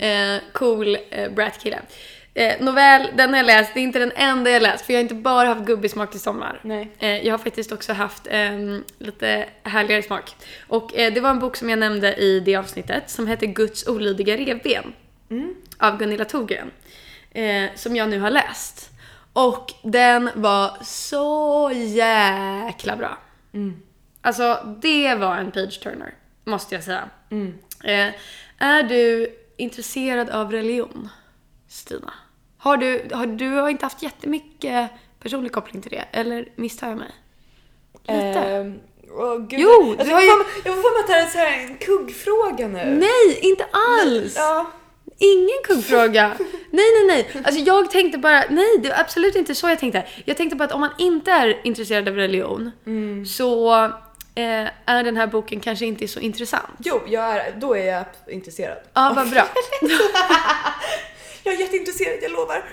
eh, 0.00 0.42
cool 0.52 0.98
eh, 1.10 1.30
brat-kille. 1.32 1.80
Eh, 2.34 2.64
novell, 2.64 3.10
den 3.16 3.30
har 3.30 3.36
jag 3.36 3.46
läst. 3.46 3.74
Det 3.74 3.80
är 3.80 3.82
inte 3.82 3.98
den 3.98 4.12
enda 4.14 4.50
jag 4.50 4.62
läst, 4.62 4.86
för 4.86 4.92
jag 4.92 4.98
har 4.98 5.02
inte 5.02 5.14
bara 5.14 5.48
haft 5.48 5.66
gubbig 5.66 5.90
smak 5.90 6.10
till 6.10 6.20
sommar. 6.20 6.60
Nej. 6.62 6.90
Eh, 6.98 7.26
jag 7.26 7.32
har 7.32 7.38
faktiskt 7.38 7.72
också 7.72 7.92
haft 7.92 8.26
ehm, 8.30 8.84
lite 8.98 9.46
härligare 9.62 10.02
smak. 10.02 10.34
Och 10.68 10.96
eh, 10.96 11.12
det 11.12 11.20
var 11.20 11.30
en 11.30 11.38
bok 11.38 11.56
som 11.56 11.70
jag 11.70 11.78
nämnde 11.78 12.14
i 12.14 12.40
det 12.40 12.56
avsnittet 12.56 13.10
som 13.10 13.26
heter 13.26 13.46
Guds 13.46 13.86
olydiga 13.88 14.36
revben. 14.36 14.92
Av 15.78 15.98
Gunilla 15.98 16.24
Thorgren. 16.24 16.70
Eh, 17.30 17.70
som 17.74 17.96
jag 17.96 18.08
nu 18.08 18.18
har 18.18 18.30
läst. 18.30 18.90
Och 19.32 19.72
den 19.82 20.30
var 20.34 20.70
så 20.84 21.70
jäkla 21.74 22.96
bra. 22.96 23.18
Alltså 24.20 24.76
det 24.82 25.14
var 25.14 25.36
en 25.36 25.50
page-turner, 25.50 26.14
måste 26.44 26.74
jag 26.74 26.84
säga. 26.84 27.08
Eh, 27.84 28.14
är 28.58 28.82
du 28.82 29.28
intresserad 29.56 30.30
av 30.30 30.52
religion, 30.52 31.08
Stina? 31.72 32.12
Har 32.58 32.76
du, 32.76 33.08
har, 33.12 33.26
du 33.26 33.48
har 33.48 33.68
inte 33.68 33.86
haft 33.86 34.02
jättemycket 34.02 34.90
personlig 35.22 35.52
koppling 35.52 35.82
till 35.82 35.90
det, 35.90 36.04
eller 36.12 36.48
misstar 36.56 36.88
jag 36.88 36.98
mig? 36.98 37.10
Lite? 38.02 38.14
Ehm, 38.40 38.80
åh, 39.10 39.38
gud. 39.38 39.60
Jo, 39.60 39.90
alltså, 39.90 40.06
du 40.06 40.12
har 40.14 40.20
ju- 40.22 40.28
jag 40.64 40.74
får 40.74 40.82
för 40.82 40.92
mig 40.94 41.00
att 41.00 41.06
det 41.06 41.12
här 41.12 41.22
är 41.26 41.26
så 41.30 41.38
här 41.38 41.58
en 41.66 41.76
kuggfråga 41.78 42.68
nu. 42.68 42.84
Nej, 43.00 43.38
inte 43.42 43.66
alls! 43.72 44.34
Ja. 44.36 44.66
Ingen 45.18 45.58
kuggfråga. 45.64 46.28
nej, 46.70 46.84
nej, 46.94 47.06
nej. 47.06 47.42
Alltså 47.44 47.60
jag 47.60 47.90
tänkte 47.90 48.18
bara, 48.18 48.44
nej 48.50 48.78
det 48.82 48.88
är 48.88 49.00
absolut 49.00 49.36
inte 49.36 49.54
så 49.54 49.68
jag 49.68 49.78
tänkte. 49.78 50.06
Jag 50.24 50.36
tänkte 50.36 50.56
bara 50.56 50.64
att 50.64 50.72
om 50.72 50.80
man 50.80 50.90
inte 50.98 51.30
är 51.30 51.60
intresserad 51.66 52.08
av 52.08 52.14
religion 52.14 52.70
så 53.26 53.74
eh, 54.34 54.68
är 54.86 55.04
den 55.04 55.16
här 55.16 55.26
boken 55.26 55.60
kanske 55.60 55.86
inte 55.86 56.08
så 56.08 56.20
intressant. 56.20 56.68
Jo, 56.78 57.00
jag 57.06 57.24
är, 57.36 57.52
då 57.56 57.76
är 57.76 57.86
jag 57.86 58.04
intresserad. 58.28 58.78
Ja, 58.94 59.12
vad 59.16 59.30
bra. 59.30 59.42
Jag 61.44 61.54
är 61.54 61.58
jätteintresserad, 61.58 62.18
jag 62.22 62.32
lovar. 62.32 62.64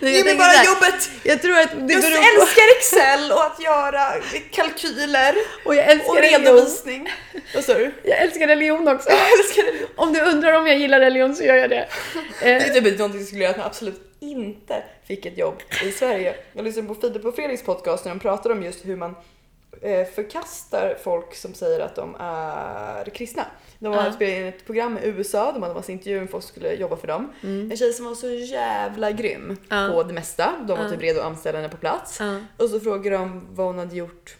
Nej, 0.00 0.16
Ge 0.16 0.24
mig 0.24 0.36
bara 0.36 0.44
här, 0.44 0.66
jobbet. 0.66 1.10
Jag 1.22 1.42
tror 1.42 1.58
att 1.58 1.70
det 1.70 1.92
Jag 1.92 2.02
beror 2.02 2.16
på... 2.16 2.42
älskar 2.42 2.62
Excel 2.78 3.32
och 3.32 3.44
att 3.44 3.62
göra 3.62 4.12
kalkyler 4.50 5.34
Och 5.64 5.74
jag 5.74 5.84
älskar 5.84 6.10
och 6.10 6.16
redovisning. 6.16 7.08
Vad 7.54 7.64
sa 7.64 7.74
du? 7.74 7.92
Jag 8.04 8.18
älskar 8.18 8.46
religion 8.46 8.88
också. 8.88 9.10
Jag 9.10 9.38
älskar 9.38 9.62
religion. 9.62 9.88
Om 9.96 10.12
du 10.12 10.20
undrar 10.20 10.52
om 10.52 10.66
jag 10.66 10.78
gillar 10.78 11.00
religion 11.00 11.36
så 11.36 11.44
gör 11.44 11.56
jag 11.56 11.70
det. 11.70 11.88
Det 12.40 12.50
är 12.50 12.80
typ 12.80 12.98
någonting 12.98 13.20
som 13.20 13.26
skulle 13.26 13.42
göra 13.42 13.50
att 13.50 13.58
man 13.58 13.66
absolut 13.66 14.16
inte 14.20 14.82
fick 15.06 15.26
ett 15.26 15.38
jobb 15.38 15.62
i 15.84 15.92
Sverige. 15.92 16.34
Jag 16.52 16.64
lyssnade 16.64 16.88
på 16.88 16.94
Filip 16.94 17.24
och 17.24 17.34
Fredriks 17.34 17.62
podcast 17.62 18.04
när 18.04 18.12
de 18.12 18.20
pratade 18.20 18.54
om 18.54 18.62
just 18.62 18.86
hur 18.86 18.96
man 18.96 19.14
förkastar 20.14 20.96
folk 21.02 21.34
som 21.34 21.54
säger 21.54 21.80
att 21.80 21.96
de 21.96 22.16
är 22.20 23.04
kristna. 23.04 23.46
De 23.78 23.88
var 23.92 24.04
Ja. 24.04 24.12
spelade 24.12 24.36
in 24.40 24.46
ett 24.46 24.66
program 24.66 24.98
i 24.98 25.06
USA, 25.06 25.52
de 25.52 25.62
hade 25.62 25.74
massa 25.74 25.92
intervjuer 25.92 26.20
med 26.20 26.30
folk 26.30 26.44
som 26.44 26.48
skulle 26.50 26.74
jobba 26.74 26.96
för 26.96 27.06
dem. 27.06 27.32
En 27.42 27.76
tjej 27.76 27.92
som 27.92 28.04
var 28.06 28.14
så 28.14 28.28
jävla 28.30 29.10
grym 29.10 29.42
Mm. 29.44 29.56
Ja. 29.68 29.88
på 29.92 30.02
det 30.02 30.12
mesta. 30.14 30.52
De 30.68 30.76
var 30.78 30.84
Ja. 30.84 30.90
typ 30.90 31.02
redo 31.02 31.20
att 31.20 31.26
anställa 31.26 31.58
henne 31.58 31.68
på 31.68 31.76
plats. 31.76 32.20
Ja. 32.20 32.40
Och 32.56 32.68
så 32.70 32.80
frågade 32.80 33.16
de 33.16 33.46
vad 33.54 33.66
hon 33.66 33.78
hade 33.78 33.96
gjort 33.96 34.36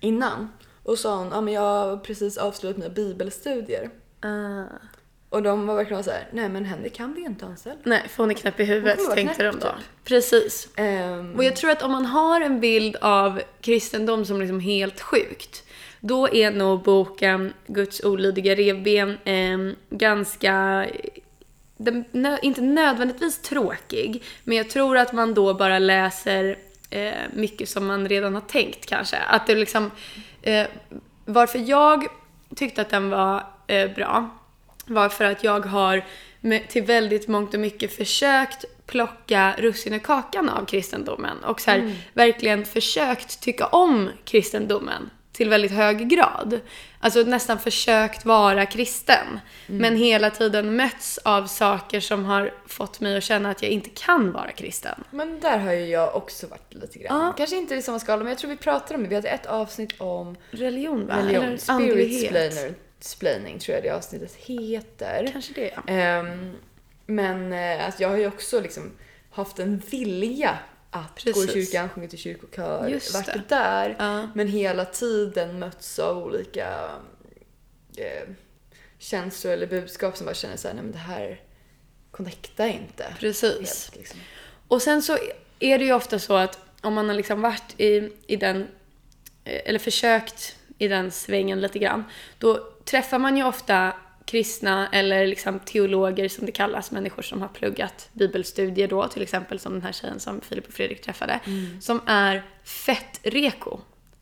innan. 0.00 0.48
Och 0.82 0.98
sa 0.98 1.16
hon, 1.16 1.28
ja 1.32 1.40
men 1.40 1.54
jag 1.54 1.60
har 1.62 1.96
precis 1.96 2.38
avslutat 2.38 2.76
mina 2.78 2.94
bibelstudier. 2.94 3.90
Och 5.32 5.42
de 5.42 5.66
var 5.66 5.74
verkligen 5.76 6.04
så 6.04 6.10
här, 6.10 6.28
nej 6.32 6.48
men 6.48 6.64
henne 6.64 6.88
kan 6.88 7.14
vi 7.14 7.20
inte 7.20 7.46
anställa. 7.46 7.76
nej, 7.82 8.02
för 8.08 8.22
hon 8.22 8.30
är 8.30 8.34
knäpp 8.34 8.60
i 8.60 8.64
huvudet 8.64 8.98
tänkte 9.14 9.42
de 9.42 9.50
då. 9.50 9.60
typ. 9.60 9.70
Precis. 10.04 10.68
Ehm, 10.76 11.34
Och 11.36 11.44
jag 11.44 11.56
tror 11.56 11.70
att 11.70 11.82
om 11.82 11.92
man 11.92 12.06
har 12.06 12.40
en 12.40 12.60
bild 12.60 12.96
av 13.00 13.40
kristendom 13.60 14.24
som 14.24 14.40
liksom 14.40 14.60
helt 14.60 15.00
sjukt, 15.00 15.62
då 16.00 16.28
är 16.34 16.50
nog 16.50 16.82
boken 16.82 17.52
Guds 17.66 18.04
olydiga 18.04 18.54
revben 18.54 19.18
eh, 19.24 19.76
ganska, 19.90 20.86
den, 21.76 22.04
nö, 22.10 22.38
inte 22.42 22.60
nödvändigtvis 22.60 23.38
tråkig, 23.38 24.22
men 24.44 24.56
jag 24.56 24.70
tror 24.70 24.96
att 24.96 25.12
man 25.12 25.34
då 25.34 25.54
bara 25.54 25.78
läser 25.78 26.58
eh, 26.90 27.12
mycket 27.32 27.68
som 27.68 27.86
man 27.86 28.08
redan 28.08 28.34
har 28.34 28.40
tänkt 28.40 28.86
kanske. 28.86 29.16
Att 29.16 29.46
det 29.46 29.54
liksom, 29.54 29.90
eh, 30.42 30.66
varför 31.24 31.58
jag 31.58 32.06
tyckte 32.56 32.82
att 32.82 32.90
den 32.90 33.10
var 33.10 33.44
eh, 33.66 33.90
bra 33.94 34.30
var 34.86 35.08
för 35.08 35.24
att 35.24 35.44
jag 35.44 35.66
har 35.66 36.04
med, 36.40 36.68
till 36.68 36.82
väldigt 36.82 37.28
mångt 37.28 37.54
och 37.54 37.60
mycket 37.60 37.96
försökt 37.96 38.64
plocka 38.86 39.54
russin 39.58 39.94
ur 39.94 39.98
kakan 39.98 40.48
av 40.48 40.64
kristendomen 40.64 41.44
och 41.44 41.60
så 41.60 41.70
här, 41.70 41.96
verkligen 42.12 42.64
försökt 42.64 43.40
tycka 43.40 43.66
om 43.66 44.10
kristendomen 44.24 45.10
till 45.32 45.48
väldigt 45.48 45.72
hög 45.72 46.08
grad. 46.08 46.60
Alltså 47.00 47.22
nästan 47.22 47.58
försökt 47.58 48.24
vara 48.24 48.66
kristen. 48.66 49.40
Men 49.66 49.96
hela 49.96 50.30
tiden 50.30 50.76
mötts 50.76 51.18
av 51.18 51.46
saker 51.46 52.00
som 52.00 52.24
har 52.24 52.54
fått 52.66 53.00
mig 53.00 53.16
att 53.16 53.24
känna 53.24 53.50
att 53.50 53.62
jag 53.62 53.70
inte 53.70 53.90
kan 53.90 54.32
vara 54.32 54.50
kristen. 54.50 55.04
Men 55.10 55.40
där 55.40 55.58
har 55.58 55.72
ju 55.72 55.86
jag 55.86 56.16
också 56.16 56.46
varit 56.46 56.74
lite 56.74 56.98
grann. 56.98 57.24
Ja. 57.24 57.32
Kanske 57.36 57.56
inte 57.56 57.74
i 57.74 57.82
samma 57.82 57.98
skala, 57.98 58.18
men 58.18 58.28
jag 58.28 58.38
tror 58.38 58.50
vi 58.50 58.56
pratade 58.56 58.94
om 58.94 59.02
det. 59.02 59.08
Vi 59.08 59.14
hade 59.14 59.28
ett 59.28 59.46
avsnitt 59.46 59.94
om 59.98 60.36
Religion 60.50 61.06
va? 61.06 61.18
religion. 61.18 61.44
Eller 61.44 61.56
Spirit 61.56 62.76
splaining 63.04 63.58
tror 63.58 63.74
jag 63.74 63.84
det 63.84 63.90
avsnittet 63.90 64.34
heter. 64.34 65.28
Kanske 65.32 65.52
det 65.54 65.72
ja. 65.76 65.82
Ehm, 65.92 66.56
men 67.06 67.52
eh, 67.52 67.86
alltså, 67.86 68.02
jag 68.02 68.08
har 68.08 68.16
ju 68.16 68.26
också 68.26 68.60
liksom 68.60 68.92
haft 69.30 69.58
en 69.58 69.78
vilja 69.90 70.58
att 70.90 71.24
gå 71.24 71.30
i 71.30 71.32
Precis. 71.32 71.52
kyrkan, 71.52 71.88
sjunga 71.88 72.08
till 72.08 72.18
kyrkokör, 72.18 72.88
Just 72.88 73.14
varit 73.14 73.26
det. 73.26 73.42
där. 73.48 73.96
Ja. 73.98 74.28
Men 74.34 74.48
hela 74.48 74.84
tiden 74.84 75.58
mötts 75.58 75.98
av 75.98 76.18
olika 76.18 76.90
eh, 77.96 78.28
känslor 78.98 79.52
eller 79.52 79.66
budskap 79.66 80.16
som 80.16 80.24
bara 80.24 80.34
känner 80.34 80.56
såhär, 80.56 80.74
nej 80.74 80.82
men 80.84 80.92
det 80.92 80.98
här 80.98 81.40
connectar 82.10 82.66
inte. 82.66 83.16
Precis. 83.18 83.54
Helt, 83.58 83.96
liksom. 83.96 84.20
Och 84.68 84.82
sen 84.82 85.02
så 85.02 85.18
är 85.58 85.78
det 85.78 85.84
ju 85.84 85.92
ofta 85.92 86.18
så 86.18 86.36
att 86.36 86.58
om 86.80 86.94
man 86.94 87.08
har 87.08 87.14
liksom 87.14 87.40
varit 87.40 87.80
i, 87.80 88.12
i 88.26 88.36
den, 88.36 88.68
eh, 89.44 89.60
eller 89.64 89.78
försökt 89.78 90.56
i 90.78 90.88
den 90.88 91.10
svängen 91.10 91.60
lite 91.60 91.78
grann, 91.78 92.04
då 92.38 92.68
träffar 92.84 93.18
man 93.18 93.36
ju 93.36 93.44
ofta 93.44 93.92
kristna 94.24 94.88
eller 94.92 95.26
liksom 95.26 95.58
teologer 95.58 96.28
som 96.28 96.46
det 96.46 96.52
kallas, 96.52 96.90
människor 96.90 97.22
som 97.22 97.40
har 97.40 97.48
pluggat 97.48 98.08
bibelstudier 98.12 98.88
då, 98.88 99.08
till 99.08 99.22
exempel 99.22 99.58
som 99.58 99.72
den 99.72 99.82
här 99.82 99.92
tjejen 99.92 100.20
som 100.20 100.40
Filip 100.40 100.66
och 100.66 100.72
Fredrik 100.74 101.02
träffade, 101.02 101.40
som 101.80 102.00
är 102.06 102.42
fett 102.64 103.20
reko 103.22 103.80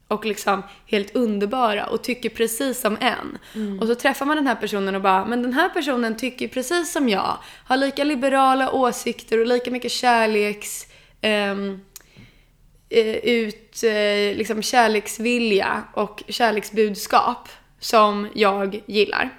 och 0.08 0.24
liksom 0.24 0.62
helt 0.86 1.16
underbara 1.16 1.86
och 1.86 2.04
tycker 2.04 2.28
precis 2.28 2.80
som 2.80 2.96
en. 3.00 3.38
Och 3.80 3.86
så 3.86 3.94
träffar 3.94 4.26
man 4.26 4.36
den 4.36 4.46
här 4.46 4.54
personen 4.54 4.94
och 4.94 5.00
bara, 5.02 5.24
men 5.24 5.42
den 5.42 5.52
här 5.52 5.68
personen 5.68 6.16
tycker 6.16 6.48
precis 6.48 6.92
som 6.92 7.08
jag, 7.08 7.38
har 7.64 7.76
lika 7.76 8.04
liberala 8.04 8.72
åsikter 8.72 9.40
och 9.40 9.46
lika 9.46 9.70
mycket 9.70 9.92
kärleks... 9.92 10.86
eh, 11.20 11.54
ut 12.90 13.82
eh, 13.82 14.36
liksom 14.36 14.62
kärleksvilja 14.62 15.84
och 15.94 16.22
kärleksbudskap 16.28 17.48
som 17.78 18.28
jag 18.34 18.82
gillar. 18.86 19.30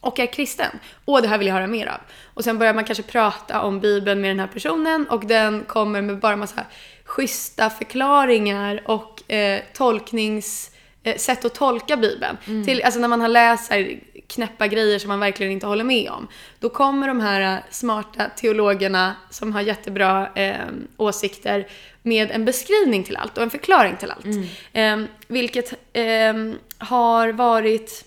Och 0.00 0.18
är 0.18 0.26
kristen. 0.26 0.78
Åh, 1.04 1.22
det 1.22 1.28
här 1.28 1.38
vill 1.38 1.46
jag 1.46 1.54
höra 1.54 1.66
mer 1.66 1.86
av. 1.86 2.00
Och 2.34 2.44
sen 2.44 2.58
börjar 2.58 2.74
man 2.74 2.84
kanske 2.84 3.02
prata 3.02 3.62
om 3.62 3.80
Bibeln 3.80 4.20
med 4.20 4.30
den 4.30 4.40
här 4.40 4.46
personen 4.46 5.06
och 5.08 5.26
den 5.26 5.64
kommer 5.64 6.02
med 6.02 6.18
bara 6.18 6.36
massa 6.36 6.64
schyssta 7.04 7.70
förklaringar 7.70 8.82
och 8.84 9.32
eh, 9.32 9.60
tolknings... 9.74 10.70
Eh, 11.02 11.16
sätt 11.16 11.44
att 11.44 11.54
tolka 11.54 11.96
Bibeln. 11.96 12.36
Till, 12.64 12.82
alltså 12.82 13.00
när 13.00 13.08
man 13.08 13.20
har 13.20 13.28
läst 13.28 13.70
här 13.70 14.00
knäppa 14.30 14.66
grejer 14.66 14.98
som 14.98 15.08
man 15.08 15.20
verkligen 15.20 15.52
inte 15.52 15.66
håller 15.66 15.84
med 15.84 16.10
om. 16.10 16.28
Då 16.58 16.68
kommer 16.68 17.08
de 17.08 17.20
här 17.20 17.56
eh, 17.56 17.62
smarta 17.70 18.28
teologerna 18.36 19.16
som 19.30 19.52
har 19.52 19.60
jättebra 19.60 20.28
eh, 20.34 20.66
åsikter 20.96 21.68
med 22.02 22.30
en 22.30 22.44
beskrivning 22.44 23.04
till 23.04 23.16
allt 23.16 23.36
och 23.36 23.42
en 23.42 23.50
förklaring 23.50 23.96
till 23.96 24.10
allt. 24.10 24.26
Eh, 24.72 25.00
vilket 25.28 25.72
eh, 25.92 26.34
har 26.78 27.32
varit 27.32 28.04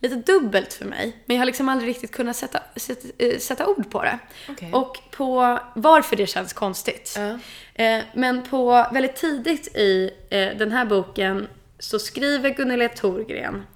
lite 0.00 0.32
dubbelt 0.32 0.72
för 0.72 0.84
mig. 0.84 1.16
Men 1.26 1.36
jag 1.36 1.40
har 1.40 1.46
liksom 1.46 1.68
aldrig 1.68 1.90
riktigt 1.90 2.12
kunnat 2.12 2.36
sätta, 2.36 2.62
sätta, 2.76 3.08
eh, 3.18 3.38
sätta 3.38 3.66
ord 3.66 3.90
på 3.90 4.02
det. 4.02 4.18
Okej. 4.48 4.72
Och 4.72 4.98
på 5.10 5.58
varför 5.74 6.16
det 6.16 6.26
känns 6.26 6.52
konstigt. 6.52 7.18
Ja. 7.18 7.38
Eh, 7.84 8.02
men 8.14 8.42
på 8.42 8.86
väldigt 8.92 9.16
tidigt 9.16 9.76
i 9.76 10.10
eh, 10.30 10.48
den 10.58 10.72
här 10.72 10.84
boken 10.84 11.48
så 11.78 11.98
skriver 11.98 12.50
Gunilla 12.50 12.88
Thorgren 12.88 13.66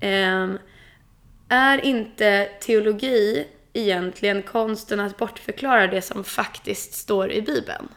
ehm, 0.00 0.58
är 1.50 1.84
inte 1.84 2.48
teologi 2.60 3.46
egentligen 3.72 4.42
konsten 4.42 5.00
att 5.00 5.16
bortförklara 5.16 5.86
det 5.86 6.02
som 6.02 6.24
faktiskt 6.24 6.94
står 6.94 7.32
i 7.32 7.42
Bibeln? 7.42 7.88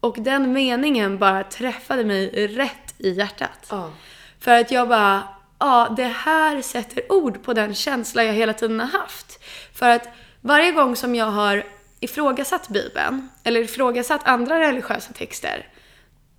Och 0.00 0.16
den 0.18 0.52
meningen 0.52 1.18
bara 1.18 1.44
träffade 1.44 2.04
mig 2.04 2.46
rätt 2.46 2.94
i 2.98 3.10
hjärtat. 3.10 3.66
Ja. 3.70 3.92
För 4.38 4.60
att 4.60 4.70
jag 4.70 4.88
bara, 4.88 5.28
ja, 5.58 5.94
det 5.96 6.04
här 6.04 6.62
sätter 6.62 7.12
ord 7.12 7.42
på 7.42 7.52
den 7.52 7.74
känsla 7.74 8.24
jag 8.24 8.32
hela 8.32 8.52
tiden 8.52 8.80
har 8.80 8.98
haft. 8.98 9.44
För 9.74 9.88
att 9.88 10.08
varje 10.40 10.72
gång 10.72 10.96
som 10.96 11.14
jag 11.14 11.26
har 11.26 11.64
ifrågasatt 12.00 12.68
Bibeln, 12.68 13.28
eller 13.44 13.60
ifrågasatt 13.60 14.20
andra 14.24 14.60
religiösa 14.60 15.12
texter, 15.12 15.68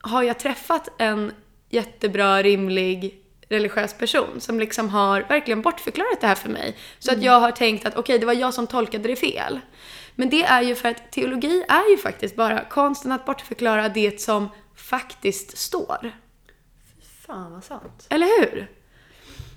har 0.02 0.24
jag 0.24 0.40
träffat 0.40 0.90
en 0.98 1.32
jättebra, 1.70 2.44
rimlig 2.44 3.21
religiös 3.52 3.94
person 3.94 4.42
som 4.42 4.60
liksom 4.60 4.90
har 4.90 5.22
verkligen 5.22 5.62
bortförklarat 5.62 6.22
det 6.22 6.28
här 6.28 6.36
för 6.36 6.50
mig. 6.50 6.78
Så 7.00 7.12
att 7.12 7.24
jag 7.24 7.40
har 7.40 7.52
tänkt 7.52 7.86
att 7.86 7.96
okej, 7.96 8.20
det 8.20 8.26
var 8.26 8.34
jag 8.34 8.54
som 8.54 8.68
tolkade 8.68 9.08
det 9.08 9.16
fel. 9.16 9.60
Men 10.16 10.30
det 10.30 10.44
är 10.44 10.62
ju 10.62 10.76
för 10.76 10.90
att 10.90 11.12
teologi 11.12 11.66
är 11.68 11.92
ju 11.92 11.98
faktiskt 11.98 12.36
bara 12.36 12.66
konsten 12.66 13.12
att 13.12 13.26
bortförklara 13.26 13.90
det 13.90 14.22
som 14.22 14.50
faktiskt 14.76 15.58
står. 15.58 16.12
Fan 17.28 17.52
vad 17.52 17.64
sant. 17.64 18.08
Eller 18.10 18.42
hur? 18.42 18.68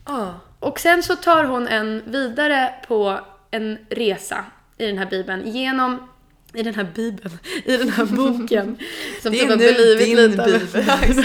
Ja. 0.06 0.40
Och 0.60 0.80
sen 0.80 1.02
så 1.02 1.16
tar 1.16 1.44
hon 1.44 1.68
en 1.68 2.02
vidare 2.06 2.74
på 2.88 3.20
en 3.50 3.78
resa 3.90 4.44
i 4.78 4.86
den 4.86 4.98
här 4.98 5.06
bibeln 5.06 5.46
genom 5.46 6.08
i 6.54 6.62
den 6.62 6.74
här 6.74 6.86
bibeln, 6.94 7.38
i 7.64 7.76
den 7.76 7.88
här 7.88 8.04
boken. 8.16 8.78
Som 9.22 9.32
Det 9.32 9.38
är 9.38 9.40
typ 9.40 9.50
har 9.50 9.56
blivit 9.56 10.16
lite 10.16 10.28
bibel. 10.44 11.24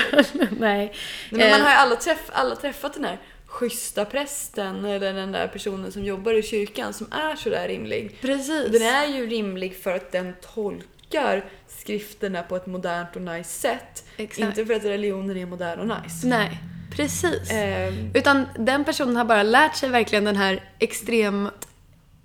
Nej. 0.60 0.60
Nej, 0.60 0.94
men 1.30 1.40
man 1.52 1.60
Eh, 1.60 1.66
har 1.66 1.72
ju 1.72 1.76
alla, 1.78 1.96
träff, 1.96 2.30
alla 2.32 2.56
träffat 2.56 2.94
den 2.94 3.06
här 3.06 3.18
schyssta 3.46 4.06
prästen 4.06 4.86
eller 4.86 5.14
den 5.14 5.32
där 5.32 5.48
personen 5.48 5.92
som 5.92 6.04
jobbar 6.04 6.34
i 6.34 6.44
kyrkan 6.44 6.94
som 6.94 7.08
är 7.12 7.36
sådär 7.36 7.68
rimlig. 7.68 8.18
Precis. 8.22 8.72
Den 8.72 8.82
är 8.82 9.06
ju 9.06 9.28
rimlig 9.28 9.78
för 9.84 9.96
att 9.96 10.12
den 10.12 10.34
tolkar 10.54 11.46
skrifterna 11.68 12.44
på 12.44 12.56
ett 12.56 12.66
modernt 12.66 13.16
och 13.16 13.22
nice 13.22 13.50
sätt. 13.60 14.04
Exakt. 14.18 14.40
Inte 14.48 14.66
för 14.66 14.74
att 14.74 14.84
religionen 14.86 15.38
är 15.38 15.46
modern 15.46 15.80
och 15.80 15.88
nice. 16.04 16.28
Nej, 16.28 16.58
precis. 16.96 17.52
Ehm, 17.52 18.12
Utan 18.14 18.46
den 18.58 18.84
personen 18.86 19.16
har 19.16 19.26
bara 19.26 19.44
lärt 19.44 19.76
sig 19.76 19.90
verkligen 19.90 20.24
den 20.24 20.36
här 20.36 20.64
extremt 20.80 21.68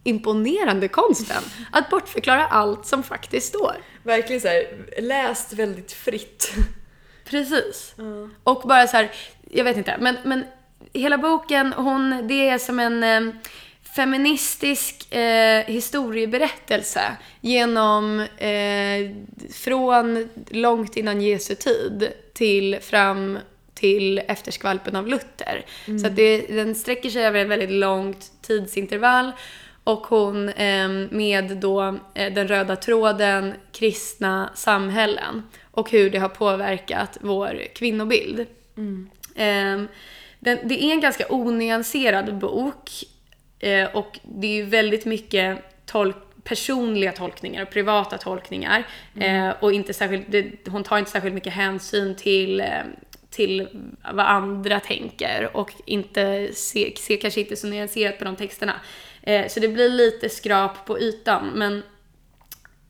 imponerande 0.04 0.88
konsten. 0.88 1.42
Att 1.72 1.90
bortförklara 1.90 2.46
allt 2.46 2.86
som 2.86 3.02
faktiskt 3.02 3.48
står. 3.48 3.76
verkligen 4.02 4.40
så 4.40 4.48
här, 4.48 4.66
läst 5.02 5.52
väldigt 5.52 5.92
fritt. 5.92 6.52
Precis. 7.24 7.94
Och 8.44 8.62
bara 8.68 8.86
så 8.86 8.96
här, 8.96 9.10
jag 9.50 9.64
vet 9.64 9.76
inte, 9.76 9.96
men, 10.00 10.16
men 10.24 10.44
hela 10.92 11.18
boken, 11.18 11.72
hon, 11.72 12.28
det 12.28 12.48
är 12.48 12.58
som 12.58 12.78
en 12.78 13.02
eh, 13.02 13.34
feministisk 13.96 15.14
eh, 15.14 15.64
historieberättelse 15.64 17.16
genom, 17.40 18.20
eh, 18.20 19.10
från 19.52 20.28
långt 20.50 20.96
innan 20.96 21.20
Jesu 21.20 21.54
tid 21.54 22.12
till 22.32 22.78
fram 22.80 23.38
till 23.74 24.18
efterskvalpen 24.18 24.96
av 24.96 25.08
Luther. 25.08 25.64
Så 26.00 26.06
att 26.06 26.16
det, 26.16 26.38
den 26.38 26.74
sträcker 26.74 27.10
sig 27.10 27.24
över 27.24 27.40
ett 27.40 27.48
väldigt 27.48 27.70
långt 27.70 28.32
tidsintervall 28.42 29.32
och 29.84 30.06
hon 30.06 30.48
eh, 30.48 30.88
med 31.10 31.56
då 31.56 31.98
eh, 32.14 32.32
den 32.32 32.48
röda 32.48 32.76
tråden 32.76 33.54
kristna 33.72 34.50
samhällen 34.54 35.42
och 35.70 35.90
hur 35.90 36.10
det 36.10 36.18
har 36.18 36.28
påverkat 36.28 37.18
vår 37.20 37.62
kvinnobild. 37.74 38.40
Eh, 39.34 39.82
den, 40.38 40.58
det 40.64 40.84
är 40.84 40.92
en 40.92 41.00
ganska 41.00 41.26
onyanserad 41.28 42.38
bok 42.38 42.90
eh, 43.58 43.96
och 43.96 44.18
det 44.22 44.46
är 44.46 44.54
ju 44.54 44.62
väldigt 44.62 45.04
mycket 45.04 45.58
tolk, 45.86 46.16
personliga 46.44 47.12
tolkningar 47.12 47.62
och 47.62 47.70
privata 47.70 48.18
tolkningar. 48.18 48.86
Eh, 49.20 49.50
och 49.60 49.72
inte 49.72 49.94
särskilt, 49.94 50.24
det, 50.28 50.68
hon 50.68 50.82
tar 50.82 50.98
inte 50.98 51.10
särskilt 51.10 51.34
mycket 51.34 51.52
hänsyn 51.52 52.16
till 52.16 52.60
eh, 52.60 52.66
till 53.30 53.68
vad 54.14 54.26
andra 54.26 54.80
tänker 54.80 55.56
och 55.56 55.70
inte 55.86 56.52
ser, 56.52 56.92
ser 56.96 57.16
kanske 57.16 57.40
inte 57.40 57.56
så 57.56 57.66
nyanserat 57.66 58.18
på 58.18 58.24
de 58.24 58.36
texterna. 58.36 58.80
Eh, 59.26 59.48
så 59.48 59.60
det 59.60 59.68
blir 59.68 59.88
lite 59.88 60.28
skrap 60.28 60.86
på 60.86 60.98
ytan 61.00 61.50
men 61.54 61.82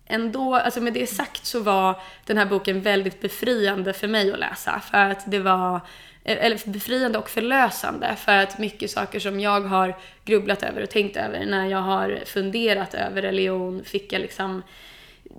ändå, 0.07 0.55
alltså 0.55 0.81
med 0.81 0.93
det 0.93 1.07
sagt 1.07 1.47
så 1.47 1.61
var 1.61 2.01
den 2.27 2.39
här 2.39 2.47
boken 2.47 2.81
väldigt 2.81 3.21
befriande 3.21 3.93
för 3.93 4.09
mig 4.09 4.33
att 4.33 4.39
läsa. 4.39 4.81
För 4.91 4.99
att 4.99 5.31
det 5.31 5.39
var, 5.39 5.81
eh, 6.25 6.45
eller 6.45 6.71
befriande 6.71 7.19
och 7.19 7.31
förlösande. 7.31 8.17
För 8.17 8.33
att 8.33 8.59
mycket 8.59 8.91
saker 8.91 9.21
som 9.21 9.41
jag 9.41 9.61
har 9.61 9.97
grubblat 10.25 10.63
över 10.63 10.83
och 10.83 10.91
tänkt 10.91 11.17
över 11.17 11.47
när 11.47 11.67
jag 11.67 11.79
har 11.79 12.21
funderat 12.27 12.95
över 12.95 13.23
religion 13.23 13.85
fick 13.85 14.13
jag 14.13 14.21
liksom 14.23 14.63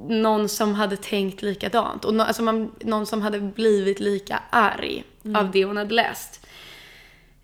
någon 0.07 0.49
som 0.49 0.73
hade 0.75 0.97
tänkt 0.97 1.41
likadant. 1.41 2.05
Och 2.05 2.13
nå- 2.13 2.23
alltså 2.23 2.43
man, 2.43 2.71
någon 2.79 3.05
som 3.05 3.21
hade 3.21 3.39
blivit 3.39 3.99
lika 3.99 4.39
arg 4.49 5.03
av 5.35 5.51
det 5.51 5.65
hon 5.65 5.77
hade 5.77 5.93
läst. 5.93 6.47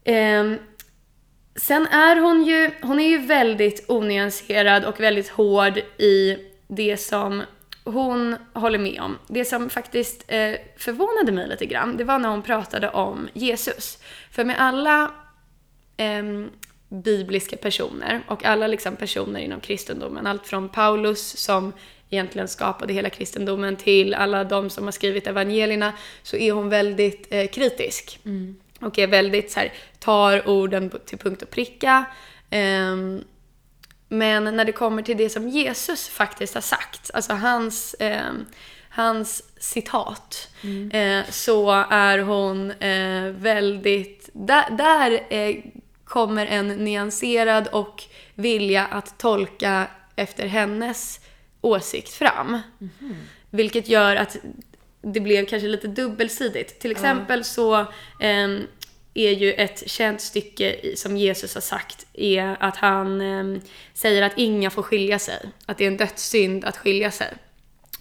Ehm, 0.04 0.58
Sen 1.56 1.88
är 1.88 2.16
hon 2.16 2.44
ju, 2.44 2.72
hon 2.82 3.00
är 3.00 3.10
ju 3.10 3.18
väldigt 3.18 3.86
onyanserad 3.90 4.86
och 4.86 5.00
väldigt 5.00 5.30
hård 5.30 5.78
i 5.98 6.38
det 6.68 6.98
som 6.98 7.44
hon 7.84 8.36
håller 8.54 8.80
med 8.80 9.02
om. 9.02 9.18
Det 9.28 9.46
som 9.46 9.70
faktiskt 9.70 10.26
eh, 10.28 10.54
förvånade 10.78 11.32
mig 11.32 11.48
lite 11.48 11.66
grann, 11.66 11.98
det 11.98 12.04
var 12.04 12.20
när 12.20 12.30
hon 12.30 12.42
pratade 12.42 12.90
om 12.90 13.30
Jesus. 13.34 13.98
För 14.32 14.44
med 14.44 14.56
alla 14.60 15.12
eh, 15.98 16.24
bibliska 16.90 17.58
personer 17.58 18.22
och 18.28 18.46
alla 18.46 18.68
liksom 18.68 18.96
personer 18.96 19.40
inom 19.40 19.60
kristendomen, 19.60 20.28
allt 20.28 20.48
från 20.48 20.70
Paulus 20.70 21.38
som 21.38 21.74
egentligen 22.10 22.48
skapade 22.48 22.94
hela 22.94 23.10
kristendomen 23.10 23.76
till 23.76 24.14
alla 24.14 24.44
de 24.44 24.70
som 24.70 24.84
har 24.84 24.92
skrivit 24.92 25.28
evangelierna, 25.28 25.94
så 26.24 26.38
är 26.38 26.52
hon 26.52 26.70
väldigt 26.70 27.28
eh, 27.30 27.48
kritisk. 27.48 28.20
Mm. 28.26 28.56
Och 28.82 29.00
är 29.00 29.08
väldigt 29.08 29.52
så 29.52 29.60
här, 29.60 29.74
tar 30.00 30.50
orden 30.50 30.92
till 31.06 31.18
punkt 31.18 31.42
och 31.42 31.50
pricka. 31.50 32.06
Ehm, 32.50 33.24
men 34.08 34.44
när 34.44 34.66
det 34.66 34.72
kommer 34.72 35.02
till 35.02 35.18
det 35.18 35.30
som 35.30 35.50
Jesus 35.50 36.10
faktiskt 36.10 36.54
har 36.54 36.62
sagt, 36.62 37.12
alltså 37.14 37.34
hans, 37.34 37.96
ehm, 38.00 38.46
hans 38.90 39.44
citat, 39.60 40.50
eh, 40.94 41.22
så 41.30 41.72
är 41.90 42.20
hon 42.20 42.72
eh, 42.72 43.32
väldigt... 43.32 44.30
Där, 44.34 44.70
där 44.70 45.26
eh, 45.30 45.56
kommer 46.04 46.46
en 46.46 46.68
nyanserad 46.68 47.68
och 47.68 48.04
vilja 48.36 48.86
att 48.86 49.20
tolka 49.20 49.88
efter 50.16 50.48
hennes 50.48 51.20
åsikt 51.62 52.14
fram. 52.14 52.60
Vilket 53.50 53.88
gör 53.88 54.16
att 54.16 54.38
det 55.02 55.20
blev 55.20 55.46
kanske 55.46 55.68
lite 55.68 55.88
dubbelsidigt. 55.88 56.80
Till 56.80 56.92
exempel 56.92 57.44
så 57.44 57.86
ehm, 58.20 58.68
är 59.14 59.32
ju 59.32 59.54
ett 59.54 59.90
känt 59.90 60.22
stycke 60.22 60.76
som 60.96 61.18
Jesus 61.18 61.54
har 61.54 61.62
sagt 61.62 62.06
är 62.14 62.58
att 62.60 62.78
han 62.78 63.22
ehm, 63.22 63.62
säger 63.94 64.22
att 64.22 64.38
inga 64.38 64.70
får 64.70 64.84
skilja 64.84 65.20
sig. 65.20 65.50
Att 65.66 65.78
det 65.78 65.84
är 65.84 65.88
en 65.88 65.98
dödssynd 65.98 66.66
att 66.66 66.78
skilja 66.78 67.12
sig. 67.12 67.34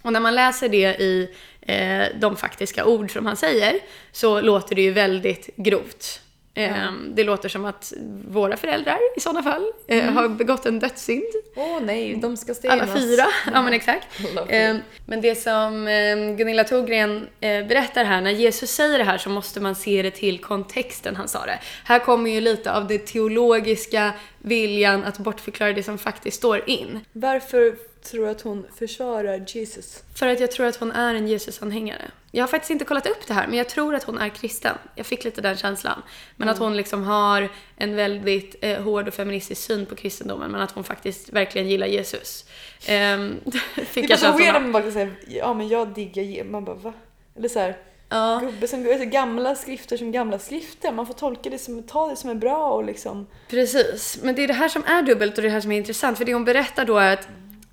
Och 0.03 0.12
när 0.12 0.20
man 0.20 0.34
läser 0.34 0.68
det 0.68 1.01
i 1.01 1.34
eh, 1.61 2.20
de 2.20 2.36
faktiska 2.36 2.84
ord 2.84 3.12
som 3.12 3.26
han 3.26 3.36
säger 3.36 3.80
så 4.12 4.40
låter 4.40 4.76
det 4.76 4.82
ju 4.82 4.90
väldigt 4.90 5.57
grovt. 5.57 6.20
Ehm, 6.68 7.12
Det 7.14 7.24
låter 7.24 7.48
som 7.48 7.64
att 7.64 7.92
våra 8.28 8.56
föräldrar 8.56 8.98
i 9.16 9.20
sådana 9.20 9.42
fall 9.42 9.64
eh, 9.86 10.04
har 10.04 10.28
begått 10.28 10.66
en 10.66 10.78
dödssynd. 10.78 11.22
Åh 11.56 11.80
nej, 11.82 12.16
de 12.16 12.36
ska 12.36 12.54
stenas. 12.54 12.80
Alla 12.80 13.00
fyra, 13.00 13.24
ja 13.52 13.62
men 13.62 13.72
exakt. 13.72 14.06
Alla 14.30 14.46
fyra. 14.46 14.56
Eh, 14.56 14.76
Men 15.06 15.20
det 15.20 15.34
som 15.34 15.86
eh, 15.88 16.16
Gunilla 16.36 16.64
Thorgren 16.64 17.28
eh, 17.40 17.66
berättar 17.66 18.04
här, 18.04 18.20
när 18.20 18.30
Jesus 18.30 18.70
säger 18.70 18.98
det 18.98 19.04
här 19.04 19.18
så 19.18 19.30
måste 19.30 19.61
man 19.61 19.74
se 19.74 20.02
det 20.02 20.11
till 20.11 20.38
kontexten 20.40 21.16
han 21.16 21.28
sa 21.28 21.46
det. 21.46 21.58
Här 21.84 21.98
kommer 21.98 22.30
ju 22.30 22.40
lite 22.40 22.72
av 22.72 22.86
det 22.86 22.98
teologiska 22.98 24.12
viljan 24.38 25.04
att 25.04 25.18
bortförklara 25.18 25.72
det 25.72 25.82
som 25.82 25.98
faktiskt 25.98 26.36
står 26.36 26.70
in. 26.70 27.00
Varför 27.12 27.76
tror 28.03 28.28
att 28.28 28.40
hon 28.40 28.66
försvarar 28.74 29.44
Jesus? 29.46 30.03
För 30.14 30.26
att 30.26 30.40
jag 30.40 30.51
tror 30.51 30.66
att 30.66 30.76
hon 30.76 30.92
är 30.92 31.14
en 31.14 31.26
Jesus-anhängare. 31.28 32.11
Jag 32.30 32.42
har 32.42 32.48
faktiskt 32.48 32.70
inte 32.70 32.84
kollat 32.84 33.07
upp 33.07 33.26
det 33.26 33.34
här, 33.34 33.46
men 33.46 33.59
jag 33.59 33.68
tror 33.68 33.94
att 33.94 34.03
hon 34.05 34.18
är 34.18 34.28
kristen. 34.28 34.76
Jag 34.94 35.07
fick 35.07 35.24
lite 35.24 35.40
den 35.40 35.57
känslan. 35.57 36.03
Men 36.36 36.48
att 36.48 36.59
hon 36.59 36.76
liksom 36.76 37.03
har 37.03 37.48
en 37.76 37.96
väldigt 37.96 38.55
eh, 38.61 38.82
hård 38.82 39.09
och 39.09 39.14
feministisk 39.14 39.62
syn 39.62 39.86
på 39.86 39.94
kristendomen, 39.94 40.51
men 40.51 40.61
att 40.61 40.70
hon 40.70 40.84
faktiskt 40.84 41.28
verkligen 41.28 41.68
gillar 41.68 41.86
Jesus. 41.86 42.44
Ehm, 42.86 43.34
Det 43.74 43.84
fick 43.84 44.05
är 44.05 44.11
jag 44.11 44.18
så 44.18 44.32
weird 44.32 44.57
om 44.57 44.62
man 44.62 44.72
bara 44.72 44.92
säger 44.92 45.12
ja 45.26 45.55
men 45.55 45.68
jag 45.68 45.88
diggar 45.88 46.22
Jesus. 46.22 46.51
Man 46.51 46.64
bara 46.64 46.76
va? 46.76 46.92
Eller 47.36 47.48
så 47.48 47.59
här, 47.59 47.76
Ja. 48.12 48.40
gubbe 48.42 48.68
som 48.68 48.86
alltså, 48.86 49.05
gamla 49.05 49.55
skrifter 49.55 49.96
som 49.96 50.12
gamla 50.12 50.38
skrifter. 50.38 50.92
Man 50.92 51.07
får 51.07 51.14
tolka 51.14 51.51
det 51.51 51.59
som, 51.59 51.82
ta 51.82 52.09
det 52.09 52.16
som 52.16 52.30
är 52.30 52.34
bra 52.34 52.70
och 52.70 52.84
liksom. 52.84 53.26
Precis, 53.48 54.18
men 54.22 54.34
det 54.34 54.44
är 54.44 54.48
det 54.48 54.55
här 54.55 54.68
som 54.68 54.84
är 54.84 55.03
dubbelt 55.03 55.36
och 55.36 55.42
det 55.42 55.48
här 55.48 55.61
som 55.61 55.72
är 55.72 55.76
intressant. 55.76 56.18
För 56.18 56.24
det 56.24 56.34
hon 56.34 56.44
berättar 56.44 56.84
då 56.84 56.98
är 56.98 57.12
att 57.12 57.28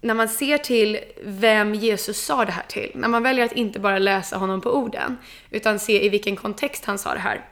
när 0.07 0.13
man 0.13 0.29
ser 0.29 0.57
till 0.57 0.99
vem 1.23 1.75
Jesus 1.75 2.25
sa 2.25 2.45
det 2.45 2.51
här 2.51 2.65
till, 2.67 2.91
när 2.95 3.07
man 3.07 3.23
väljer 3.23 3.45
att 3.45 3.51
inte 3.51 3.79
bara 3.79 3.99
läsa 3.99 4.37
honom 4.37 4.61
på 4.61 4.71
orden, 4.71 5.17
utan 5.49 5.79
se 5.79 6.05
i 6.05 6.09
vilken 6.09 6.35
kontext 6.35 6.85
han 6.85 6.97
sa 6.97 7.13
det 7.13 7.19
här, 7.19 7.45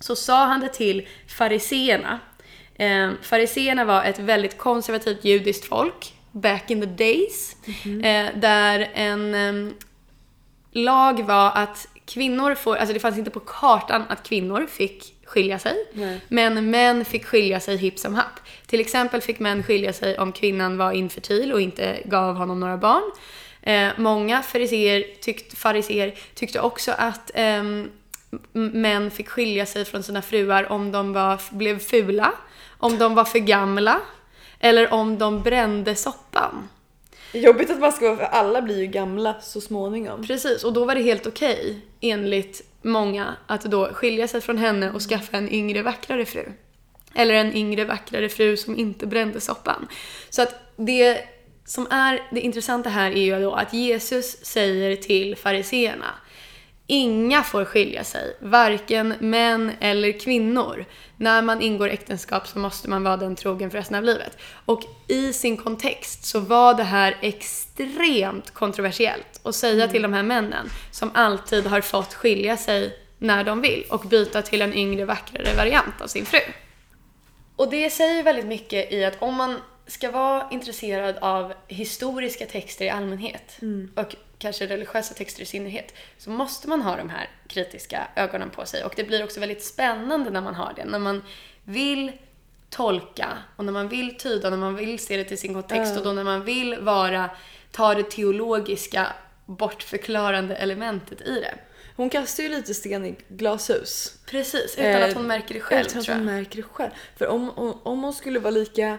så 0.00 0.16
sa 0.16 0.44
han 0.44 0.60
det 0.60 0.68
till 0.68 1.08
fariseerna. 1.28 2.20
Eh, 2.74 3.10
fariseerna 3.22 3.84
var 3.84 4.04
ett 4.04 4.18
väldigt 4.18 4.58
konservativt 4.58 5.24
judiskt 5.24 5.64
folk, 5.64 6.14
back 6.32 6.70
in 6.70 6.80
the 6.80 6.86
days, 6.86 7.56
eh, 7.84 8.26
där 8.40 8.90
en 8.94 9.34
em, 9.34 9.74
lag 10.72 11.22
var 11.22 11.52
att 11.54 11.88
kvinnor 12.04 12.54
får, 12.54 12.76
alltså 12.76 12.94
det 12.94 13.00
fanns 13.00 13.18
inte 13.18 13.30
på 13.30 13.40
kartan 13.40 14.04
att 14.08 14.22
kvinnor 14.22 14.66
fick 14.66 15.23
skilja 15.34 15.58
sig. 15.58 15.76
Nej. 15.92 16.20
Men 16.28 16.70
män 16.70 17.04
fick 17.04 17.24
skilja 17.26 17.60
sig 17.60 17.76
hipp 17.76 17.98
som 17.98 18.14
happ. 18.14 18.40
Till 18.66 18.80
exempel 18.80 19.20
fick 19.20 19.38
män 19.38 19.62
skilja 19.62 19.92
sig 19.92 20.18
om 20.18 20.32
kvinnan 20.32 20.76
var 20.78 20.92
infertil 20.92 21.52
och 21.52 21.60
inte 21.60 22.02
gav 22.04 22.34
honom 22.36 22.60
några 22.60 22.76
barn. 22.76 23.02
Eh, 23.62 23.88
många 23.96 24.42
fariseer, 24.42 25.04
tyckt, 25.20 25.58
fariseer 25.58 26.14
tyckte 26.34 26.60
också 26.60 26.92
att 26.98 27.30
m- 27.34 27.90
män 28.52 29.10
fick 29.10 29.28
skilja 29.28 29.66
sig 29.66 29.84
från 29.84 30.02
sina 30.02 30.22
fruar 30.22 30.72
om 30.72 30.92
de 30.92 31.12
var, 31.12 31.40
blev 31.50 31.78
fula, 31.78 32.32
om 32.78 32.98
de 32.98 33.14
var 33.14 33.24
för 33.24 33.38
gamla 33.38 34.00
eller 34.60 34.92
om 34.92 35.18
de 35.18 35.42
brände 35.42 35.94
soppan. 35.94 36.68
Jobbigt 37.34 37.70
att 37.70 37.80
man 37.80 37.92
ska, 37.92 38.06
vara 38.06 38.16
för 38.16 38.24
alla 38.24 38.62
blir 38.62 38.78
ju 38.78 38.86
gamla 38.86 39.34
så 39.40 39.60
småningom. 39.60 40.26
Precis, 40.26 40.64
och 40.64 40.72
då 40.72 40.84
var 40.84 40.94
det 40.94 41.02
helt 41.02 41.26
okej 41.26 41.80
enligt 42.00 42.62
många 42.82 43.36
att 43.46 43.62
då 43.62 43.86
skilja 43.86 44.28
sig 44.28 44.40
från 44.40 44.58
henne 44.58 44.90
och 44.90 45.02
skaffa 45.02 45.36
en 45.36 45.52
yngre 45.52 45.82
vackrare 45.82 46.24
fru. 46.24 46.52
Eller 47.14 47.34
en 47.34 47.56
yngre 47.56 47.84
vackrare 47.84 48.28
fru 48.28 48.56
som 48.56 48.78
inte 48.78 49.06
brände 49.06 49.40
soppan. 49.40 49.88
Så 50.30 50.42
att 50.42 50.54
det 50.76 51.18
som 51.64 51.86
är 51.90 52.28
det 52.30 52.40
intressanta 52.40 52.90
här 52.90 53.10
är 53.10 53.22
ju 53.22 53.40
då 53.40 53.52
att 53.52 53.72
Jesus 53.72 54.44
säger 54.44 54.96
till 54.96 55.36
fariseerna 55.36 56.14
Inga 56.86 57.42
får 57.42 57.64
skilja 57.64 58.04
sig, 58.04 58.36
varken 58.40 59.14
män 59.20 59.72
eller 59.80 60.20
kvinnor. 60.20 60.84
När 61.16 61.42
man 61.42 61.60
ingår 61.60 61.88
äktenskap 61.88 62.48
så 62.48 62.58
måste 62.58 62.90
man 62.90 63.04
vara 63.04 63.16
den 63.16 63.36
trogen 63.36 63.70
för 63.70 63.78
resten 63.78 63.96
av 63.96 64.04
livet. 64.04 64.38
Och 64.64 64.82
i 65.08 65.32
sin 65.32 65.56
kontext 65.56 66.24
så 66.24 66.40
var 66.40 66.74
det 66.74 66.82
här 66.82 67.16
extremt 67.20 68.50
kontroversiellt 68.50 69.40
att 69.42 69.54
säga 69.54 69.88
till 69.88 70.02
de 70.02 70.12
här 70.12 70.22
männen 70.22 70.70
som 70.90 71.10
alltid 71.14 71.66
har 71.66 71.80
fått 71.80 72.14
skilja 72.14 72.56
sig 72.56 72.98
när 73.18 73.44
de 73.44 73.60
vill 73.60 73.84
och 73.90 74.00
byta 74.00 74.42
till 74.42 74.62
en 74.62 74.74
yngre 74.74 75.04
vackrare 75.04 75.56
variant 75.56 76.00
av 76.00 76.06
sin 76.06 76.26
fru. 76.26 76.40
Och 77.56 77.70
det 77.70 77.90
säger 77.90 78.22
väldigt 78.22 78.46
mycket 78.46 78.92
i 78.92 79.04
att 79.04 79.22
om 79.22 79.34
man 79.34 79.60
ska 79.86 80.10
vara 80.10 80.48
intresserad 80.50 81.16
av 81.20 81.52
historiska 81.68 82.46
texter 82.46 82.84
i 82.84 82.90
allmänhet 82.90 83.58
och 83.94 84.16
kanske 84.44 84.66
religiösa 84.66 85.14
texter 85.14 85.42
i 85.42 85.46
synnerhet 85.46 85.94
så 86.18 86.30
måste 86.30 86.68
man 86.68 86.82
ha 86.82 86.96
de 86.96 87.08
här 87.10 87.30
kritiska 87.48 88.08
ögonen 88.16 88.50
på 88.50 88.66
sig. 88.66 88.84
Och 88.84 88.92
det 88.96 89.04
blir 89.04 89.24
också 89.24 89.40
väldigt 89.40 89.64
spännande 89.64 90.30
när 90.30 90.40
man 90.40 90.54
har 90.54 90.72
det. 90.76 90.84
När 90.84 90.98
man 90.98 91.22
vill 91.64 92.12
tolka 92.70 93.28
och 93.56 93.64
när 93.64 93.72
man 93.72 93.88
vill 93.88 94.18
tyda, 94.18 94.50
när 94.50 94.56
man 94.56 94.76
vill 94.76 94.98
se 94.98 95.16
det 95.16 95.24
till 95.24 95.38
sin 95.38 95.54
kontext 95.54 95.96
och 95.96 96.04
då 96.04 96.12
när 96.12 96.24
man 96.24 96.44
vill 96.44 96.78
vara, 96.80 97.30
ta 97.70 97.94
det 97.94 98.10
teologiska 98.10 99.06
bortförklarande 99.46 100.56
elementet 100.56 101.20
i 101.20 101.40
det. 101.40 101.54
Hon 101.96 102.10
kastar 102.10 102.42
ju 102.42 102.48
lite 102.48 102.74
sten 102.74 103.06
i 103.06 103.14
glashus. 103.28 104.18
Precis, 104.26 104.74
utan 104.78 105.02
Eh, 105.02 105.08
att 105.08 105.14
hon 105.14 105.26
märker 105.26 105.54
det 105.54 105.60
själv 105.60 105.86
Utan 105.86 105.98
att 105.98 106.04
tror 106.04 106.16
jag. 106.18 106.24
hon 106.24 106.34
märker 106.34 106.56
det 106.56 106.62
själv. 106.62 106.90
För 107.16 107.26
om, 107.26 107.50
om, 107.50 107.80
om 107.82 108.02
hon 108.02 108.12
skulle 108.12 108.38
vara 108.38 108.50
lika 108.50 108.98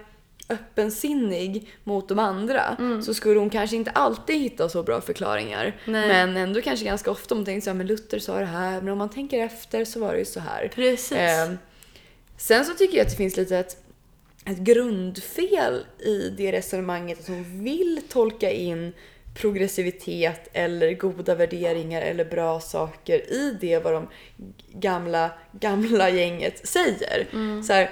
öppensinnig 0.49 1.69
mot 1.83 2.09
de 2.09 2.19
andra 2.19 2.77
så 3.03 3.13
skulle 3.13 3.39
hon 3.39 3.49
kanske 3.49 3.75
inte 3.75 3.91
alltid 3.91 4.41
hitta 4.41 4.69
så 4.69 4.83
bra 4.83 5.01
förklaringar. 5.01 5.75
Nej. 5.85 6.07
Men 6.07 6.37
ändå 6.37 6.61
kanske 6.61 6.85
ganska 6.85 7.11
ofta 7.11 7.35
om 7.35 7.39
man 7.39 7.45
tänker 7.45 7.61
så 7.61 7.69
här, 7.69 7.77
men 7.77 7.87
Luther 7.87 8.19
sa 8.19 8.39
det 8.39 8.45
här, 8.45 8.81
men 8.81 8.89
om 8.89 8.97
man 8.97 9.09
tänker 9.09 9.39
efter 9.39 9.85
så 9.85 9.99
var 9.99 10.13
det 10.13 10.19
ju 10.19 10.25
så 10.25 10.39
här. 10.39 10.71
Precis. 10.75 11.17
Ehm, 11.17 11.57
sen 12.37 12.65
så 12.65 12.73
tycker 12.73 12.97
jag 12.97 13.05
att 13.05 13.11
det 13.11 13.17
finns 13.17 13.37
lite 13.37 13.57
ett, 13.57 13.77
ett 14.45 14.57
grundfel 14.57 15.85
i 15.99 16.29
det 16.37 16.51
resonemanget 16.51 17.19
att 17.19 17.27
hon 17.27 17.63
vill 17.63 18.01
tolka 18.09 18.51
in 18.51 18.93
progressivitet 19.35 20.49
eller 20.53 20.93
goda 20.93 21.35
värderingar 21.35 22.01
eller 22.01 22.25
bra 22.25 22.59
saker 22.59 23.33
i 23.33 23.57
det 23.61 23.79
vad 23.79 23.93
de 23.93 24.07
gamla, 24.73 25.31
gamla 25.51 26.09
gänget 26.09 26.67
säger. 26.67 27.27
Så 27.63 27.73
här, 27.73 27.89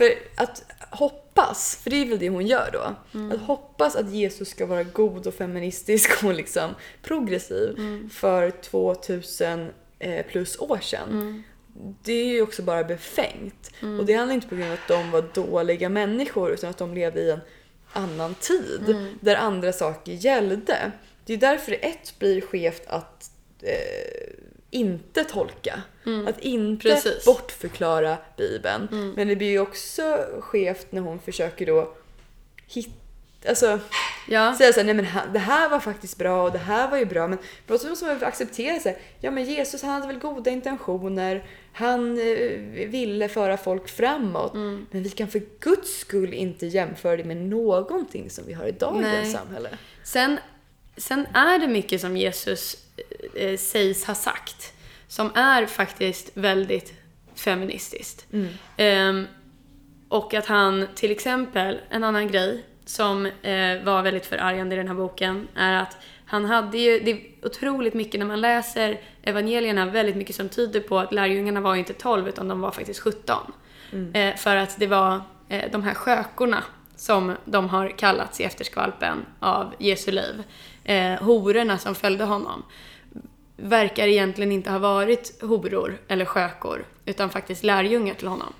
för 0.00 0.14
att 0.34 0.64
hoppas, 0.90 1.76
för 1.82 1.90
det 1.90 1.96
är 1.96 2.06
väl 2.06 2.18
det 2.18 2.28
hon 2.28 2.46
gör 2.46 2.70
då, 2.72 2.94
att 3.34 3.40
hoppas 3.40 3.96
att 3.96 4.10
Jesus 4.10 4.48
ska 4.48 4.66
vara 4.66 4.82
god 4.82 5.26
och 5.26 5.34
feministisk 5.34 6.24
och 6.24 6.34
liksom 6.34 6.74
progressiv 7.02 7.78
för 8.12 8.50
2000 8.50 9.70
eh, 9.98 10.26
plus 10.26 10.58
år 10.58 10.78
sedan. 10.82 11.42
Det 12.02 12.12
är 12.12 12.26
ju 12.26 12.42
också 12.42 12.62
bara 12.62 12.84
befängt. 12.84 13.70
Och 13.98 14.06
det 14.06 14.12
handlar 14.12 14.34
inte 14.34 14.48
på 14.48 14.54
grund 14.54 14.70
av 14.70 14.78
att 14.78 14.88
de 14.88 15.10
var 15.10 15.24
dåliga 15.34 15.88
människor 15.88 16.50
utan 16.50 16.70
att 16.70 16.78
de 16.78 16.94
levde 16.94 17.20
i 17.20 17.30
en 17.30 17.40
annan 17.92 18.34
tid 18.34 18.96
där 19.20 19.36
andra 19.36 19.72
saker 19.72 20.12
gällde. 20.12 20.92
Det 21.24 21.32
är 21.32 21.36
därför 21.36 21.72
ett 21.72 22.18
blir 22.18 22.40
skevt 22.40 22.82
att 22.86 23.30
eh, 23.62 24.32
inte 24.70 25.24
tolka. 25.24 25.82
Att 26.26 26.38
inte 26.40 26.88
Precis. 26.88 27.24
bortförklara 27.24 28.16
Bibeln. 28.36 29.12
Men 29.16 29.28
det 29.28 29.36
blir 29.36 29.50
ju 29.50 29.58
också 29.60 30.18
skevt 30.40 30.92
när 30.92 31.00
hon 31.00 31.18
försöker 31.20 31.66
då 31.66 31.94
hitta 32.66 32.92
Alltså, 33.48 33.78
Ja. 34.28 34.54
säga 34.58 34.72
såhär, 34.72 34.84
nej 34.84 34.94
men 34.94 35.06
det 35.32 35.38
här 35.38 35.68
var 35.68 35.80
faktiskt 35.80 36.18
bra 36.18 36.42
och 36.42 36.52
det 36.52 36.58
här 36.58 36.90
var 36.90 36.98
ju 36.98 37.04
bra. 37.04 37.28
Men 37.28 37.38
på 37.66 37.72
något 37.72 37.80
sätt 37.80 37.90
måste 37.90 38.04
man 38.06 38.24
acceptera 38.24 38.80
sig. 38.80 38.98
Ja 39.20 39.30
men 39.30 39.44
Jesus 39.44 39.82
han 39.82 39.90
hade 39.90 40.06
väl 40.06 40.18
goda 40.18 40.50
intentioner. 40.50 41.44
Han 41.72 42.18
eh, 42.18 42.88
ville 42.88 43.28
föra 43.28 43.56
folk 43.56 43.88
framåt. 43.88 44.54
Mm. 44.54 44.86
Men 44.90 45.02
vi 45.02 45.10
kan 45.10 45.28
för 45.28 45.42
guds 45.60 45.98
skull 45.98 46.34
inte 46.34 46.66
jämföra 46.66 47.16
det 47.16 47.24
med 47.24 47.36
någonting 47.36 48.30
som 48.30 48.46
vi 48.46 48.52
har 48.52 48.66
i 48.66 48.72
dagens 48.72 49.02
Nej. 49.02 49.32
samhälle. 49.32 49.68
Sen, 50.04 50.38
sen 50.96 51.26
är 51.34 51.58
det 51.58 51.68
mycket 51.68 52.00
som 52.00 52.16
Jesus 52.16 52.76
eh, 53.34 53.56
sägs 53.56 54.04
ha 54.04 54.14
sagt 54.14 54.72
som 55.08 55.30
är 55.34 55.66
faktiskt 55.66 56.30
väldigt 56.34 56.94
feministiskt. 57.34 58.26
Ehm, 58.76 59.26
och 60.08 60.34
att 60.34 60.46
han 60.46 60.86
till 60.94 61.10
exempel, 61.10 61.80
en 61.90 62.04
annan 62.04 62.28
grej 62.28 62.64
som 62.84 63.26
eh, 63.26 63.82
var 63.84 64.02
väldigt 64.02 64.26
förargande 64.26 64.74
i 64.74 64.78
den 64.78 64.88
här 64.88 64.94
boken 64.94 65.48
är 65.54 65.82
att 65.82 65.96
han 66.26 66.44
hade 66.44 66.78
ju, 66.78 67.00
det 67.00 67.10
är 67.10 67.20
otroligt 67.42 67.94
mycket 67.94 68.18
när 68.20 68.26
man 68.26 68.40
läser 68.40 69.00
evangelierna, 69.22 69.86
väldigt 69.86 70.16
mycket 70.16 70.36
som 70.36 70.48
tyder 70.48 70.80
på 70.80 70.98
att 70.98 71.12
lärjungarna 71.12 71.60
var 71.60 71.74
inte 71.74 71.92
12 71.92 72.28
utan 72.28 72.48
de 72.48 72.60
var 72.60 72.70
faktiskt 72.70 73.00
17. 73.00 73.52
Eh, 74.14 74.36
för 74.36 74.56
att 74.56 74.78
det 74.78 74.86
var 74.86 75.20
eh, 75.48 75.70
de 75.72 75.82
här 75.82 75.94
skökorna 75.94 76.64
som 76.96 77.36
de 77.44 77.68
har 77.68 77.88
kallats 77.88 78.40
i 78.40 78.44
efterskvalpen 78.44 79.26
av 79.40 79.74
Jesu 79.78 80.10
liv. 80.10 80.42
Eh, 80.84 81.22
hororna 81.22 81.78
som 81.78 81.94
följde 81.94 82.24
honom 82.24 82.62
verkar 83.62 84.06
egentligen 84.06 84.52
inte 84.52 84.70
ha 84.70 84.78
varit 84.78 85.42
horor 85.42 85.98
eller 86.08 86.24
skökor 86.24 86.84
utan 87.04 87.30
faktiskt 87.30 87.64
lärjungar 87.64 88.14
till 88.14 88.28
honom. 88.28 88.52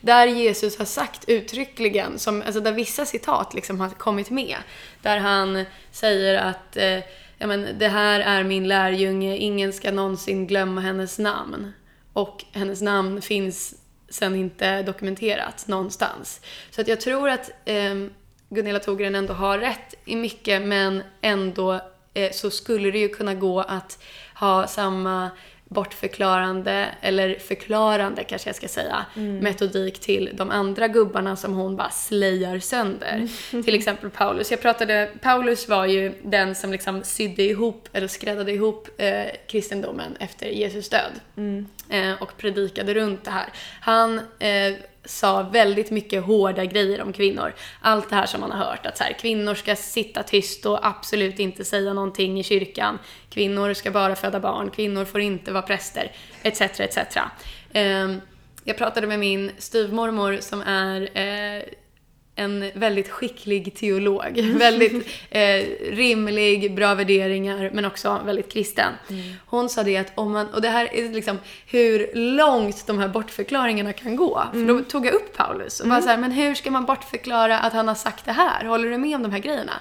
Där 0.00 0.26
Jesus 0.26 0.78
har 0.78 0.84
sagt 0.84 1.28
uttryckligen, 1.28 2.18
som, 2.18 2.42
alltså 2.42 2.60
där 2.60 2.72
vissa 2.72 3.06
citat 3.06 3.54
liksom 3.54 3.80
har 3.80 3.88
kommit 3.88 4.30
med, 4.30 4.56
där 5.02 5.18
han 5.18 5.64
säger 5.92 6.34
att 6.34 6.76
eh, 6.76 6.98
ja, 7.38 7.46
men, 7.46 7.78
det 7.78 7.88
här 7.88 8.20
är 8.20 8.44
min 8.44 8.68
lärjunge, 8.68 9.36
ingen 9.36 9.72
ska 9.72 9.92
någonsin 9.92 10.46
glömma 10.46 10.80
hennes 10.80 11.18
namn. 11.18 11.72
Och 12.12 12.44
hennes 12.52 12.82
namn 12.82 13.22
finns 13.22 13.74
sen 14.08 14.34
inte 14.34 14.82
dokumenterat 14.82 15.68
någonstans. 15.68 16.40
Så 16.70 16.80
att 16.80 16.88
jag 16.88 17.00
tror 17.00 17.28
att 17.28 17.50
eh, 17.64 17.94
Gunilla 18.48 18.78
Togren 18.78 19.14
ändå 19.14 19.32
har 19.32 19.58
rätt 19.58 19.94
i 20.04 20.16
mycket 20.16 20.62
men 20.62 21.02
ändå 21.20 21.80
så 22.32 22.50
skulle 22.50 22.90
det 22.90 22.98
ju 22.98 23.08
kunna 23.08 23.34
gå 23.34 23.60
att 23.60 24.02
ha 24.34 24.66
samma 24.66 25.30
bortförklarande, 25.70 26.88
eller 27.00 27.38
förklarande 27.38 28.24
kanske 28.24 28.48
jag 28.48 28.56
ska 28.56 28.68
säga, 28.68 29.06
metodik 29.14 30.00
till 30.00 30.30
de 30.34 30.50
andra 30.50 30.88
gubbarna 30.88 31.36
som 31.36 31.54
hon 31.54 31.76
bara 31.76 31.90
slejar 31.90 32.58
sönder. 32.58 33.28
Till 33.64 33.74
exempel 33.74 34.10
Paulus. 34.10 34.50
Jag 34.50 34.62
pratade, 34.62 35.10
Paulus 35.22 35.68
var 35.68 35.86
ju 35.86 36.12
den 36.22 36.54
som 36.54 36.72
liksom 36.72 37.02
sydde 37.04 37.42
ihop, 37.42 37.88
eller 37.92 38.08
skräddade 38.08 38.52
ihop 38.52 38.88
eh, 38.96 39.24
kristendomen 39.46 40.16
efter 40.20 40.46
Jesus 40.46 40.88
död. 40.88 41.12
Eh, 41.88 42.22
och 42.22 42.36
predikade 42.36 42.94
runt 42.94 43.24
det 43.24 43.30
här. 43.30 43.48
Han 43.80 44.18
eh, 44.18 44.74
sa 45.10 45.42
väldigt 45.42 45.90
mycket 45.90 46.24
hårda 46.24 46.64
grejer 46.64 47.02
om 47.02 47.12
kvinnor. 47.12 47.54
Allt 47.80 48.10
det 48.10 48.16
här 48.16 48.26
som 48.26 48.40
man 48.40 48.50
har 48.50 48.64
hört, 48.64 48.86
att 48.86 48.98
så 48.98 49.04
här, 49.04 49.12
kvinnor 49.12 49.54
ska 49.54 49.76
sitta 49.76 50.22
tyst 50.22 50.66
och 50.66 50.86
absolut 50.86 51.38
inte 51.38 51.64
säga 51.64 51.92
någonting 51.92 52.40
i 52.40 52.42
kyrkan. 52.42 52.98
Kvinnor 53.30 53.74
ska 53.74 53.90
bara 53.90 54.16
föda 54.16 54.40
barn, 54.40 54.70
kvinnor 54.70 55.04
får 55.04 55.20
inte 55.20 55.52
vara 55.52 55.62
präster, 55.62 56.12
etc. 56.42 56.60
etc. 56.60 56.98
Ehm, 57.72 58.20
jag 58.64 58.78
pratade 58.78 59.06
med 59.06 59.18
min 59.18 59.50
styvmormor 59.58 60.38
som 60.40 60.62
är 60.62 61.00
eh, 61.18 61.62
en 62.40 62.70
väldigt 62.74 63.08
skicklig 63.08 63.74
teolog. 63.74 64.40
väldigt 64.58 65.08
eh, 65.30 65.64
rimlig, 65.92 66.74
bra 66.74 66.94
värderingar, 66.94 67.70
men 67.72 67.84
också 67.84 68.20
väldigt 68.24 68.52
kristen. 68.52 68.92
Hon 69.46 69.68
sa 69.68 69.82
det 69.82 69.96
att 69.96 70.12
om 70.14 70.32
man, 70.32 70.46
och 70.46 70.62
det 70.62 70.68
här 70.68 70.94
är 70.94 71.12
liksom 71.12 71.38
hur 71.66 72.10
långt 72.14 72.86
de 72.86 72.98
här 72.98 73.08
bortförklaringarna 73.08 73.92
kan 73.92 74.16
gå. 74.16 74.42
För 74.52 74.66
då 74.68 74.80
tog 74.80 75.06
jag 75.06 75.14
upp 75.14 75.36
Paulus 75.36 75.80
och 75.80 75.88
bara 75.88 76.02
så 76.02 76.08
här, 76.08 76.18
men 76.18 76.30
hur 76.30 76.54
ska 76.54 76.70
man 76.70 76.84
bortförklara 76.84 77.58
att 77.58 77.72
han 77.72 77.88
har 77.88 77.94
sagt 77.94 78.24
det 78.24 78.32
här? 78.32 78.64
Håller 78.64 78.90
du 78.90 78.98
med 78.98 79.16
om 79.16 79.22
de 79.22 79.32
här 79.32 79.38
grejerna? 79.38 79.72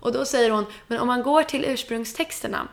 Och 0.00 0.12
då 0.12 0.24
säger 0.24 0.50
hon, 0.50 0.66
men 0.86 0.98
om 0.98 1.06
man 1.06 1.22
går 1.22 1.42
till 1.42 1.64
ursprungstexterna 1.64 2.68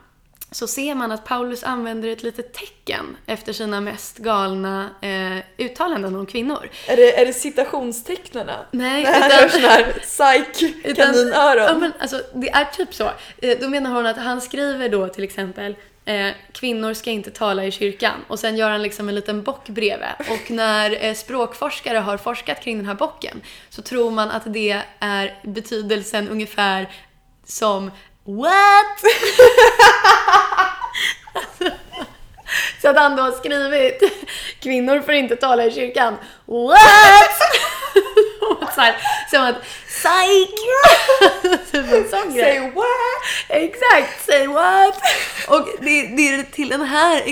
så 0.53 0.67
ser 0.67 0.95
man 0.95 1.11
att 1.11 1.25
Paulus 1.25 1.63
använder 1.63 2.09
ett 2.09 2.23
litet 2.23 2.53
tecken 2.53 3.17
efter 3.25 3.53
sina 3.53 3.81
mest 3.81 4.17
galna 4.17 4.89
eh, 5.01 5.65
uttalanden 5.65 6.15
om 6.15 6.25
kvinnor. 6.25 6.69
Är 6.87 6.95
det, 6.97 7.19
är 7.21 7.25
det 7.25 7.33
citationstecknarna? 7.33 8.65
Nej, 8.71 9.03
Det 9.03 9.09
här 9.09 9.45
utan- 9.45 9.49
sån 9.49 9.61
här 9.61 9.93
Ja, 10.83 10.95
kaninöron. 10.95 11.79
men 11.79 11.93
alltså, 11.99 12.21
det 12.33 12.49
är 12.49 12.65
typ 12.65 12.93
så. 12.93 13.11
Eh, 13.37 13.57
Då 13.61 13.69
menar 13.69 13.91
hon 13.91 14.05
att 14.05 14.17
han 14.17 14.41
skriver 14.41 14.89
då 14.89 15.07
till 15.07 15.23
exempel 15.23 15.75
eh, 16.05 16.27
kvinnor 16.51 16.93
ska 16.93 17.11
inte 17.11 17.31
tala 17.31 17.65
i 17.65 17.71
kyrkan. 17.71 18.25
Och 18.27 18.39
sen 18.39 18.57
gör 18.57 18.69
han 18.69 18.81
liksom 18.81 19.09
en 19.09 19.15
liten 19.15 19.43
bock 19.43 19.69
bredvid. 19.69 20.07
Och 20.29 20.51
när 20.51 21.05
eh, 21.05 21.13
språkforskare 21.13 21.97
har 21.97 22.17
forskat 22.17 22.63
kring 22.63 22.77
den 22.77 22.85
här 22.85 22.93
bocken 22.95 23.41
så 23.69 23.81
tror 23.81 24.11
man 24.11 24.31
att 24.31 24.53
det 24.53 24.81
är 24.99 25.39
betydelsen 25.43 26.29
ungefär 26.29 26.89
som 27.45 27.91
What? 28.25 28.99
så 32.81 32.89
att 32.89 32.97
han 32.97 33.15
då 33.15 33.23
har 33.23 33.31
skrivit 33.31 34.03
Kvinnor 34.59 35.01
får 35.01 35.13
inte 35.13 35.35
tala 35.35 35.65
i 35.65 35.71
kyrkan. 35.71 36.17
What? 36.45 37.39
så 38.75 38.81
här, 38.81 38.95
som 39.31 39.43
att 39.43 39.55
psych! 39.87 40.49
typ. 41.71 41.85
Say 42.43 42.59
what? 42.59 43.23
Exakt, 43.49 44.25
say 44.25 44.47
what? 44.47 45.01
Och 45.47 45.67
det, 45.79 46.01
det 46.01 46.29
är 46.29 46.43
till 46.43 46.69
den 46.69 46.81
här 46.81 47.27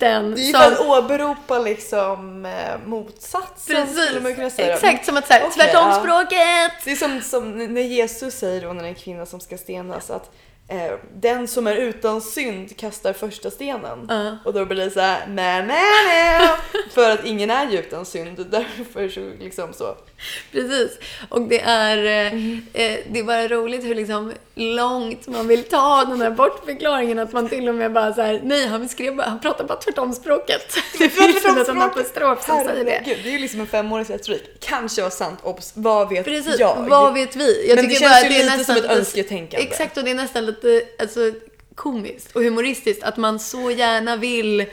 extenten 0.00 0.34
Det 0.34 0.50
är 0.50 0.52
som... 0.52 0.72
att 0.72 1.04
åberopa 1.04 1.58
liksom 1.58 2.46
eh, 2.46 2.86
motsatsen 2.86 3.86
skulle 3.86 4.20
man 4.20 4.34
kunna 4.34 4.50
säga. 4.50 4.74
Exakt, 4.74 5.06
som 5.06 5.16
att 5.16 5.26
säga 5.26 5.46
Okej, 5.46 5.52
tvärtom 5.56 5.88
ja. 5.88 5.94
Det 6.84 6.90
är 6.90 6.96
som, 6.96 7.20
som 7.20 7.74
när 7.74 7.82
Jesus 7.82 8.34
säger 8.34 8.60
då 8.60 8.72
när 8.72 8.84
en 8.84 8.94
kvinna 8.94 9.26
som 9.26 9.40
ska 9.40 9.58
stenas 9.58 10.10
att 10.10 10.30
eh, 10.70 10.92
den 11.14 11.48
som 11.48 11.66
är 11.66 11.74
utan 11.74 12.20
synd 12.20 12.76
kastar 12.76 13.12
första 13.12 13.50
stenen. 13.50 14.06
Ja. 14.08 14.36
Och 14.44 14.52
då 14.52 14.64
blir 14.64 14.84
det 14.84 14.90
så 14.90 15.00
här, 15.00 15.26
nej, 15.28 15.66
nej, 15.66 15.82
nej. 16.06 16.48
För 16.90 17.10
att 17.10 17.24
ingen 17.24 17.50
är 17.50 17.70
ju 17.70 17.78
utan 17.78 18.06
synd. 18.06 18.46
Därför 18.50 19.08
så 19.08 19.30
liksom 19.40 19.72
så. 19.72 19.96
Precis. 20.52 20.98
Och 21.28 21.40
det 21.40 21.60
är, 21.60 21.96
eh, 21.96 22.32
eh, 22.72 22.98
det 23.10 23.18
är 23.18 23.24
bara 23.24 23.48
roligt 23.48 23.84
hur 23.84 23.94
liksom 23.94 24.32
långt 24.54 25.26
man 25.26 25.48
vill 25.48 25.64
ta 25.64 26.04
den 26.04 26.20
här 26.20 26.30
bortförklaringen. 26.30 27.18
Att 27.18 27.32
man 27.32 27.48
till 27.48 27.68
och 27.68 27.74
med 27.74 27.92
bara 27.92 28.14
så 28.14 28.22
här, 28.22 28.40
nej 28.44 28.66
han 28.66 28.88
skrev 28.88 29.16
bara, 29.16 29.28
han 29.28 29.40
pratar 29.40 29.64
bara 29.64 29.78
tvärtom 29.78 30.12
språket. 30.12 30.76
Det 30.98 31.08
finns 31.08 31.44
en 31.44 31.54
liten 31.54 31.82
apostrof 31.82 32.46
som 32.46 32.64
säger 32.64 32.84
det. 32.84 32.90
Herregud, 32.90 33.18
det 33.24 33.28
är 33.28 33.32
ju 33.32 33.38
liksom 33.38 33.60
en 33.60 33.66
femårings 33.66 34.10
retorik. 34.10 34.42
Kanske 34.60 35.02
var 35.02 35.10
sant, 35.10 35.38
obs, 35.42 35.72
vad 35.74 36.08
vet 36.08 36.24
Precis, 36.24 36.58
jag? 36.58 36.86
vad 36.88 37.14
vet 37.14 37.36
vi? 37.36 37.68
Jag 37.68 37.76
Men 37.76 37.88
det 37.88 37.94
känns 37.94 38.22
bara 38.22 38.30
ju 38.30 38.42
lite 38.42 38.64
som 38.64 38.76
ett 38.76 38.84
önsketänkande. 38.84 39.66
Exakt, 39.66 39.96
och 39.96 40.04
det 40.04 40.10
är 40.10 40.14
nästan 40.14 40.46
lite 40.46 40.59
Eh, 40.64 40.80
alltså, 40.98 41.32
komiskt 41.74 42.36
och 42.36 42.42
humoristiskt 42.42 43.02
att 43.02 43.16
man 43.16 43.40
så 43.40 43.70
gärna 43.70 44.16
vill 44.16 44.66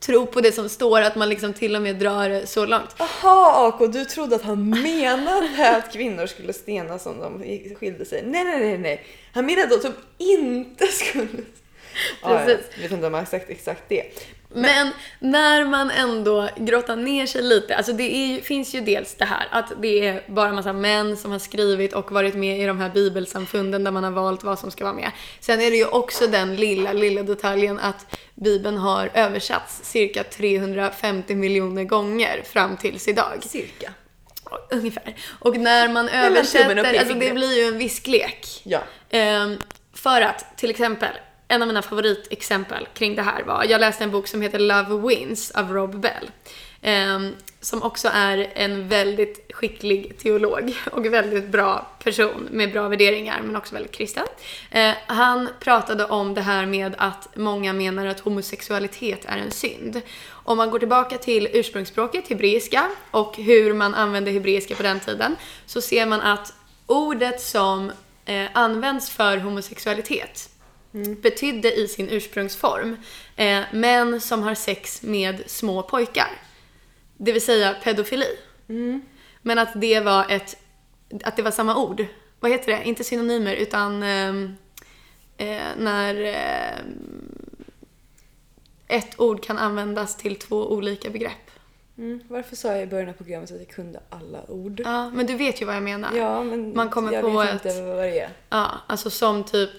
tro 0.00 0.26
på 0.26 0.40
det 0.40 0.52
som 0.52 0.68
står, 0.68 1.00
att 1.00 1.16
man 1.16 1.28
liksom 1.28 1.52
till 1.52 1.76
och 1.76 1.82
med 1.82 1.96
drar 1.96 2.28
det 2.28 2.46
så 2.46 2.66
långt. 2.66 2.96
Jaha 2.98 3.68
AK, 3.68 3.92
du 3.92 4.04
trodde 4.04 4.36
att 4.36 4.42
han 4.42 4.70
menade 4.70 5.76
att 5.76 5.92
kvinnor 5.92 6.26
skulle 6.26 6.52
stenas 6.52 7.06
om 7.06 7.18
de 7.18 7.42
skilde 7.74 8.04
sig. 8.04 8.22
Nej, 8.26 8.44
nej, 8.44 8.60
nej, 8.60 8.78
nej. 8.78 9.04
Han 9.32 9.46
menade 9.46 9.74
att 9.74 9.82
de 9.82 9.92
inte 10.18 10.86
skulle... 10.86 11.28
Ja, 12.22 12.28
Precis. 12.28 12.66
Jag 12.74 12.82
vet 12.82 12.92
inte 12.92 13.06
om 13.06 13.14
han 13.14 13.24
har 13.24 13.30
sagt 13.30 13.50
exakt 13.50 13.82
det. 13.88 14.04
Men 14.54 14.90
när 15.18 15.64
man 15.64 15.90
ändå 15.90 16.48
grottar 16.56 16.96
ner 16.96 17.26
sig 17.26 17.42
lite, 17.42 17.76
alltså 17.76 17.92
det 17.92 18.02
är, 18.02 18.40
finns 18.40 18.74
ju 18.74 18.80
dels 18.80 19.14
det 19.14 19.24
här 19.24 19.48
att 19.50 19.72
det 19.82 20.06
är 20.06 20.22
bara 20.26 20.52
massa 20.52 20.72
män 20.72 21.16
som 21.16 21.32
har 21.32 21.38
skrivit 21.38 21.92
och 21.92 22.12
varit 22.12 22.34
med 22.34 22.60
i 22.60 22.66
de 22.66 22.80
här 22.80 22.90
bibelsamfunden 22.90 23.84
där 23.84 23.90
man 23.90 24.04
har 24.04 24.10
valt 24.10 24.44
vad 24.44 24.58
som 24.58 24.70
ska 24.70 24.84
vara 24.84 24.94
med. 24.94 25.10
Sen 25.40 25.60
är 25.60 25.70
det 25.70 25.76
ju 25.76 25.86
också 25.86 26.26
den 26.26 26.56
lilla, 26.56 26.92
lilla 26.92 27.22
detaljen 27.22 27.78
att 27.78 28.16
bibeln 28.34 28.78
har 28.78 29.10
översatts 29.14 29.80
cirka 29.82 30.24
350 30.24 31.34
miljoner 31.34 31.84
gånger 31.84 32.42
fram 32.44 32.76
tills 32.76 33.08
idag. 33.08 33.38
Cirka. 33.42 33.92
Ungefär. 34.70 35.16
Och 35.38 35.56
när 35.56 35.88
man 35.88 36.08
översätter, 36.08 36.98
alltså 36.98 37.14
det 37.14 37.32
blir 37.32 37.58
ju 37.58 37.64
en 37.64 37.78
visklek. 37.78 38.46
Ja. 38.62 38.80
Ehm, 39.10 39.58
för 39.94 40.20
att, 40.20 40.58
till 40.58 40.70
exempel, 40.70 41.14
en 41.50 41.62
av 41.62 41.68
mina 41.68 41.82
favoritexempel 41.82 42.88
kring 42.94 43.16
det 43.16 43.22
här 43.22 43.42
var, 43.42 43.64
jag 43.64 43.80
läste 43.80 44.04
en 44.04 44.10
bok 44.10 44.28
som 44.28 44.42
heter 44.42 44.58
Love 44.58 45.08
Wins 45.08 45.50
av 45.50 45.72
Rob 45.72 46.00
Bell. 46.00 46.30
ehm, 46.82 47.34
som 47.60 47.82
också 47.82 48.08
är 48.12 48.52
en 48.54 48.88
väldigt 48.88 49.52
skicklig 49.54 50.18
teolog 50.18 50.74
och 50.92 51.06
väldigt 51.06 51.48
bra 51.48 51.86
person 52.02 52.48
med 52.50 52.72
bra 52.72 52.88
värderingar 52.88 53.40
men 53.42 53.56
också 53.56 53.74
väldigt 53.74 53.92
kristen. 53.92 54.26
Eh, 54.70 54.92
han 55.06 55.48
pratade 55.60 56.04
om 56.04 56.34
det 56.34 56.40
här 56.40 56.66
med 56.66 56.94
att 56.98 57.28
många 57.36 57.72
menar 57.72 58.06
att 58.06 58.20
homosexualitet 58.20 59.24
är 59.24 59.38
en 59.38 59.50
synd. 59.50 60.00
Om 60.28 60.56
man 60.56 60.70
går 60.70 60.78
tillbaka 60.78 61.18
till 61.18 61.48
ursprungsspråket, 61.52 62.28
hebreiska, 62.28 62.90
och 63.10 63.36
hur 63.36 63.74
man 63.74 63.94
använde 63.94 64.30
hebreiska 64.30 64.74
på 64.74 64.82
den 64.82 65.00
tiden, 65.00 65.36
så 65.66 65.80
ser 65.80 66.06
man 66.06 66.20
att 66.20 66.52
ordet 66.86 67.40
som 67.40 67.92
eh, 68.24 68.46
används 68.52 69.10
för 69.10 69.36
homosexualitet 69.36 70.50
betydde 71.22 71.72
i 71.80 71.88
sin 71.88 72.08
ursprungsform 72.08 72.96
eh, 73.36 73.60
män 73.72 74.20
som 74.20 74.42
har 74.42 74.54
sex 74.54 75.02
med 75.02 75.42
små 75.50 75.82
pojkar. 75.82 76.30
Det 77.16 77.32
vill 77.32 77.44
säga 77.44 77.74
pedofili. 77.84 78.26
Men 79.42 79.58
att 79.58 79.68
det 79.80 80.00
var 80.00 80.26
ett, 80.30 80.56
att 81.24 81.36
det 81.36 81.42
var 81.42 81.50
samma 81.50 81.76
ord. 81.76 82.04
Vad 82.40 82.50
heter 82.50 82.72
det? 82.76 82.84
Inte 82.84 83.04
synonymer 83.04 83.54
utan 83.54 84.02
ehm, 84.02 84.54
eh, 85.36 85.62
när 85.78 86.14
ehm, 86.14 87.36
ett 88.88 89.20
ord 89.20 89.42
kan 89.44 89.58
användas 89.58 90.16
till 90.16 90.36
två 90.36 90.72
olika 90.72 91.10
begrepp. 91.10 91.50
Mm. 91.98 92.20
Varför 92.28 92.56
sa 92.56 92.68
jag 92.68 92.82
i 92.82 92.86
början 92.86 93.08
av 93.08 93.12
programmet 93.12 93.50
att 93.52 93.58
jag 93.58 93.68
kunde 93.68 94.00
alla 94.10 94.50
ord? 94.50 94.80
Ja, 94.84 95.10
men 95.10 95.26
du 95.26 95.34
vet 95.36 95.62
ju 95.62 95.64
vad 95.64 95.76
jag 95.76 95.82
menar. 95.82 96.10
Ja, 96.16 96.42
men 96.44 96.74
Man 96.76 96.90
kommer 96.90 97.12
jag 97.12 97.22
på 97.22 97.30
vet 97.40 97.48
ett- 97.48 97.64
inte 97.76 97.82
vad 97.82 97.96
det 97.98 98.20
är. 98.20 98.30
Ja, 98.50 98.70
alltså 98.86 99.10
som 99.10 99.44
typ, 99.44 99.70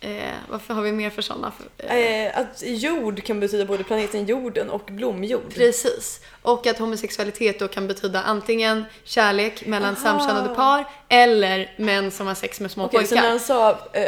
eh, 0.00 0.10
varför 0.48 0.74
har 0.74 0.82
vi 0.82 0.92
mer 0.92 1.10
för 1.10 1.22
sådana? 1.22 1.52
Eh, 1.78 1.96
Eh, 1.96 2.38
att 2.38 2.62
jord 2.66 3.24
kan 3.24 3.40
betyda 3.40 3.64
både 3.64 3.84
planeten 3.84 4.26
jorden 4.26 4.70
och 4.70 4.84
blomjord. 4.86 5.54
Precis. 5.54 6.20
Och 6.42 6.66
att 6.66 6.78
homosexualitet 6.78 7.58
då 7.58 7.68
kan 7.68 7.88
betyda 7.88 8.22
antingen 8.22 8.84
kärlek 9.04 9.66
mellan 9.66 9.94
Aha. 9.94 10.02
samkönade 10.02 10.54
par 10.54 10.84
eller 11.08 11.74
män 11.76 12.10
som 12.10 12.26
har 12.26 12.34
sex 12.34 12.60
med 12.60 12.70
små 12.70 12.88
så 12.88 12.88
pojkar. 12.98 13.16
när 13.16 13.28
han 13.28 13.40
sa 13.40 13.70
eh, 13.92 14.04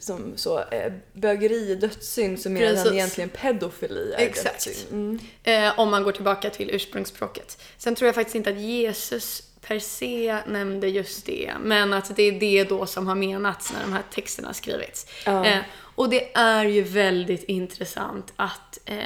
som 0.00 0.32
så, 0.36 0.58
eh, 0.58 0.92
bögeri 1.12 1.72
är 1.72 1.76
dödssynd 1.76 2.40
så 2.40 2.48
Precis. 2.48 2.84
han 2.84 2.94
egentligen 2.94 3.30
pedofili 3.30 4.12
är 4.12 4.18
Exakt. 4.18 4.64
dödssynd. 4.64 4.92
Mm. 4.92 5.66
Eh, 5.66 5.78
om 5.80 5.90
man 5.90 6.02
går 6.02 6.12
tillbaka 6.12 6.50
till 6.50 6.70
ursprungsspråket. 6.70 7.62
Sen 7.78 7.94
tror 7.94 8.06
jag 8.06 8.14
faktiskt 8.14 8.34
inte 8.36 8.50
att 8.50 8.60
Jesus 8.60 9.42
per 9.60 9.78
se 9.78 10.38
nämnde 10.46 10.88
just 10.88 11.26
det, 11.26 11.52
men 11.60 11.92
att 11.92 12.16
det 12.16 12.22
är 12.22 12.40
det 12.40 12.64
då 12.64 12.86
som 12.86 13.06
har 13.06 13.14
menats 13.14 13.72
när 13.72 13.80
de 13.80 13.92
här 13.92 14.02
texterna 14.10 14.48
har 14.48 14.52
skrivits. 14.52 15.06
Ja. 15.26 15.46
Eh, 15.46 15.58
och 15.98 16.10
det 16.10 16.36
är 16.36 16.64
ju 16.64 16.82
väldigt 16.82 17.44
intressant 17.44 18.32
att 18.36 18.78
eh, 18.84 18.98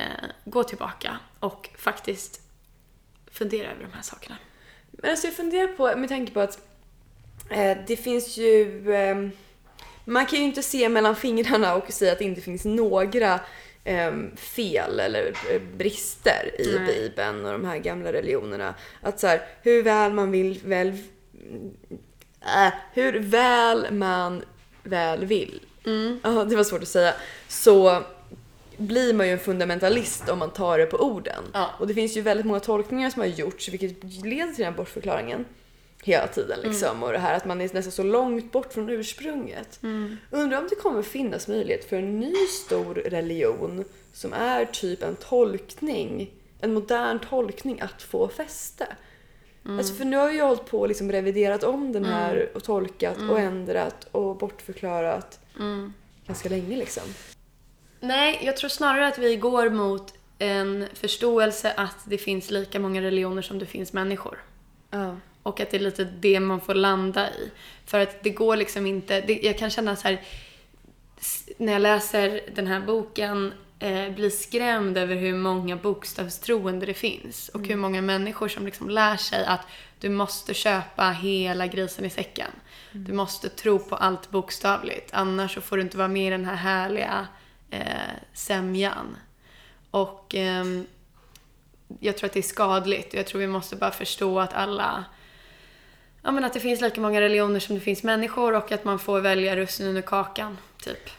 gå 0.44 0.64
tillbaka 0.64 1.18
och 1.40 1.68
faktiskt 1.78 2.40
fundera 3.30 3.70
över 3.70 3.84
de 3.84 3.92
här 3.92 4.02
sakerna. 4.02 4.36
Men 4.90 5.10
alltså 5.10 5.26
jag 5.26 5.36
funderar 5.36 5.68
på, 5.68 5.96
med 5.96 6.08
tanke 6.08 6.32
på 6.32 6.40
att 6.40 6.58
eh, 7.50 7.78
det 7.86 7.96
finns 7.96 8.36
ju... 8.36 8.92
Eh, 8.94 9.28
man 10.04 10.26
kan 10.26 10.38
ju 10.38 10.44
inte 10.44 10.62
se 10.62 10.88
mellan 10.88 11.16
fingrarna 11.16 11.74
och 11.74 11.92
säga 11.92 12.12
att 12.12 12.18
det 12.18 12.24
inte 12.24 12.40
finns 12.40 12.64
några 12.64 13.40
fel 14.36 15.00
eller 15.00 15.26
eh, 15.50 15.62
brister 15.76 16.50
i 16.58 16.74
Nej. 16.74 16.86
Bibeln 16.86 17.46
och 17.46 17.52
de 17.52 17.64
här 17.64 17.78
gamla 17.78 18.12
religionerna. 18.12 18.74
Att 19.00 19.20
så 19.20 19.26
här, 19.26 19.42
hur 19.62 19.82
väl 19.82 20.12
man 20.12 20.30
vill 20.30 20.60
väl... 20.64 20.88
Äh, 22.40 22.72
hur 22.94 23.20
väl 23.20 23.92
man 23.92 24.42
väl 24.82 25.24
vill. 25.24 25.60
Ja, 26.22 26.44
det 26.44 26.56
var 26.56 26.64
svårt 26.64 26.82
att 26.82 26.88
säga. 26.88 27.14
Så 27.48 28.02
blir 28.76 29.14
man 29.14 29.26
ju 29.26 29.32
en 29.32 29.38
fundamentalist 29.38 30.28
om 30.28 30.38
man 30.38 30.50
tar 30.50 30.78
det 30.78 30.86
på 30.86 30.96
orden. 30.96 31.44
Ja. 31.52 31.70
Och 31.78 31.86
det 31.86 31.94
finns 31.94 32.16
ju 32.16 32.20
väldigt 32.20 32.46
många 32.46 32.60
tolkningar 32.60 33.10
som 33.10 33.20
har 33.20 33.28
gjorts 33.28 33.68
vilket 33.68 34.04
leder 34.04 34.52
till 34.52 34.64
den 34.64 34.72
här 34.72 34.78
bortförklaringen 34.78 35.44
hela 36.02 36.26
tiden 36.26 36.60
liksom. 36.62 37.02
Och 37.02 37.12
det 37.12 37.18
här 37.18 37.36
att 37.36 37.44
man 37.44 37.60
är 37.60 37.74
nästan 37.74 37.92
så 37.92 38.02
långt 38.02 38.52
bort 38.52 38.72
från 38.72 38.88
ursprunget. 38.88 39.80
Undrar 40.30 40.58
om 40.58 40.66
det 40.70 40.76
kommer 40.76 41.02
finnas 41.02 41.48
möjlighet 41.48 41.88
för 41.88 41.96
en 41.96 42.20
ny 42.20 42.34
stor 42.34 42.94
religion 42.94 43.84
som 44.12 44.32
är 44.32 44.64
typ 44.64 45.02
en 45.02 45.16
tolkning, 45.16 46.30
en 46.60 46.74
modern 46.74 47.18
tolkning 47.18 47.80
att 47.80 48.02
få 48.02 48.28
fäste. 48.28 48.86
Alltså 49.64 49.94
för 49.94 50.04
nu 50.04 50.16
har 50.16 50.30
jag 50.30 50.46
hållit 50.46 50.66
på 50.66 50.80
och 50.80 50.88
liksom 50.88 51.12
reviderat 51.12 51.64
om 51.64 51.92
den 51.92 52.04
här 52.04 52.48
och 52.54 52.64
tolkat 52.64 53.18
och 53.30 53.40
ändrat 53.40 54.08
och 54.12 54.36
bortförklarat 54.36 55.40
ganska 56.26 56.48
länge 56.48 56.76
liksom. 56.76 57.02
Nej, 58.00 58.40
jag 58.42 58.56
tror 58.56 58.70
snarare 58.70 59.06
att 59.06 59.18
vi 59.18 59.36
går 59.36 59.70
mot 59.70 60.14
en 60.38 60.86
förståelse 60.94 61.72
att 61.76 61.96
det 62.04 62.18
finns 62.18 62.50
lika 62.50 62.78
många 62.78 63.02
religioner 63.02 63.42
som 63.42 63.58
det 63.58 63.66
finns 63.66 63.92
människor. 63.92 64.44
Ja. 64.90 65.16
Och 65.42 65.60
att 65.60 65.70
det 65.70 65.76
är 65.76 65.80
lite 65.80 66.04
det 66.04 66.40
man 66.40 66.60
får 66.60 66.74
landa 66.74 67.30
i. 67.30 67.50
För 67.86 67.98
att 67.98 68.22
det 68.22 68.30
går 68.30 68.56
liksom 68.56 68.86
inte, 68.86 69.20
det, 69.20 69.40
jag 69.42 69.58
kan 69.58 69.70
känna 69.70 69.96
så 69.96 70.08
här 70.08 70.20
när 71.58 71.72
jag 71.72 71.82
läser 71.82 72.40
den 72.54 72.66
här 72.66 72.80
boken 72.80 73.52
eh, 73.78 74.10
blir 74.10 74.30
skrämd 74.30 74.98
över 74.98 75.16
hur 75.16 75.34
många 75.34 75.76
bokstavstroende 75.76 76.86
det 76.86 76.94
finns. 76.94 77.48
Och 77.48 77.66
hur 77.66 77.76
många 77.76 78.02
människor 78.02 78.48
som 78.48 78.66
liksom 78.66 78.90
lär 78.90 79.16
sig 79.16 79.44
att 79.44 79.66
du 80.00 80.08
måste 80.08 80.54
köpa 80.54 81.10
hela 81.10 81.66
grisen 81.66 82.04
i 82.04 82.10
säcken. 82.10 82.50
Du 82.92 83.12
måste 83.12 83.48
tro 83.48 83.78
på 83.78 83.96
allt 83.96 84.30
bokstavligt. 84.30 85.10
Annars 85.12 85.54
så 85.54 85.60
får 85.60 85.76
du 85.76 85.82
inte 85.82 85.96
vara 85.96 86.08
med 86.08 86.26
i 86.26 86.30
den 86.30 86.44
här 86.44 86.56
härliga 86.56 87.26
eh, 87.70 88.12
sämjan. 88.32 89.16
Och 89.90 90.34
ehm, 90.34 90.86
jag 92.00 92.16
tror 92.16 92.26
att 92.26 92.32
det 92.32 92.40
är 92.40 92.42
skadligt. 92.42 93.14
Jag 93.14 93.26
tror 93.26 93.40
vi 93.40 93.46
måste 93.46 93.76
bara 93.76 93.90
förstå 93.90 94.40
att 94.40 94.52
alla 94.52 95.04
Ja 96.22 96.30
men 96.32 96.44
att 96.44 96.52
det 96.52 96.60
finns 96.60 96.80
lika 96.80 97.00
många 97.00 97.20
religioner 97.20 97.60
som 97.60 97.74
det 97.74 97.80
finns 97.80 98.02
människor 98.02 98.54
och 98.56 98.72
att 98.72 98.84
man 98.84 98.98
får 98.98 99.20
välja 99.20 99.56
russinen 99.56 99.96
ur 99.96 100.02
kakan, 100.02 100.58
typ. 100.84 101.10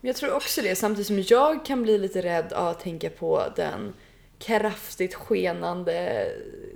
Jag 0.00 0.16
tror 0.16 0.32
också 0.32 0.62
det, 0.62 0.76
samtidigt 0.76 1.06
som 1.06 1.22
jag 1.22 1.64
kan 1.64 1.82
bli 1.82 1.98
lite 1.98 2.22
rädd 2.22 2.52
av 2.52 2.68
att 2.68 2.80
tänka 2.80 3.10
på 3.10 3.42
den 3.56 3.92
kraftigt 4.38 5.14
skenande 5.14 6.26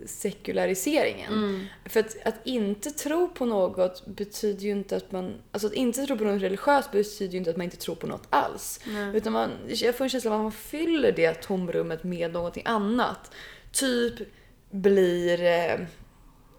sekulariseringen. 0.07 1.32
Mm. 1.32 1.66
För 1.84 2.01
att, 2.01 2.16
att 2.24 2.34
inte 2.45 2.91
tro 2.91 3.28
på 3.28 3.45
något 3.45 4.07
betyder 4.07 4.62
ju 4.62 4.70
inte 4.70 4.97
att 4.97 5.12
man... 5.12 5.34
Alltså 5.53 5.66
att 5.66 5.74
inte 5.74 6.07
tro 6.07 6.18
på 6.18 6.24
något 6.24 6.43
religiöst 6.43 6.93
betyder 6.93 7.32
ju 7.32 7.39
inte 7.39 7.51
att 7.51 7.57
man 7.57 7.64
inte 7.64 7.76
tror 7.76 7.95
på 7.95 8.07
något 8.07 8.26
alls. 8.30 8.80
Nej. 8.87 9.16
Utan 9.16 9.32
man, 9.32 9.51
jag 9.68 9.97
får 9.97 10.05
en 10.05 10.09
känsla 10.09 10.30
av 10.30 10.37
att 10.37 10.43
man 10.43 10.53
fyller 10.53 11.12
det 11.12 11.34
tomrummet 11.34 12.05
med 12.05 12.32
någonting 12.32 12.62
annat. 12.66 13.30
Typ 13.72 14.14
blir 14.70 15.43
eh, 15.43 15.87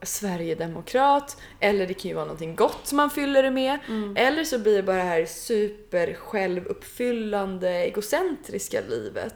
Sverigedemokrat, 0.08 1.38
eller 1.60 1.88
det 1.88 1.94
kan 1.94 2.10
ju 2.10 2.16
vara 2.16 2.26
någonting 2.26 2.56
gott 2.56 2.80
som 2.84 2.96
man 2.96 3.10
fyller 3.10 3.44
det 3.44 3.52
med. 3.52 3.80
Eller 4.16 4.44
så 4.44 4.60
blir 4.60 4.76
det 4.76 4.84
bara 4.84 4.98
det 4.98 5.04
här 5.04 5.26
super 5.26 6.14
självuppfyllande 6.14 7.70
egocentriska 7.70 8.82
livet. 8.90 9.36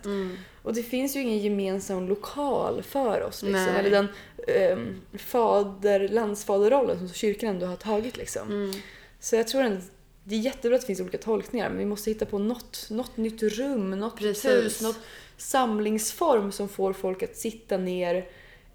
Och 0.64 0.74
det 0.74 0.84
finns 0.84 1.16
ju 1.16 1.20
ingen 1.20 1.40
gemensam 1.40 2.08
lokal 2.08 2.84
för 2.84 3.22
oss 3.22 3.44
liksom. 3.44 3.66
Nej. 3.66 3.80
Eller 3.80 3.90
den 3.90 4.08
um, 4.78 5.02
fader, 5.18 6.08
landsfaderrollen 6.08 6.98
som 6.98 7.10
kyrkan 7.10 7.50
ändå 7.50 7.66
har 7.66 7.76
tagit 7.76 8.18
liksom. 8.18 8.74
Så 9.20 9.36
jag 9.36 9.48
tror 9.48 9.64
att 9.64 9.92
det 10.24 10.36
är 10.36 10.40
jättebra 10.40 10.76
att 10.76 10.82
det 10.82 10.88
finns 10.88 11.02
olika 11.02 11.18
tolkningar 11.18 11.70
men 11.70 11.78
vi 11.78 11.86
måste 11.86 12.10
hitta 12.10 12.26
på 12.26 12.40
något, 12.40 12.88
något 12.90 13.18
nytt 13.18 13.44
rum, 13.44 13.92
något 13.92 14.18
Precis. 14.18 14.46
hus, 14.46 14.82
något 14.82 15.00
samlingsform 15.38 16.52
som 16.52 16.70
får 16.70 16.94
folk 16.94 17.24
att 17.24 17.38
sitta 17.38 17.78
ner, 17.78 18.26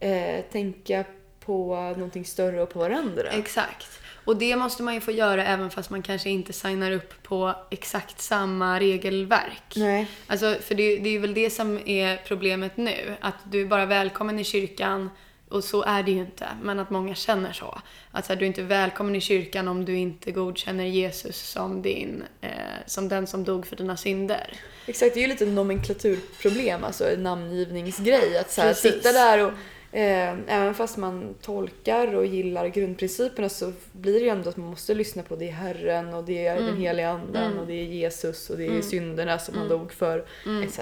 eh, 0.01 0.45
tänka 0.53 1.05
på 1.47 1.75
någonting 1.97 2.25
större 2.25 2.63
och 2.63 2.71
på 2.71 2.79
varandra. 2.79 3.29
Exakt. 3.29 4.01
Och 4.25 4.37
det 4.37 4.57
måste 4.57 4.83
man 4.83 4.95
ju 4.95 5.01
få 5.01 5.11
göra 5.11 5.45
även 5.45 5.71
fast 5.71 5.91
man 5.91 6.03
kanske 6.03 6.31
inte 6.31 6.53
signar 6.53 6.93
upp 6.93 7.23
på 7.23 7.55
exakt 7.71 8.21
samma 8.21 8.81
regelverk. 8.81 9.73
Nej. 9.77 10.07
Alltså, 10.27 10.57
för 10.61 10.75
det, 10.75 10.97
det 10.97 11.09
är 11.09 11.19
väl 11.19 11.35
det 11.35 11.51
som 11.51 11.89
är 11.89 12.17
problemet 12.27 12.77
nu. 12.77 13.17
Att 13.21 13.35
du 13.45 13.63
är 13.63 13.67
bara 13.67 13.87
välkommen 13.87 14.39
i 14.39 14.45
kyrkan 14.45 15.11
och 15.49 15.65
så 15.65 15.83
är 15.83 16.03
det 16.03 16.11
ju 16.11 16.19
inte. 16.19 16.49
Men 16.63 16.79
att 16.79 16.91
många 16.91 17.15
känner 17.15 17.53
så. 17.53 17.81
Att 18.11 18.27
så 18.27 18.33
här, 18.33 18.41
du 18.41 18.45
är 18.45 18.47
inte 18.47 18.63
välkommen 18.63 19.15
i 19.15 19.21
kyrkan 19.21 19.69
om 19.69 19.85
du 19.85 19.97
inte 19.97 20.33
godkänner 20.33 20.85
Jesus 20.85 21.37
som, 21.37 21.83
din, 21.83 22.25
eh, 22.41 22.51
som 22.87 23.09
den 23.09 23.27
som 23.27 23.45
dog 23.45 23.67
för 23.67 23.77
dina 23.77 23.97
synder. 23.97 24.53
Exakt, 24.87 25.15
det 25.15 25.21
är 25.21 25.23
ju 25.23 25.29
lite 25.29 25.45
en 25.45 25.55
nomenklaturproblem, 25.55 26.85
alltså 26.85 27.11
en 27.11 27.23
namngivningsgrej. 27.23 28.39
Att 28.39 28.51
så 28.51 28.61
här, 28.61 28.75
sitta 28.75 29.13
där 29.13 29.47
och 29.47 29.53
även 29.99 30.75
fast 30.75 30.97
man 30.97 31.35
tolkar 31.43 32.15
och 32.15 32.27
gillar 32.27 32.67
grundprinciperna 32.67 33.49
så 33.49 33.73
blir 33.93 34.13
det 34.13 34.19
ju 34.21 34.29
ändå 34.29 34.49
att 34.49 34.57
man 34.57 34.71
måste 34.71 34.95
lyssna 34.95 35.23
på 35.23 35.37
det 35.37 35.49
är 35.49 35.53
Herren 35.53 36.15
och 36.15 36.25
det 36.25 36.47
är 36.47 36.63
den 36.63 36.77
heliga 36.77 37.11
anden 37.11 37.59
och 37.59 37.67
det 37.67 37.73
är 37.73 37.85
Jesus 37.85 38.51
och 38.51 38.57
det 38.57 38.67
är 38.67 38.83
synderna 38.83 39.39
som 39.39 39.55
han 39.59 39.69
dog 39.69 39.93
för 39.93 40.25
etc. 40.65 40.81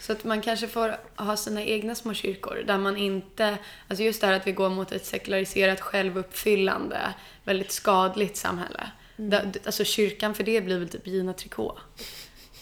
Så 0.00 0.12
att 0.12 0.24
man 0.24 0.40
kanske 0.40 0.68
får 0.68 0.96
ha 1.16 1.36
sina 1.36 1.62
egna 1.64 1.94
små 1.94 2.14
kyrkor 2.14 2.62
där 2.66 2.78
man 2.78 2.96
inte, 2.96 3.58
alltså 3.88 4.04
just 4.04 4.20
det 4.20 4.26
här 4.26 4.34
att 4.34 4.46
vi 4.46 4.52
går 4.52 4.68
mot 4.68 4.92
ett 4.92 5.06
sekulariserat 5.06 5.80
självuppfyllande, 5.80 7.14
väldigt 7.44 7.72
skadligt 7.72 8.36
samhälle. 8.36 8.90
Där, 9.16 9.52
alltså 9.64 9.84
kyrkan 9.84 10.34
för 10.34 10.44
det 10.44 10.60
blir 10.60 10.78
väl 10.78 10.88
typ 10.88 11.06
Gina 11.06 11.32
Tricot. 11.32 11.78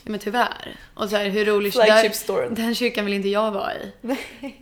Ja, 0.05 0.11
men 0.11 0.21
tyvärr. 0.21 0.77
Och 0.95 1.11
så 1.11 1.17
här, 1.17 1.29
hur 1.29 1.45
rolig 1.45 1.73
storen. 2.15 2.55
Den 2.55 2.75
kyrkan 2.75 3.05
vill 3.05 3.15
inte 3.15 3.29
jag 3.29 3.53
vara 3.53 3.73
i. 3.75 3.93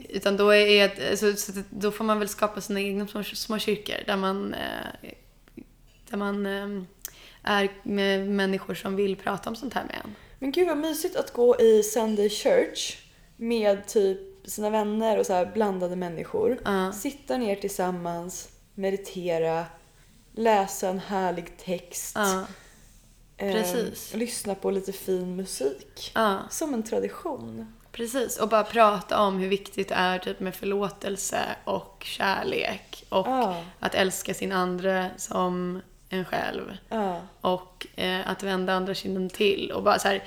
Utan 0.08 0.36
då, 0.36 0.54
är 0.54 0.84
ett, 0.84 1.18
så 1.18 1.28
att 1.28 1.70
då 1.70 1.90
får 1.90 2.04
man 2.04 2.18
väl 2.18 2.28
skapa 2.28 2.60
sina 2.60 2.80
egna 2.80 3.06
små, 3.06 3.22
små 3.22 3.58
kyrkor 3.58 3.96
där 4.06 4.16
man, 4.16 4.54
eh, 4.54 5.10
där 6.10 6.16
man 6.16 6.46
eh, 6.46 6.82
är 7.42 7.70
med 7.82 8.28
människor 8.28 8.74
som 8.74 8.96
vill 8.96 9.16
prata 9.16 9.50
om 9.50 9.56
sånt 9.56 9.74
här 9.74 9.84
med 9.84 9.96
en. 10.04 10.14
Men 10.38 10.52
gud 10.52 10.68
vad 10.68 10.78
mysigt 10.78 11.16
att 11.16 11.32
gå 11.32 11.60
i 11.60 11.82
Sunday 11.82 12.30
Church 12.30 12.96
med 13.36 13.86
typ 13.86 14.18
sina 14.44 14.70
vänner 14.70 15.18
och 15.18 15.26
så 15.26 15.48
blandade 15.54 15.96
människor. 15.96 16.60
Ja. 16.64 16.92
Sitta 16.92 17.36
ner 17.36 17.56
tillsammans, 17.56 18.48
meditera, 18.74 19.64
läsa 20.32 20.88
en 20.88 20.98
härlig 20.98 21.56
text. 21.56 22.16
Eh, 23.42 23.52
precis. 23.52 24.14
lyssna 24.14 24.54
på 24.54 24.70
lite 24.70 24.92
fin 24.92 25.36
musik. 25.36 26.10
ja. 26.14 26.38
Som 26.50 26.74
en 26.74 26.82
tradition. 26.82 27.72
Precis, 27.92 28.38
och 28.38 28.48
bara 28.48 28.64
prata 28.64 29.20
om 29.20 29.38
hur 29.38 29.48
viktigt 29.48 29.88
det 29.88 29.94
är 29.94 30.18
typ 30.18 30.40
med 30.40 30.54
förlåtelse 30.54 31.40
och 31.64 32.02
kärlek 32.06 33.04
och 33.08 33.26
Ja. 33.26 33.64
att 33.80 33.94
älska 33.94 34.34
sin 34.34 34.52
andra 34.52 35.06
som 35.16 35.80
en 36.08 36.24
själv 36.24 36.76
Ja. 36.88 37.20
och 37.40 37.86
eh, 37.96 38.30
att 38.30 38.42
vända 38.42 38.72
andra 38.72 38.94
kinden 38.94 39.28
till 39.30 39.70
och 39.74 39.82
bara 39.82 39.98
så 39.98 40.08
här 40.08 40.22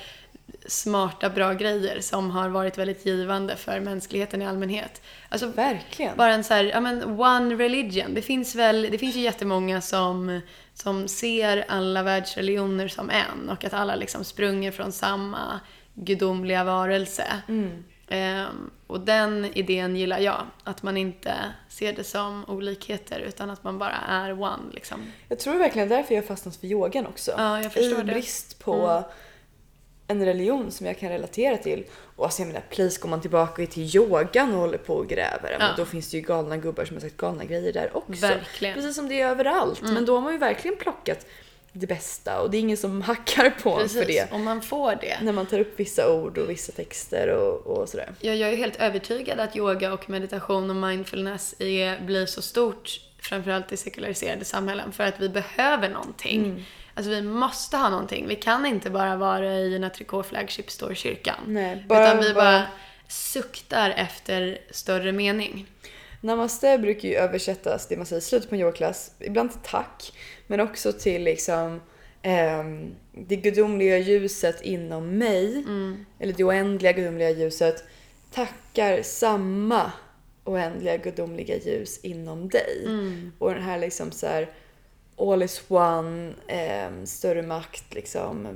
smarta, 0.68 1.30
bra 1.30 1.53
grejer 1.53 2.01
som 2.01 2.32
har 2.32 2.49
varit 2.49 2.78
väldigt 2.78 3.05
givande 3.05 3.55
för 3.55 3.80
mänskligheten 3.80 4.41
i 4.41 4.45
allmänhet. 4.47 5.01
Alltså, 5.30 5.47
Verkligen. 5.47 6.18
bara 6.18 6.34
en 6.34 6.43
så 6.43 6.53
här, 6.53 6.63
ja 6.63 6.80
men 6.80 7.20
one 7.20 7.55
religion. 7.55 8.13
Det 8.13 8.22
finns 8.22 8.55
väl, 8.55 8.82
det 8.91 8.97
finns 8.97 9.16
ju 9.16 9.22
jättemånga 9.22 9.82
som, 9.82 10.41
som 10.76 11.07
ser 11.07 11.65
alla 11.67 12.03
världsreligioner 12.03 12.88
som 12.88 13.09
en 13.09 13.49
och 13.49 13.63
att 13.63 13.73
alla 13.73 13.95
liksom 13.95 14.23
sprunger 14.23 14.71
från 14.71 14.91
samma 14.91 15.59
gudomliga 15.93 16.63
varelse. 16.63 17.26
Ehm, 18.07 18.71
och 18.88 18.99
den 18.99 19.45
idén 19.45 19.95
gillar 19.95 20.19
jag. 20.19 20.41
Att 20.63 20.84
man 20.84 20.97
inte 20.97 21.34
ser 21.69 21.93
det 21.93 22.03
som 22.03 22.45
olikheter 22.47 23.19
utan 23.19 23.49
att 23.49 23.63
man 23.63 23.78
bara 23.78 23.95
är 24.07 24.41
one 24.41 24.63
liksom. 24.73 25.11
Jag 25.30 25.39
tror 25.39 25.55
verkligen 25.55 25.89
därför 25.89 26.15
jag 26.15 26.26
fastnat 26.26 26.55
för 26.55 26.67
yogan 26.67 27.07
också. 27.07 27.32
Ja, 27.38 27.61
I 27.61 28.03
brist 28.03 28.59
på 28.59 29.03
en 30.08 30.26
religion 30.26 30.72
som 30.72 30.86
jag 30.86 30.99
kan 30.99 31.10
relatera 31.10 31.58
till. 31.58 31.84
Och 32.16 32.26
alltså 32.26 32.41
jag 32.41 32.47
menar, 32.47 32.64
please 32.70 33.01
går 33.01 33.10
man 33.10 33.22
tillbaka 33.22 33.66
till 33.66 33.95
yogan 33.95 34.53
och 34.53 34.60
håller 34.60 34.78
på 34.78 34.93
och 34.95 35.08
gräver, 35.08 35.51
Ja. 35.51 35.58
men 35.60 35.76
då 35.78 35.86
finns 35.86 36.12
det 36.12 36.18
ju 36.18 36.24
galna 36.24 36.58
gubbar 36.58 36.86
som 36.86 36.95
har 36.95 37.01
sagt 37.01 37.18
galna 37.18 37.45
grejer 37.45 37.74
där 37.74 37.97
också. 37.97 38.22
Verkligen. 38.22 38.74
Mm. 38.74 38.84
Precis 38.84 38.95
som 38.95 39.08
det 39.10 39.22
är 39.22 39.28
överallt. 39.30 39.82
Men 39.82 40.06
då 40.06 40.16
har 40.16 40.22
man 40.22 40.32
ju 40.34 40.39
verkligen 40.39 40.78
plockat 40.78 41.26
det 41.72 41.88
bästa 41.88 42.41
och 42.41 42.51
det 42.51 42.58
är 42.58 42.60
ingen 42.60 42.78
som 42.78 43.01
hackar 43.12 43.49
på 43.49 43.80
en 43.80 43.89
för 43.89 44.06
det. 44.06 44.32
Om 44.32 44.43
man 44.43 44.62
får 44.62 44.95
det. 44.95 45.18
När 45.22 45.32
man 45.32 45.45
tar 45.45 45.60
upp 45.60 45.80
vissa 45.80 46.14
ord 46.14 46.38
och 46.38 46.49
vissa 46.49 46.72
texter 46.72 47.28
och, 47.28 47.68
och 47.68 47.89
sådär. 47.89 48.10
Jag, 48.20 48.36
jag 48.36 48.49
är 48.49 48.56
helt 48.56 48.76
övertygad 48.76 49.39
att 49.39 49.56
yoga 49.56 49.93
och 49.93 50.10
meditation 50.10 50.70
och 50.70 50.76
mindfulness 50.76 51.56
är, 51.60 51.99
blir 51.99 52.26
så 52.26 52.41
stort, 52.41 52.99
framförallt 53.20 53.72
i 53.72 53.78
sekulariserade 53.78 54.45
samhällen, 54.45 54.91
för 54.91 55.03
att 55.03 55.20
vi 55.20 55.30
behöver 55.30 55.89
någonting. 55.89 56.45
Mm. 56.45 56.64
Alltså 56.95 57.09
vi 57.11 57.21
måste 57.21 57.77
ha 57.77 57.89
någonting. 57.89 58.27
Vi 58.27 58.35
kan 58.35 58.65
inte 58.65 58.89
bara 58.89 59.15
vara 59.15 59.53
i 59.55 59.75
en 59.75 59.91
Tricot 59.91 60.25
Flagship 60.25 60.71
Store-kyrkan. 60.71 61.35
Nej, 61.47 61.85
bara- 61.89 62.03
Utan 62.11 62.23
vi 62.23 62.33
bara, 62.33 62.43
bara- 62.43 62.67
suktar 63.07 63.89
efter 63.97 64.57
större 64.71 65.11
mening. 65.11 65.67
Namaste 66.21 66.77
brukar 66.77 67.09
ju 67.09 67.15
översättas, 67.15 67.87
det 67.87 67.97
man 67.97 68.05
säger 68.05 68.21
i 68.21 68.23
slutet 68.25 68.49
på 68.49 68.55
en 68.55 68.61
yogaklass, 68.61 69.11
ibland 69.19 69.51
till 69.51 69.61
tack, 69.63 70.13
men 70.47 70.59
också 70.59 70.91
till 70.91 71.23
liksom 71.23 71.81
ehm, 72.21 72.95
det 73.11 73.35
gudomliga 73.35 73.97
ljuset 73.97 74.61
inom 74.61 75.17
mig, 75.17 75.63
eller 76.19 76.33
det 76.33 76.43
oändliga 76.43 76.91
gudomliga 76.91 77.29
ljuset, 77.29 77.83
tackar 78.31 79.01
samma 79.01 79.91
oändliga 80.43 80.97
gudomliga 80.97 81.55
ljus 81.57 81.99
inom 82.03 82.49
dig. 82.49 82.87
Och 83.39 83.53
den 83.53 83.63
här 83.63 83.79
liksom 83.79 84.11
så 84.11 84.27
här 84.27 84.49
all 85.18 85.43
is 85.43 85.63
one, 85.68 86.34
ehm, 86.47 87.05
större 87.05 87.41
makt 87.41 87.93
liksom. 87.93 88.47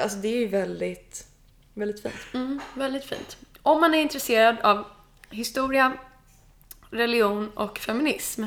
Alltså 0.00 0.18
det 0.18 0.28
är 0.28 0.38
ju 0.38 0.46
väldigt, 0.46 1.26
väldigt 1.74 2.02
fint. 2.02 2.14
Mm, 2.34 2.60
väldigt 2.74 3.04
fint. 3.04 3.36
Om 3.62 3.80
man 3.80 3.94
är 3.94 3.98
intresserad 3.98 4.60
av 4.60 4.84
historia, 5.30 5.92
religion 6.90 7.50
och 7.54 7.78
feminism 7.78 8.44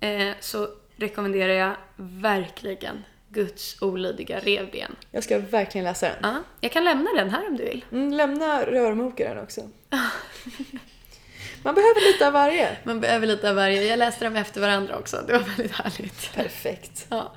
eh, 0.00 0.30
så 0.40 0.68
rekommenderar 0.96 1.52
jag 1.52 1.76
verkligen 1.96 3.04
Guds 3.28 3.82
olydiga 3.82 4.38
revben. 4.40 4.96
Jag 5.10 5.24
ska 5.24 5.38
verkligen 5.38 5.84
läsa 5.84 6.08
den. 6.08 6.18
Ja, 6.22 6.42
jag 6.60 6.72
kan 6.72 6.84
lämna 6.84 7.10
den 7.16 7.30
här 7.30 7.48
om 7.48 7.56
du 7.56 7.64
vill. 7.64 7.84
Mm, 7.92 8.12
lämna 8.12 8.66
rörmokaren 8.66 9.42
också. 9.42 9.60
Man 11.62 11.74
behöver 11.74 12.12
lite 12.12 12.26
av 12.26 12.32
varje. 12.32 12.76
Man 12.84 13.00
behöver 13.00 13.26
lite 13.26 13.50
av 13.50 13.56
varje. 13.56 13.84
Jag 13.84 13.98
läste 13.98 14.24
dem 14.24 14.36
efter 14.36 14.60
varandra 14.60 14.96
också. 14.98 15.24
Det 15.26 15.32
var 15.32 15.40
väldigt 15.40 15.72
härligt. 15.72 16.34
Perfekt. 16.34 17.06
Ja. 17.08 17.32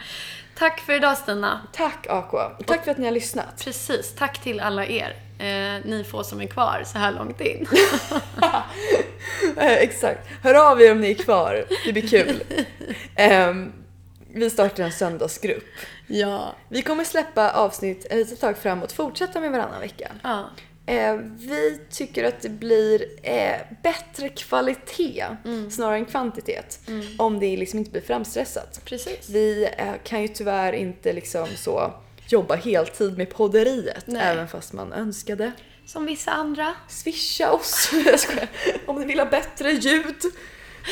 Tack 0.58 0.80
för 0.80 0.94
idag 0.94 1.18
Stina. 1.18 1.68
Tack 1.74 2.08
Aqua. 2.10 2.50
Tack 2.66 2.84
för 2.84 2.92
att 2.92 2.98
ni 2.98 3.06
har 3.06 3.12
lyssnat. 3.12 3.64
Precis, 3.64 4.16
tack 4.16 4.42
till 4.44 4.60
alla 4.60 4.86
er. 4.86 5.16
Eh, 5.40 5.86
ni 5.86 6.04
få 6.12 6.24
som 6.24 6.42
är 6.42 6.48
kvar 6.48 6.84
så 6.86 6.98
här 6.98 7.12
långt 7.12 7.42
in. 7.42 7.68
Eh, 9.58 9.74
exakt. 9.74 10.28
Hör 10.44 10.72
av 10.72 10.82
er 10.82 10.92
om 10.92 11.02
ni 11.02 11.12
är 11.12 11.16
kvar. 11.16 11.66
Det 11.86 11.94
blir 11.94 12.08
kul. 12.08 12.44
Ehm, 13.16 13.74
vi 14.34 14.50
startar 14.50 14.84
en 14.84 14.92
söndagsgrupp. 14.92 15.64
Ja. 16.08 16.56
Vi 16.70 16.82
kommer 16.82 17.04
släppa 17.04 17.52
avsnitt 17.52 18.06
ett 18.06 18.16
litet 18.16 18.42
tag 18.42 18.58
framåt, 18.58 18.92
fortsätta 18.92 19.40
med 19.40 19.52
varannan 19.52 19.80
vecka. 19.80 20.12
Ja. 20.24 20.50
Eh, 20.88 21.16
vi 21.38 21.80
tycker 21.92 22.24
att 22.24 22.42
det 22.42 22.50
blir 22.50 23.06
eh, 23.24 23.56
bättre 23.84 24.30
kvalitet 24.30 25.26
Mm. 25.46 25.72
snarare 25.72 25.96
än 25.98 26.06
kvantitet 26.06 26.80
om 27.18 27.40
det 27.40 27.58
liksom 27.58 27.80
inte 27.80 27.92
blir 27.92 28.02
framstressat. 28.02 28.82
Precis. 28.86 29.30
Vi 29.30 29.70
eh, 29.78 29.94
kan 30.04 30.22
ju 30.22 30.28
tyvärr 30.28 30.74
inte 30.74 31.14
liksom 31.14 31.48
så 31.56 31.94
jobba 32.28 32.56
heltid 32.56 33.18
med 33.18 33.30
podderiet 33.30 34.08
Nej. 34.08 34.22
även 34.24 34.48
fast 34.48 34.74
man 34.74 34.94
önskade. 34.94 35.52
Som 35.86 36.06
vissa 36.06 36.32
andra. 36.32 36.74
Swisha 36.90 37.52
oss 37.52 37.92
om 38.86 39.00
ni 39.00 39.06
vill 39.06 39.20
ha 39.20 39.26
bättre 39.26 39.72
ljud. 39.72 40.16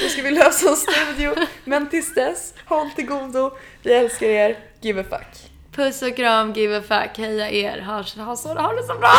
Då 0.03 0.09
ska 0.09 0.21
vi 0.21 0.31
lösa 0.31 0.69
en 0.69 0.75
studio. 0.75 1.35
Men 1.65 1.89
tills 1.89 2.13
dess, 2.13 2.53
håll 2.65 2.89
till 2.91 3.05
godo. 3.05 3.57
Vi 3.83 3.93
älskar 3.93 4.27
er. 4.27 4.59
Give 4.81 5.01
a 5.01 5.05
fuck. 5.09 5.51
Puss 5.75 6.01
och 6.01 6.15
kram, 6.15 6.53
give 6.53 6.77
a 6.77 6.81
fuck, 6.81 7.17
heja 7.17 7.49
er, 7.49 7.81
ha, 7.81 8.03
ha, 8.17 8.35
ha 8.55 8.73
det 8.73 8.83
så 8.83 8.93
bra! 8.99 9.13